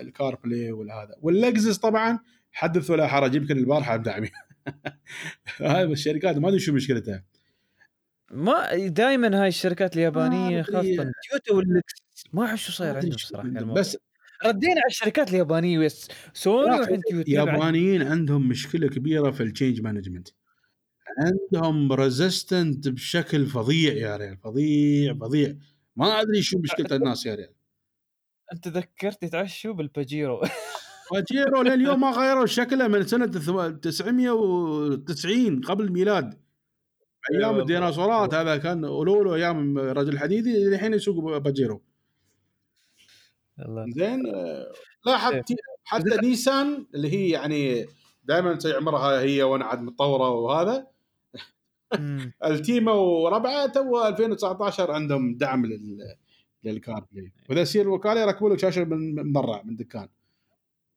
[0.00, 1.14] ال CarPlay والهذا.
[1.22, 2.18] واللكزس طبعا
[2.52, 4.30] حدث ولا حرج يمكن البارحة داعمين
[5.60, 7.24] هاي الشركات ما أدري شو مشكلتها.
[8.30, 11.94] ما دائما هاي الشركات اليابانية خاصة تويوتا واللكزس
[12.32, 13.96] ما أعرف شو صاير عندهم صراحة بس
[14.46, 20.28] ردينا على الشركات اليابانية بس سوني اليابانيين عندهم مشكلة كبيرة في ال change management
[21.18, 25.56] عندهم resistant بشكل فظيع يا ريال فظيع فظيع.
[25.96, 27.54] ما أدري شو مشكلة الناس يا ريال.
[28.52, 30.42] أنت ذكرتني تعشوا بالباجيرو.
[31.12, 36.48] باجيرو لليوم ما غيروا شكله من سنة 990 قبل الميلاد.
[37.34, 41.82] أيام الديناصورات هذا كان أولولو أيام رجل حديدي الحين يسوق باجيرو
[43.88, 44.22] زين
[45.06, 45.54] لا حتى.
[45.84, 47.86] حتى نيسان اللي هي يعني
[48.24, 50.86] دائما عمرها هي وأنا عاد متطورة وهذا.
[52.44, 55.98] التيما وربعة تو 2019 عندهم دعم لل
[56.64, 60.08] للكار بلاي وإذا يصير الوكالة يركبوا لك شاشة من برا من دكان.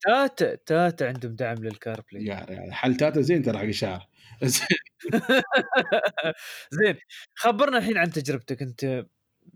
[0.02, 4.08] تاتا تاتا عندهم دعم للكار بلاي يعني حل تاتا زين ترى حق الشعر.
[6.72, 6.96] زين
[7.36, 8.62] خبرنا الحين عن تجربتك.
[8.62, 9.06] انت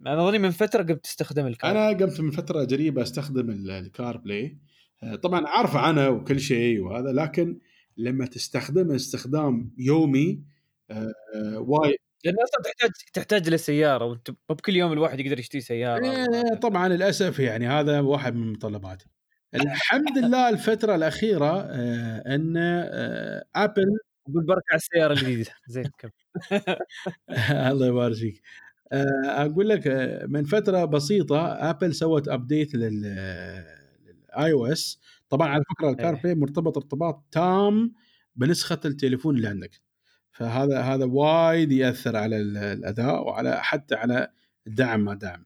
[0.08, 4.18] أنا اظني من فترة قمت تستخدم ال Car أنا قمت من فترة قريبة أستخدم ال
[4.18, 4.57] CarPlay
[5.04, 7.60] آه، طبعا عارفه عنه وكل شيء وهذا لكن
[7.98, 10.44] لما تستخدمه استخدام يومي
[10.92, 11.98] آه، آه، وايد.
[12.26, 16.06] لأن أصلا تحتاج تحتاج لسيارة وأنت مو بكل يوم الواحد يقدر يشتري سيارة.
[16.06, 19.04] إيه طبعا للأسف يعني هذا واحد من المتطلبات
[19.56, 25.52] الحمد لله الفترة الأخيرة آه أن آه ابل بالبركه على السيارة الجديدة.
[25.68, 26.10] زين كم
[27.72, 28.41] الله يبارك فيك
[28.91, 29.88] آه أقول لك
[30.27, 33.02] من فترة بسيطة ابل سوت update لل
[34.06, 34.99] لل iOS
[35.30, 37.94] طبعا على فكرة ال CarPlay مرتبط ارتباط تام
[38.36, 39.82] بنسخة التليفون اللي عندك.
[40.32, 44.32] فهذا هذا وايد يأثر على الأداء وعلى حتى على
[44.68, 45.45] الدعم ما دعم.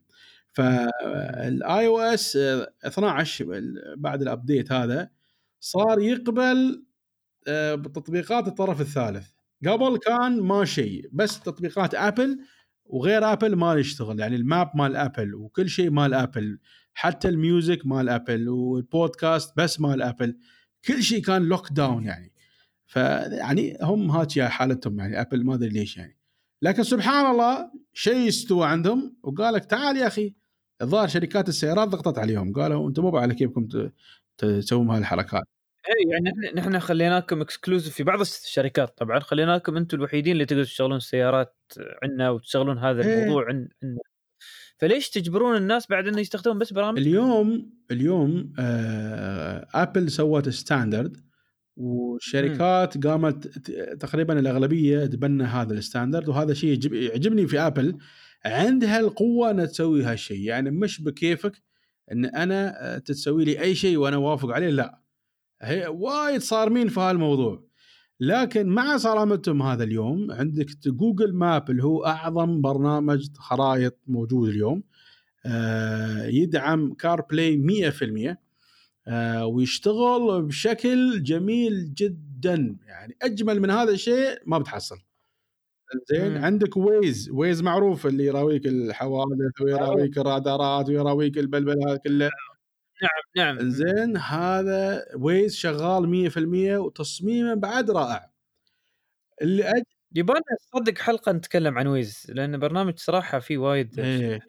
[0.52, 3.62] فال iOS 12
[3.98, 5.10] بعد ال update هذا
[5.60, 6.86] صار يقبل
[7.48, 9.28] آه، بتطبيقات الطرف الثالث.
[9.68, 12.40] قبل كان ما شيء بس تطبيقات ابل
[12.86, 16.60] وغير ابل ما يشتغل يعني ال map مال ابل وكل شيء مال ابل
[16.94, 20.38] حتى ال music مال ابل والبودكاست بس مال ابل
[20.86, 22.34] كل شيء كان locked down يعني
[22.86, 26.19] فيعني هم هاتش حالتهم يعني ابل ما أدري ليش يعني.
[26.62, 30.34] لكن سبحان الله شيء استوى عندهم وقال لك تعال يا أخي
[30.82, 33.68] الظاهر شركات السيارات ضغطت عليهم قالوا أنتم مو على كيفكم
[34.38, 35.44] تسوون هالحركات
[35.90, 40.98] اي يعني نحن خليناكم exclusive في بعض الشركات طبعا خليناكم أنتم الوحيدين اللي تقدروا تشتغلون
[40.98, 41.56] السيارات
[42.04, 43.24] عندنا وتشتغلون هذا إيه.
[43.24, 43.70] الموضوع عندنا
[44.78, 51.18] فليش تجبرون الناس بعد إنه يستخدمون بس برامج؟ اليوم اليوم آه ابل سوت standard
[51.80, 53.48] والشركات قامت
[54.00, 57.98] تقريبا الأغلبية تبنى هذا ال standard وهذا شيء يعجبني في آبل
[58.46, 60.40] عندها القوة إنها تسوي هالشيء.
[60.40, 61.62] يعني مش بكيفك
[62.12, 65.02] إن أنا تسوي لي أي شيء وأنا وافق عليه لا.
[65.62, 67.70] هي وايد صارمين في هالموضوع.
[68.20, 74.84] لكن مع صرامتهم هذا اليوم عندك Google Map اللي هو أعظم برنامج خرائط موجود اليوم
[75.46, 78.38] آه، يدعم CarPlay 100% آه،
[79.44, 82.78] ويشتغل بشكل جميل جدا.
[82.88, 85.00] يعني أجمل من هذا الشيء ما بتحصل.
[86.12, 92.30] زين عندك Waze Waze معروف اللي يراويك الحوادث ويراويك الرادارات ويراويك البلبل هذا كله.
[93.02, 93.70] نعم نعم.
[93.70, 96.38] زين هذا Waze شغال 100%
[96.78, 98.32] وتصميمه بعد رائع.
[99.42, 99.84] اللي أج...
[100.16, 100.40] يبغى
[100.74, 104.40] صدق حلقة نتكلم عن Waze لأن برنامج صراحة فيه وايد إيه.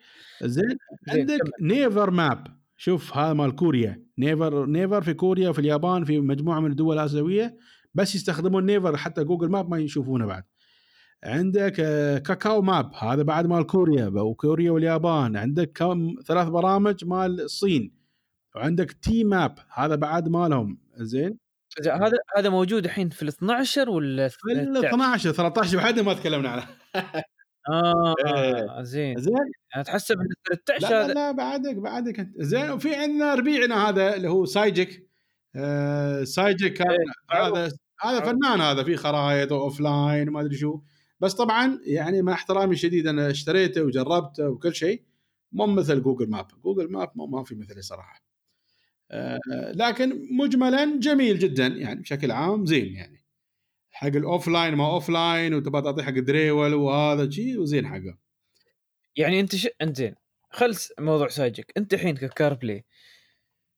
[0.42, 0.78] زين
[1.08, 4.02] عندك Naver Map شوف هذا مال كوريا.
[4.18, 7.56] Naver Naver في كوريا وفي اليابان في مجموعة من الدول الآسيوية
[7.94, 10.44] بس يستخدمون Naver حتى Google Map ما يشوفونه بعد.
[11.24, 15.36] عندك آه، Kakao Map هذا بعد مال كوريا وكوريا واليابان.
[15.36, 17.94] عندك كم ثلاث برامج مال الصين.
[18.56, 20.78] وعندك T map هذا بعد مالهم.
[20.96, 21.38] زين؟
[21.86, 26.48] هذا هذا موجود الحين في ال 12 ولا في ال 12 13 بعد ما تكلمنا
[26.48, 26.66] عنه.
[27.68, 28.82] آه إيه.
[28.82, 29.18] زين.
[29.18, 29.34] زين.
[29.72, 30.26] يعني تحسب ان
[30.66, 35.06] 13 لا, لا, لا بعدك بعدك زين وفي عندنا ربيعنا هذا اللي هو Sygic
[35.56, 37.40] آه Sygic كان إيه.
[37.48, 37.72] هذا
[38.02, 40.80] هذا فنان هذا في خرائط و offline وما أدري شو.
[41.20, 45.02] بس طبعا يعني مع احترامي الشديد أنا اشتريته وجربته وكل شيء
[45.52, 48.22] مو مثل Google Maps Google Maps ما في مثله صراحة.
[49.10, 49.40] آه
[49.74, 53.19] لكن مجملا جميل جدا يعني بشكل عام زين يعني.
[54.00, 58.18] حق ال offline ما offline وتبغى تعطيه حق دريول وهذا شيء وزين حقه.
[59.16, 59.68] يعني أنت ش...
[59.82, 60.14] أنت زين
[60.50, 61.72] خلص موضوع Sygic.
[61.76, 62.84] أنت الحين ك CarPlay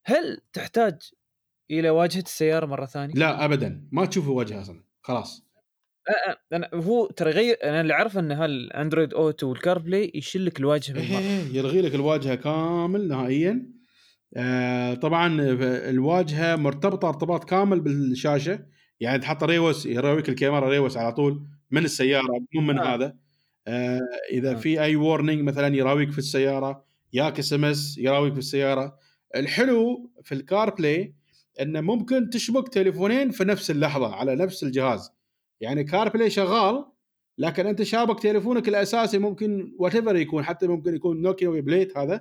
[0.04, 0.98] هل تحتاج
[1.70, 3.88] إلى واجهة السيارة مرة ثانية؟ لا ابدا.
[3.92, 4.84] ما تشوف الوجه أصلا.
[5.00, 5.46] خلاص.
[6.52, 10.60] أنا هو ترى يغير أنا اللي أعرفه إن هال Android Auto وال CarPlay يشيل لك
[10.60, 13.72] الواجهه إيه بالمرة إيه، يلغي لك الواجهة كامل نهائيا.
[14.36, 15.36] آه طبعا
[15.90, 18.72] الواجهة مرتبطة ارتباط كامل بالشاشة.
[19.02, 22.94] يعني تحط reverse يراويك الكاميرا reverse على طول من السيارة مو من آه.
[22.94, 23.16] هذا
[23.66, 24.00] آه
[24.30, 24.54] إذا آه.
[24.54, 28.98] في أي warning مثلا يراويك في السيارة ياك SMS يراويك في السيارة
[29.36, 31.14] الحلو في ال CarPlay
[31.60, 35.12] إنه ممكن تشبك تليفونين في نفس اللحظة على نفس الجهاز
[35.60, 36.86] يعني CarPlay شغال
[37.38, 42.20] لكن أنت شابك تليفونك الأساسي ممكن وات يكون حتى ممكن يكون نوكيا بليت هذا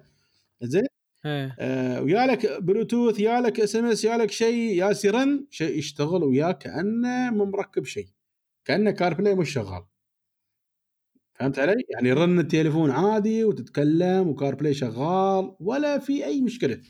[0.61, 1.01] زين.
[1.26, 4.76] آه ويا لك بلوتوث يا لك SMS يا لك شيء.
[4.77, 8.07] يا سيرن شيء يشتغل وياك كأنه مو مركب شيء.
[8.65, 9.84] كأنه CarPlay مش شغال.
[11.39, 16.81] فهمت علي؟ يعني رن التليفون عادي وتتكلم و CarPlay شغال ولا في أي مشكلة.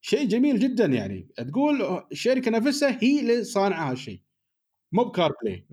[0.00, 1.28] شيء جميل جدا يعني.
[1.36, 4.20] تقول الشركة نفسها هي اللي صانعة هالشيء.
[4.92, 5.66] مو ب CarPlay.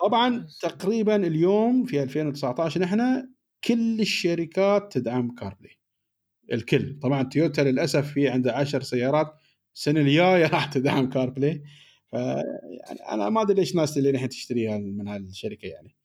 [0.00, 0.46] طبعا.
[0.62, 3.28] تقريبا اليوم في 2019 نحن
[3.64, 5.76] كل الشركات تدعم CarPlay
[6.52, 6.98] الكل.
[7.02, 9.34] طبعا تويوتا للأسف في عنده 10 سيارات.
[9.74, 11.62] السنة الجاية راح تدعم CarPlay
[12.12, 15.96] يعني أنا ما أدري ليش ناس اللي الحين تشتريها من هالشركة يعني.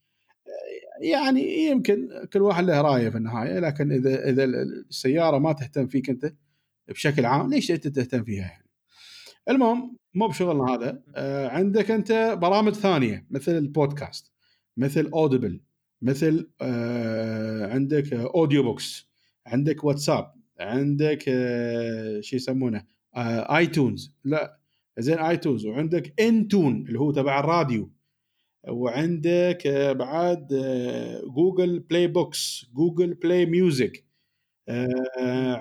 [1.02, 6.10] يعني يمكن كل واحد له رأيه في النهاية لكن إذا إذا السيارة ما تهتم فيك
[6.10, 6.34] أنت
[6.90, 8.70] بشكل عام ليش أنت تهتم فيها يعني؟
[9.50, 11.04] المهم مو بشغلنا هذا.
[11.16, 14.32] آه عندك أنت برامج ثانية مثل البودكاست
[14.78, 15.62] مثل Audible
[16.02, 19.09] مثل آه عندك audiobooks
[19.50, 22.86] عندك واتساب عندك آه شو يسمونه
[23.16, 24.60] آه iTunes لا
[25.00, 27.92] زين iTunes وعندك TuneIn اللي هو تبع الراديو
[28.70, 30.48] وعندك آه بعد
[31.36, 34.06] Google Play Books Google Play Music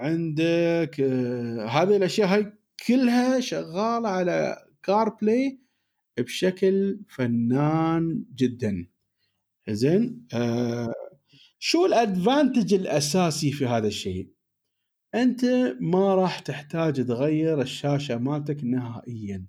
[0.02, 1.01] عندك
[1.70, 2.52] هذه الأشياء هاي
[2.86, 5.59] كلها شغالة على CarPlay
[6.19, 8.86] بشكل فنان جدا.
[9.70, 10.27] زين
[11.59, 14.32] شو ال advantage الأساسي في هذا الشيء؟
[15.14, 15.44] أنت
[15.80, 19.47] ما راح تحتاج تغير الشاشة مالتك نهائيا.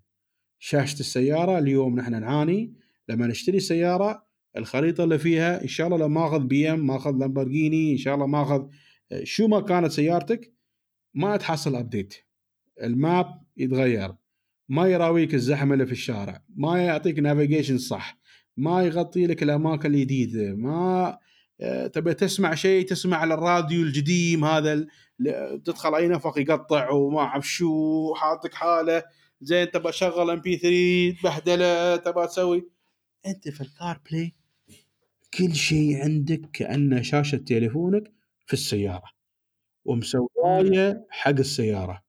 [0.60, 2.74] شاشة السيارة اليوم نحن نعاني.
[3.10, 4.28] لما نشتري سيارة
[4.58, 8.68] الخريطة اللي فيها إن شاء الله لو ماخذ BM ماخذ لامبورجيني إن شاء الله ماخذ
[9.24, 10.54] شو ما كانت سيارتك
[11.14, 12.16] ما تحصل update
[12.84, 14.16] ال map يتغير.
[14.70, 16.44] ما يراويك الزحمة اللي في الشارع.
[16.56, 18.20] ما يعطيك navigation صح.
[18.58, 20.56] ما يغطي لك الأماكن الجديدة.
[20.56, 21.18] ما
[21.94, 24.88] تبي تسمع شيء تسمع على الراديو القديم هذا
[25.66, 29.04] تدخل اي نفق يقطع وما أعرف شو حاطك حالة
[29.42, 32.70] زين تبى تشغل MP3 بهدله تبى تسوي.
[33.28, 34.36] أنت في ال CarPlay
[35.34, 38.12] كل شيء عندك كأنه شاشة تليفونك
[38.46, 39.12] في السيارة
[39.86, 42.04] ومسوية حق السيارة.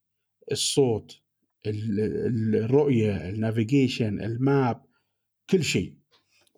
[0.52, 1.20] الصوت
[1.66, 4.82] ال- ال- الرؤية ال navigation ال map
[5.50, 5.94] كل شيء.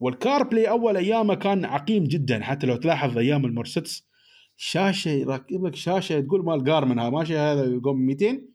[0.03, 4.09] وال CarPlay أول أيامه كان عقيم جدا حتى لو تلاحظ أيام المرسيدس
[4.57, 8.49] شاشة يركب لك شاشة تقول مال Garmin هذا ماشي هذا يقوم 200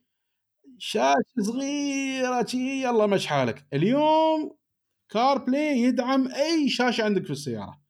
[0.77, 3.65] شاشة صغيرة شي يلا مش حالك.
[3.73, 4.57] اليوم
[5.09, 7.81] CarPlay يدعم أي شاشة عندك في السيارة.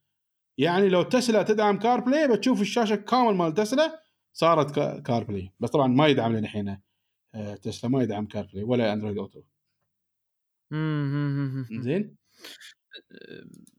[0.58, 4.00] يعني لو تسلا تدعم CarPlay بتشوف الشاشة كامل مال تسلا
[4.34, 5.52] صارت Ca- CarPlay.
[5.60, 6.78] بس طبعا ما يدعم لنا الحين
[7.36, 9.42] آه، تسلا ما يدعم CarPlay ولا Android Auto.
[11.82, 12.16] زين؟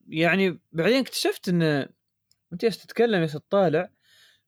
[0.08, 3.90] يعني بعدين اكتشفت وانت جالس تتكلم جالس تطالع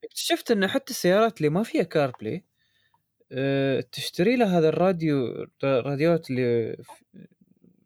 [0.05, 2.45] اكتشفت إن حتى السيارات اللي ما فيها CarPlay
[3.33, 6.77] أه تشتري لها هذا الراديو الراديوات اللي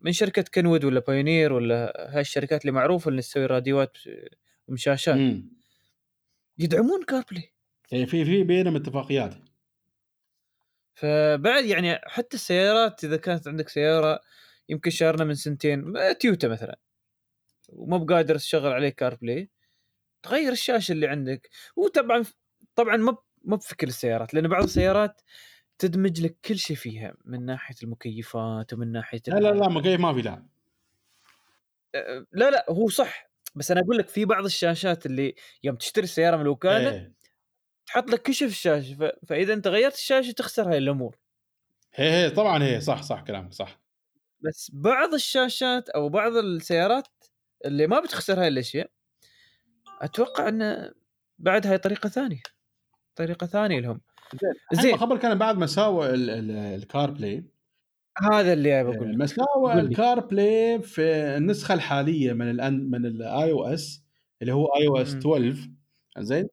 [0.00, 3.98] من شركة Kenwood ولا Pioneer ولا هاي الشركات اللي معروفة اللي تسوي راديوات
[4.68, 5.50] وشاشات مم.
[6.58, 7.52] يدعمون CarPlay
[7.92, 9.34] يعني في في بينهم اتفاقيات.
[10.94, 14.20] فبعد يعني حتى السيارات إذا كانت عندك سيارة
[14.68, 16.78] يمكن شارنها من سنتين تويوتا مثلا.
[17.68, 19.50] وما بقادر تشغل عليه CarPlay
[20.22, 21.50] تغير الشاشة اللي عندك.
[21.76, 22.24] وطبعا
[22.74, 25.20] طبعا ما ما كل السيارات لأن بعض السيارات
[25.78, 30.14] تدمج لك كل شيء فيها من ناحية المكيفات ومن ناحية لا لا لا مكيف ما
[30.14, 30.46] في لا.
[32.32, 33.30] لا لا هو صح.
[33.54, 35.34] بس أنا أقول لك في بعض الشاشات اللي
[35.64, 37.14] يوم تشتري السياره من الوكاله إيه.
[37.86, 39.26] تحط لك كشف الشاشة ف...
[39.26, 41.18] فإذا أنت غيرت الشاشة تخسر هاي الأمور.
[41.94, 43.83] هي هي طبعا هي صح صح كلامك صح.
[44.44, 47.08] بس بعض الشاشات أو بعض السيارات
[47.64, 48.90] اللي ما بتخسر هاي الأشياء
[50.02, 50.90] أتوقع إن
[51.38, 52.40] بعد هاي طريقة ثانية
[53.16, 54.00] طريقة ثانية لهم
[54.72, 57.44] زين خبر كان بعد مساوئ ال- ال- ال CarPlay
[58.32, 59.72] هذا اللي أقول لك مساوئ.
[59.80, 61.02] الكار بلاي في
[61.36, 64.02] النسخة الحالية من الان من ال iOS
[64.42, 65.18] اللي هو iOS مم.
[65.20, 65.70] 12
[66.18, 66.48] زين.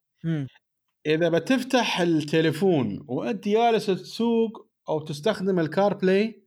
[1.05, 6.40] إذا بتفتح التليفون وأنت جالس تسوق أو تستخدم ال CarPlay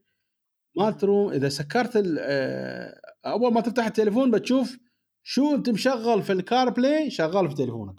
[0.77, 4.77] ما تروم إذا سكرت آه، أول ما تفتح التليفون بتشوف
[5.23, 7.95] شو أنت مشغل في ال CarPlay شغال في تليفونك.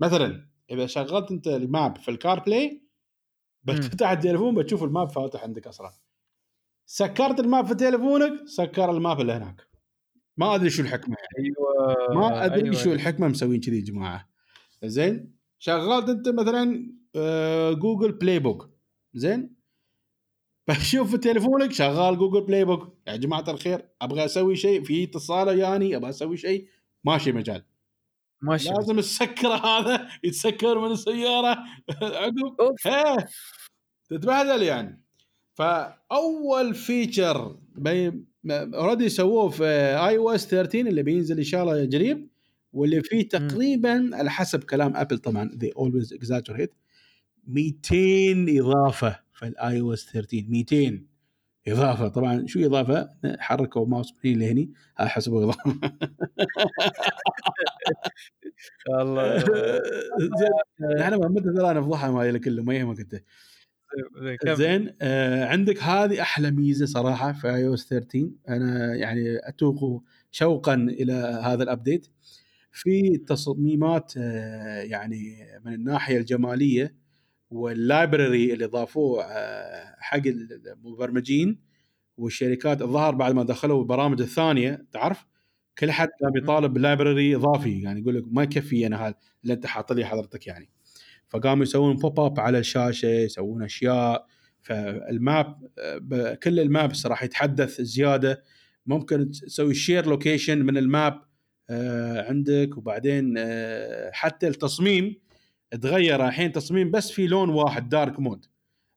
[0.00, 2.82] مثلا إذا شغلت أنت ال map في ال CarPlay
[3.62, 5.92] بتفتح التليفون بتشوف ال map فاتح عندك أصلا
[6.86, 9.68] سكرت ال map في تليفونك سكر ال map اللي هناك.
[10.36, 11.16] ما أدري شو الحكمة.
[11.20, 12.76] يعني أيوه ما أدري أيوة.
[12.76, 14.28] شو الحكمة مسوين كذي يا جماعة.
[14.84, 16.92] زين شغلت أنت مثلا
[17.74, 18.70] Google Play Book
[19.14, 19.56] زين
[20.68, 22.98] بشوف في تليفونك شغال Google Play Book.
[23.06, 26.68] يا جماعة الخير أبغى أسوي شيء في اتصال يعني أبغى أسوي شيء
[27.04, 27.64] ماشي مجال.
[28.42, 28.68] ماشي.
[28.70, 31.58] لازم أسكر هذا يتسكر من السيارة.
[32.02, 33.26] عقب.
[34.10, 35.02] تتبهدل يعني.
[35.54, 37.58] فأول feature
[38.48, 39.64] already سووه في
[40.08, 42.28] iOS 13 اللي بينزل إن شاء الله قريب
[42.72, 46.72] واللي فيه تقريبا على حسب كلام Apple طبعا they always exaggerate
[47.46, 49.18] 200 إضافة.
[49.42, 51.02] في ال iOS 13 200
[51.68, 52.08] إضافة.
[52.08, 53.08] طبعا شو إضافة؟
[53.38, 55.80] حركوا ماوس من لهني هذا حسبوا اضافه
[58.88, 59.38] والله
[60.38, 63.22] زين إحنا مهمتنا ترى نفضحها ما كله ما يهمك أنت.
[64.48, 71.12] زين آه عندك هذه أحلى ميزة صراحة في iOS 13 أنا يعني أتوق شوقا إلى
[71.44, 72.06] هذا ال update
[72.72, 77.01] في تصميمات آه يعني من الناحية الجمالية
[77.52, 81.60] وال library اللي ضافوه آه حق المبرمجين
[82.16, 85.26] والشركات الظاهر بعد ما دخلوا البرامج الثانية تعرف؟
[85.78, 89.54] كل حد قام يطالب بال library إضافي يعني يقول لك ما يكفي أنا هذا اللي
[89.54, 90.70] أنت حاط لي حضرتك يعني.
[91.28, 94.26] فقاموا يسوون pop up على الشاشة يسوون أشياء.
[94.62, 95.56] فال map
[96.00, 98.42] ب- كل ال maps راح يتحدث زيادة.
[98.86, 101.20] ممكن تسوي share location من ال map
[101.70, 102.76] آه، عندك.
[102.76, 105.14] وبعدين آه، حتى التصميم
[105.82, 108.46] تغير الحين تصميم بس في لون واحد dark mode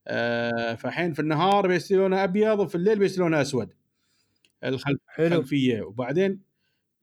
[0.08, 3.74] آه، فالحين في النهار بيصير لونه أبيض وفي الليل بيصير لونه أسود.
[4.64, 5.82] الخلفية.
[5.82, 6.42] وبعدين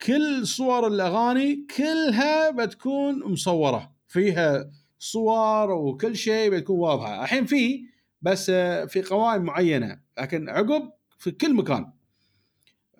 [0.07, 3.93] كل صور الأغاني كلها بتكون مصورة.
[4.09, 7.23] فيها صور وكل شيء بتكون واضحة.
[7.23, 7.85] الحين في
[8.23, 10.01] بس آه، في قوائم معينة.
[10.19, 11.93] لكن عقب في كل مكان.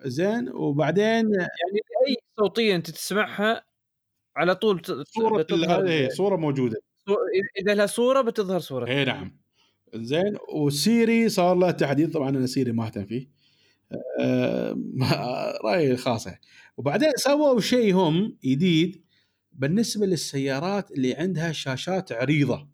[0.05, 3.63] زين؟ وبعدين يعني أي صوتية أنت تسمعها
[4.35, 6.77] على طول صورة بتظهر إيه، صورة موجودة.
[7.61, 9.37] إذا لها صورة بتظهر صورتها إي نعم.
[9.95, 13.29] زين وسيري صار له تحديث طبعا أنا سيري ما أهتم فيه.
[14.19, 14.77] آه،
[15.65, 16.37] رأيي خاصه
[16.77, 19.03] وبعدين سووا شيء هم جديد
[19.51, 22.67] بالنسبة للسيارات اللي عندها شاشات عريضة.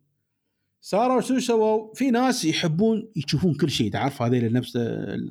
[0.82, 4.78] صاروا شو سووا؟ في ناس يحبون يشوفون كل شيء تعرف هذول نفس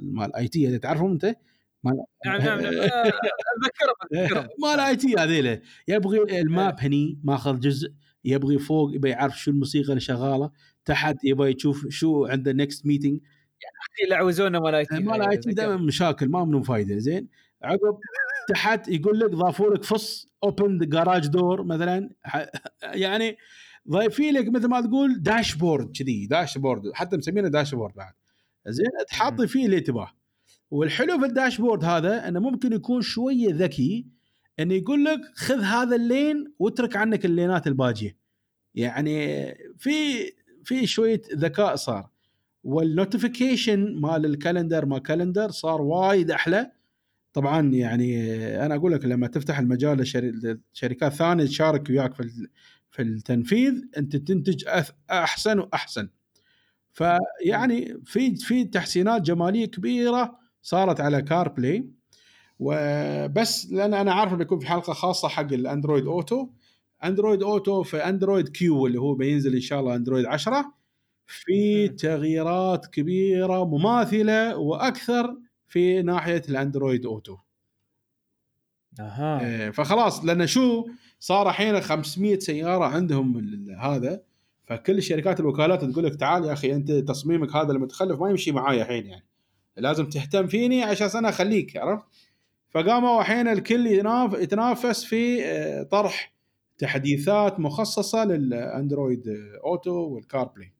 [0.02, 1.36] مال IT تعرفهم أنت؟
[1.84, 1.96] نعم
[2.26, 2.60] نعم نعم.
[2.74, 3.12] آه،
[3.54, 7.92] اتذكرهم اتذكرهم مال IT هذيله يبغي ال map هني ماخذ جزء
[8.24, 10.50] يبغي فوق يبغى يعرف شو الموسيقى اللي شغالة
[10.84, 13.20] تحت يبغى يشوف شو عنده next meeting
[14.04, 14.98] يلعوزونا مال IT.
[14.98, 16.98] مال IT دائما مشاكل ما منهم فايدة.
[16.98, 17.28] زين؟
[17.62, 17.98] عقب
[18.48, 22.10] تحت يقول لك ضافوا لك فص open the garage door مثلا.
[22.82, 23.36] يعني
[23.90, 28.12] ضايفين لك مثل ما تقول dashboard كذي dashboard حتى مسمينه dashboard بعد.
[28.66, 30.17] زين؟ تحط فيه اللي تباه
[30.70, 34.06] والحلو في ال dashboard هذا إنه ممكن يكون شوية ذكي
[34.60, 38.16] إنه يقول لك خذ هذا ال lane واترك عنك اللينات الباجية.
[38.74, 39.44] يعني
[39.78, 39.92] في
[40.64, 42.10] في شوية ذكاء صار.
[42.64, 46.72] وال notification مال ال calendar ما calendar صار وايد أحلى.
[47.32, 48.36] طبعا يعني
[48.66, 52.48] أنا أقول لك لما تفتح المجال لشركات ثانية تشارك وياك في
[52.90, 54.64] في التنفيذ أنت تنتج
[55.10, 56.08] أحسن وأحسن.
[56.92, 60.47] فيعني في في تحسينات جمالية كبيرة.
[60.62, 61.90] صارت على CarPlay
[62.58, 66.48] وبس لأن أنا عارف بيكون في حلقة خاصة حق ال Android Auto.
[67.04, 70.72] Android Auto في Android Q اللي هو بينزل إن شاء الله Android 10
[71.26, 71.88] في.
[71.88, 75.36] تغييرات كبيرة مماثلة وأكثر
[75.68, 77.36] في ناحية ال Android Auto.
[79.00, 79.40] أها.
[79.40, 80.86] إيه، فخلاص لأن شو
[81.20, 84.22] صار الحين 500 سيارة عندهم هذا.
[84.66, 88.82] فكل شركات الوكالات تقول لك تعال يا أخي أنت تصميمك هذا المتخلف ما يمشي معايا
[88.82, 89.24] الحين يعني.
[89.78, 92.04] لازم تهتم فيني عشان أنا أخليك عرفت؟
[92.70, 96.32] فقاموا الحين الكل يتنافس في آه، طرح
[96.78, 100.72] تحديثات مخصصة للأندرويد آه، أوتو والكار بلاي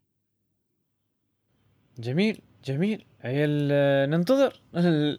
[1.98, 2.40] جميل.
[2.64, 4.60] جميل آه، ننتظر.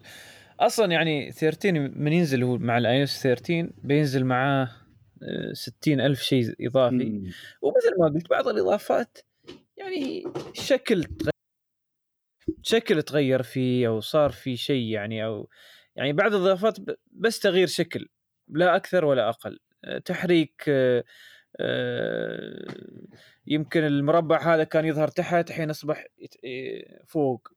[0.60, 4.70] أصلا يعني 13 من ينزل هو مع ال iOS 13 بينزل معاه
[5.22, 6.94] آه، 60 ألف شيء إضافي.
[6.94, 7.30] مم.
[7.62, 9.18] ومثل ما قلت بعض الإضافات
[9.76, 11.04] يعني شكل
[12.62, 15.48] شكل تغير فيه أو صار في شيء يعني أو
[15.96, 16.76] يعني بعض الإضافات
[17.12, 18.08] بس تغيير شكل
[18.48, 19.58] لا أكثر ولا أقل.
[19.84, 21.04] أه، تحريك أه،
[21.60, 22.66] آه،
[23.46, 26.06] يمكن المربع هذا كان يظهر تحت الحين أصبح
[27.06, 27.48] فوق.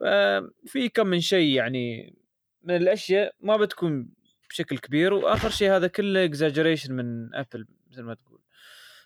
[0.00, 2.16] ففي كم من شيء يعني
[2.62, 4.08] من الأشياء ما بتكون
[4.50, 8.40] بشكل كبير وآخر شيء هذا كله exaggeration من Apple مثل ما تقول.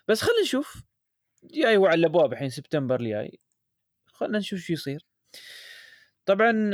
[0.07, 0.83] بس خلينا نشوف
[1.43, 3.39] جاي على الأبواب الحين سبتمبر الجاي.
[4.05, 5.10] خلينا نشوف شو يصير.
[6.25, 6.71] طبعا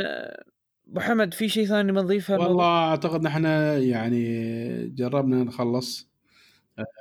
[0.89, 3.45] ابو حمد في شيء ثاني بنضيفه والله أعتقد نحن
[3.81, 6.09] يعني جربنا نخلص.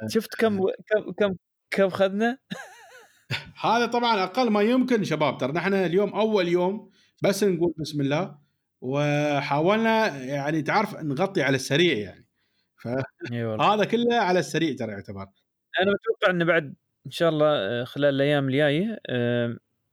[0.08, 1.36] شفت كم كم كم
[1.70, 2.38] كم خذنا؟
[3.60, 6.90] هذا طبعا أقل ما يمكن شباب ترى نحن اليوم أول يوم
[7.22, 8.38] بس نقول بسم الله
[8.80, 12.26] وحاولنا يعني تعرف نغطي على السريع يعني.
[12.82, 15.26] فهذا كله على السريع ترى يعتبر.
[15.82, 16.74] أنا متوقع انه بعد
[17.06, 18.98] إن شاء الله آه، خلال الأيام الجاية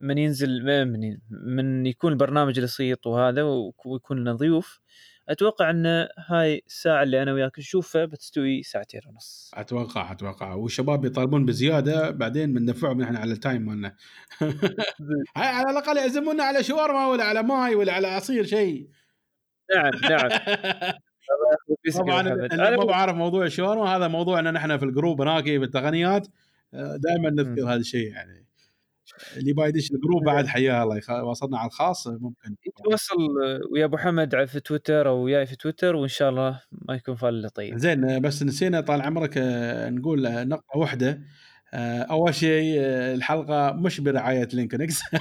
[0.04, 3.44] من ينزل من من يكون البرنامج البسيط وهذا
[3.86, 4.80] ويكون لنا ضيوف.
[5.30, 9.52] أتوقع أن هاي الساعة اللي أنا وياك نشوفها بتستوي ساعتين ونص.
[9.54, 10.54] أتوقع أتوقع.
[10.54, 13.96] والشباب يطالبون بزيادة بعدين بندفعهم نحن على ال time مالنا.
[15.36, 18.90] على الأقل يعزمونا على شاورما ولا على ماي ولا على عصير شيء
[19.76, 20.30] نعم نعم.
[22.00, 26.28] طبعا اللي ما بعرف موضوع الشاورما هذا موضوعنا نحن في ال group هناك في التقنيات.
[26.74, 28.43] دائما نذكر هذا الشيء يعني.
[29.38, 33.18] اللي يبي يدش ال group بعد حياه الله وصلنا على الخاص ممكن يتواصل
[33.72, 37.50] ويا أبو حمد في تويتر أو وياي في تويتر وإن شاء الله ما يكون فال
[37.50, 37.78] طيب.
[37.78, 41.22] زين بس نسينا طال عمرك آه، نقول نقطة واحدة
[41.74, 45.02] آه، أول شيء آه، الحلقة مش برعاية لينكنكس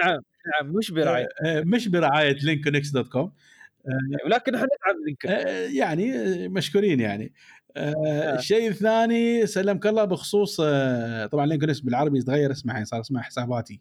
[0.00, 3.32] نعم نعم مش برعاية مش برعاية لينكنكس dot com.
[4.24, 5.28] ولكن إحنا ندعم لينكن
[5.76, 7.32] يعني مشكورين يعني.
[7.76, 13.22] آه الشيء الثاني سلمك الله بخصوص آه طبعا لينكنكس بالعربي يتغير اسمه الحين صار اسمه
[13.22, 13.80] حساباتي.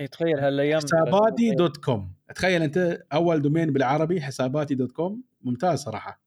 [0.00, 2.12] اي تخيل هالأيام حساباتي dot com.
[2.34, 5.22] تخيل أنت أول domain بالعربي حساباتي dot com.
[5.42, 6.22] ممتاز صراحة.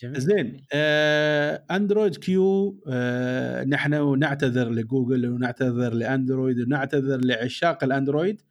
[0.00, 7.90] جميل زين آه Android Q آه نحن نعتذر لجوجل ونعتذر ل Android ونعتذر لعشاق ال
[7.90, 8.42] Android.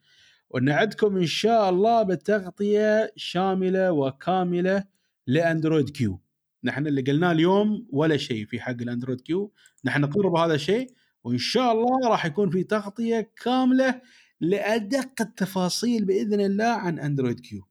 [0.49, 4.83] ونعدكم إن شاء الله بتغطية شاملة وكاملة
[5.27, 6.19] ل Android Q.
[6.65, 9.53] نحن اللي قلناه اليوم ولا شيء في حق ال Android Q.
[9.85, 10.87] نحن نقر بهذا الشيء
[11.23, 14.01] وإن شاء الله راح يكون في تغطية كاملة
[14.41, 17.61] لأدق التفاصيل بإذن الله عن Android Q.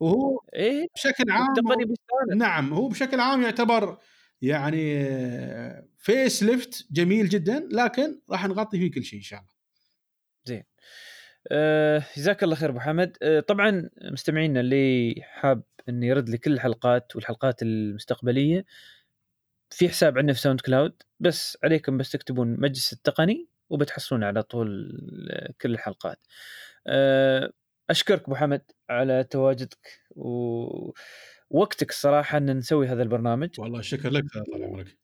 [0.00, 1.54] وهو إيه؟ بشكل عام
[2.36, 3.98] نعم هو بشكل عام يعتبر
[4.42, 5.04] يعني
[5.98, 9.51] face lift جميل جدا لكن راح نغطي فيه كل شيء إن شاء الله.
[9.51, 9.51] آه،
[12.16, 13.16] جزاك الله خير أبو حمد.
[13.22, 18.64] آه، طبعا مستمعينا اللي حاب انه يرد لي كل الحلقات والحلقات المستقبلية
[19.70, 24.98] في حساب عندنا في SoundCloud بس عليكم بس تكتبون مجلس التقني وبتحصلون على طول
[25.60, 26.18] كل الحلقات.
[26.86, 27.52] آه،
[27.90, 33.60] أشكرك أبو حمد على تواجدك ووقتك الصراحه إن نسوي هذا البرنامج.
[33.60, 34.98] والله شكر لك طال عمرك.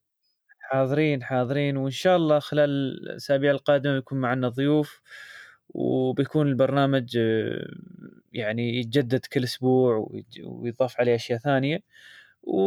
[0.59, 5.01] حاضرين حاضرين وإن شاء الله خلال الأسابيع القادمة يكون معنا ضيوف
[5.69, 7.67] وبيكون البرنامج آه،
[8.33, 10.09] يعني يتجدد كل أسبوع
[10.45, 11.83] ويضاف عليه أشياء ثانية.
[12.43, 12.59] و...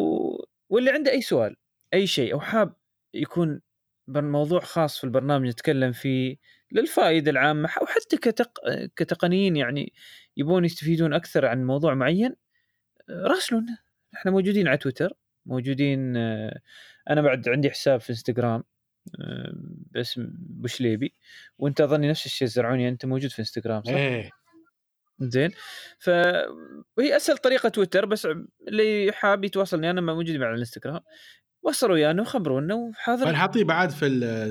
[0.70, 1.56] واللي عنده أي سؤال
[1.94, 2.74] أي شيء أو حاب
[3.14, 3.62] يكون
[4.08, 6.38] موضوع خاص في البرنامج نتكلم فيه
[6.72, 8.52] للفائدة العامة أو حتى كتق...
[8.96, 9.94] كتقنيين يعني
[10.38, 12.36] يبون يستفيدون أكثر عن موضوع معين
[13.10, 13.78] راسلونا.
[14.16, 15.14] إحنا موجودين على تويتر
[15.46, 16.62] موجودين آه،
[17.10, 18.64] أنا بعد عندي حساب في إنستغرام.
[19.92, 21.14] باسم بوشليبي.
[21.58, 24.30] وانت اظني نفس الشيء زرعوني انت موجود في انستغرام صح؟ إيه.
[25.20, 25.52] زين.
[26.00, 28.28] فهي أسهل طريقة تويتر بس
[28.68, 31.02] اللي حاب يتواصلني أنا موجود مع الانستغرام
[31.64, 34.10] وصلوا ويانا وخبرونا وحاضر بنحطيه بعد في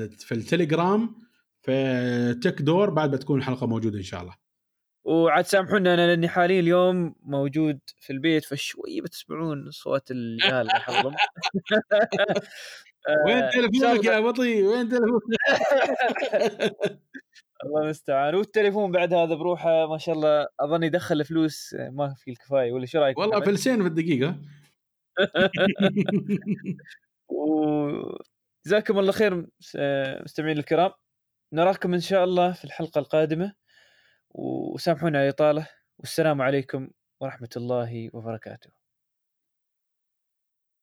[0.09, 1.15] في التليجرام
[1.61, 4.35] في تك دور بعد بتكون الحلقة موجودة إن شاء الله.
[5.03, 10.67] وعاد سامحونا أنا لأني حاليا اليوم موجود في البيت فشوي بتسمعون صوت العيال
[13.25, 15.21] وين آه، تليفونك يا بطي؟ وين تليفونك
[17.65, 18.35] الله المستعان.
[18.35, 22.71] والتليفون بعد هذا بروحه ما شاء الله أظن يدخل فلوس ما في الكفاية.
[22.71, 24.35] ولا شو رأيك؟ والله فلسين في الدقيقة.
[28.65, 29.47] جزاكم الله خير
[30.23, 30.91] مستمعين الكرام.
[31.53, 33.53] نراكم إن شاء الله في الحلقة القادمة.
[34.29, 35.67] وسامحونا على الإطالة.
[35.99, 36.89] والسلام عليكم
[37.21, 38.80] ورحمة الله وبركاته.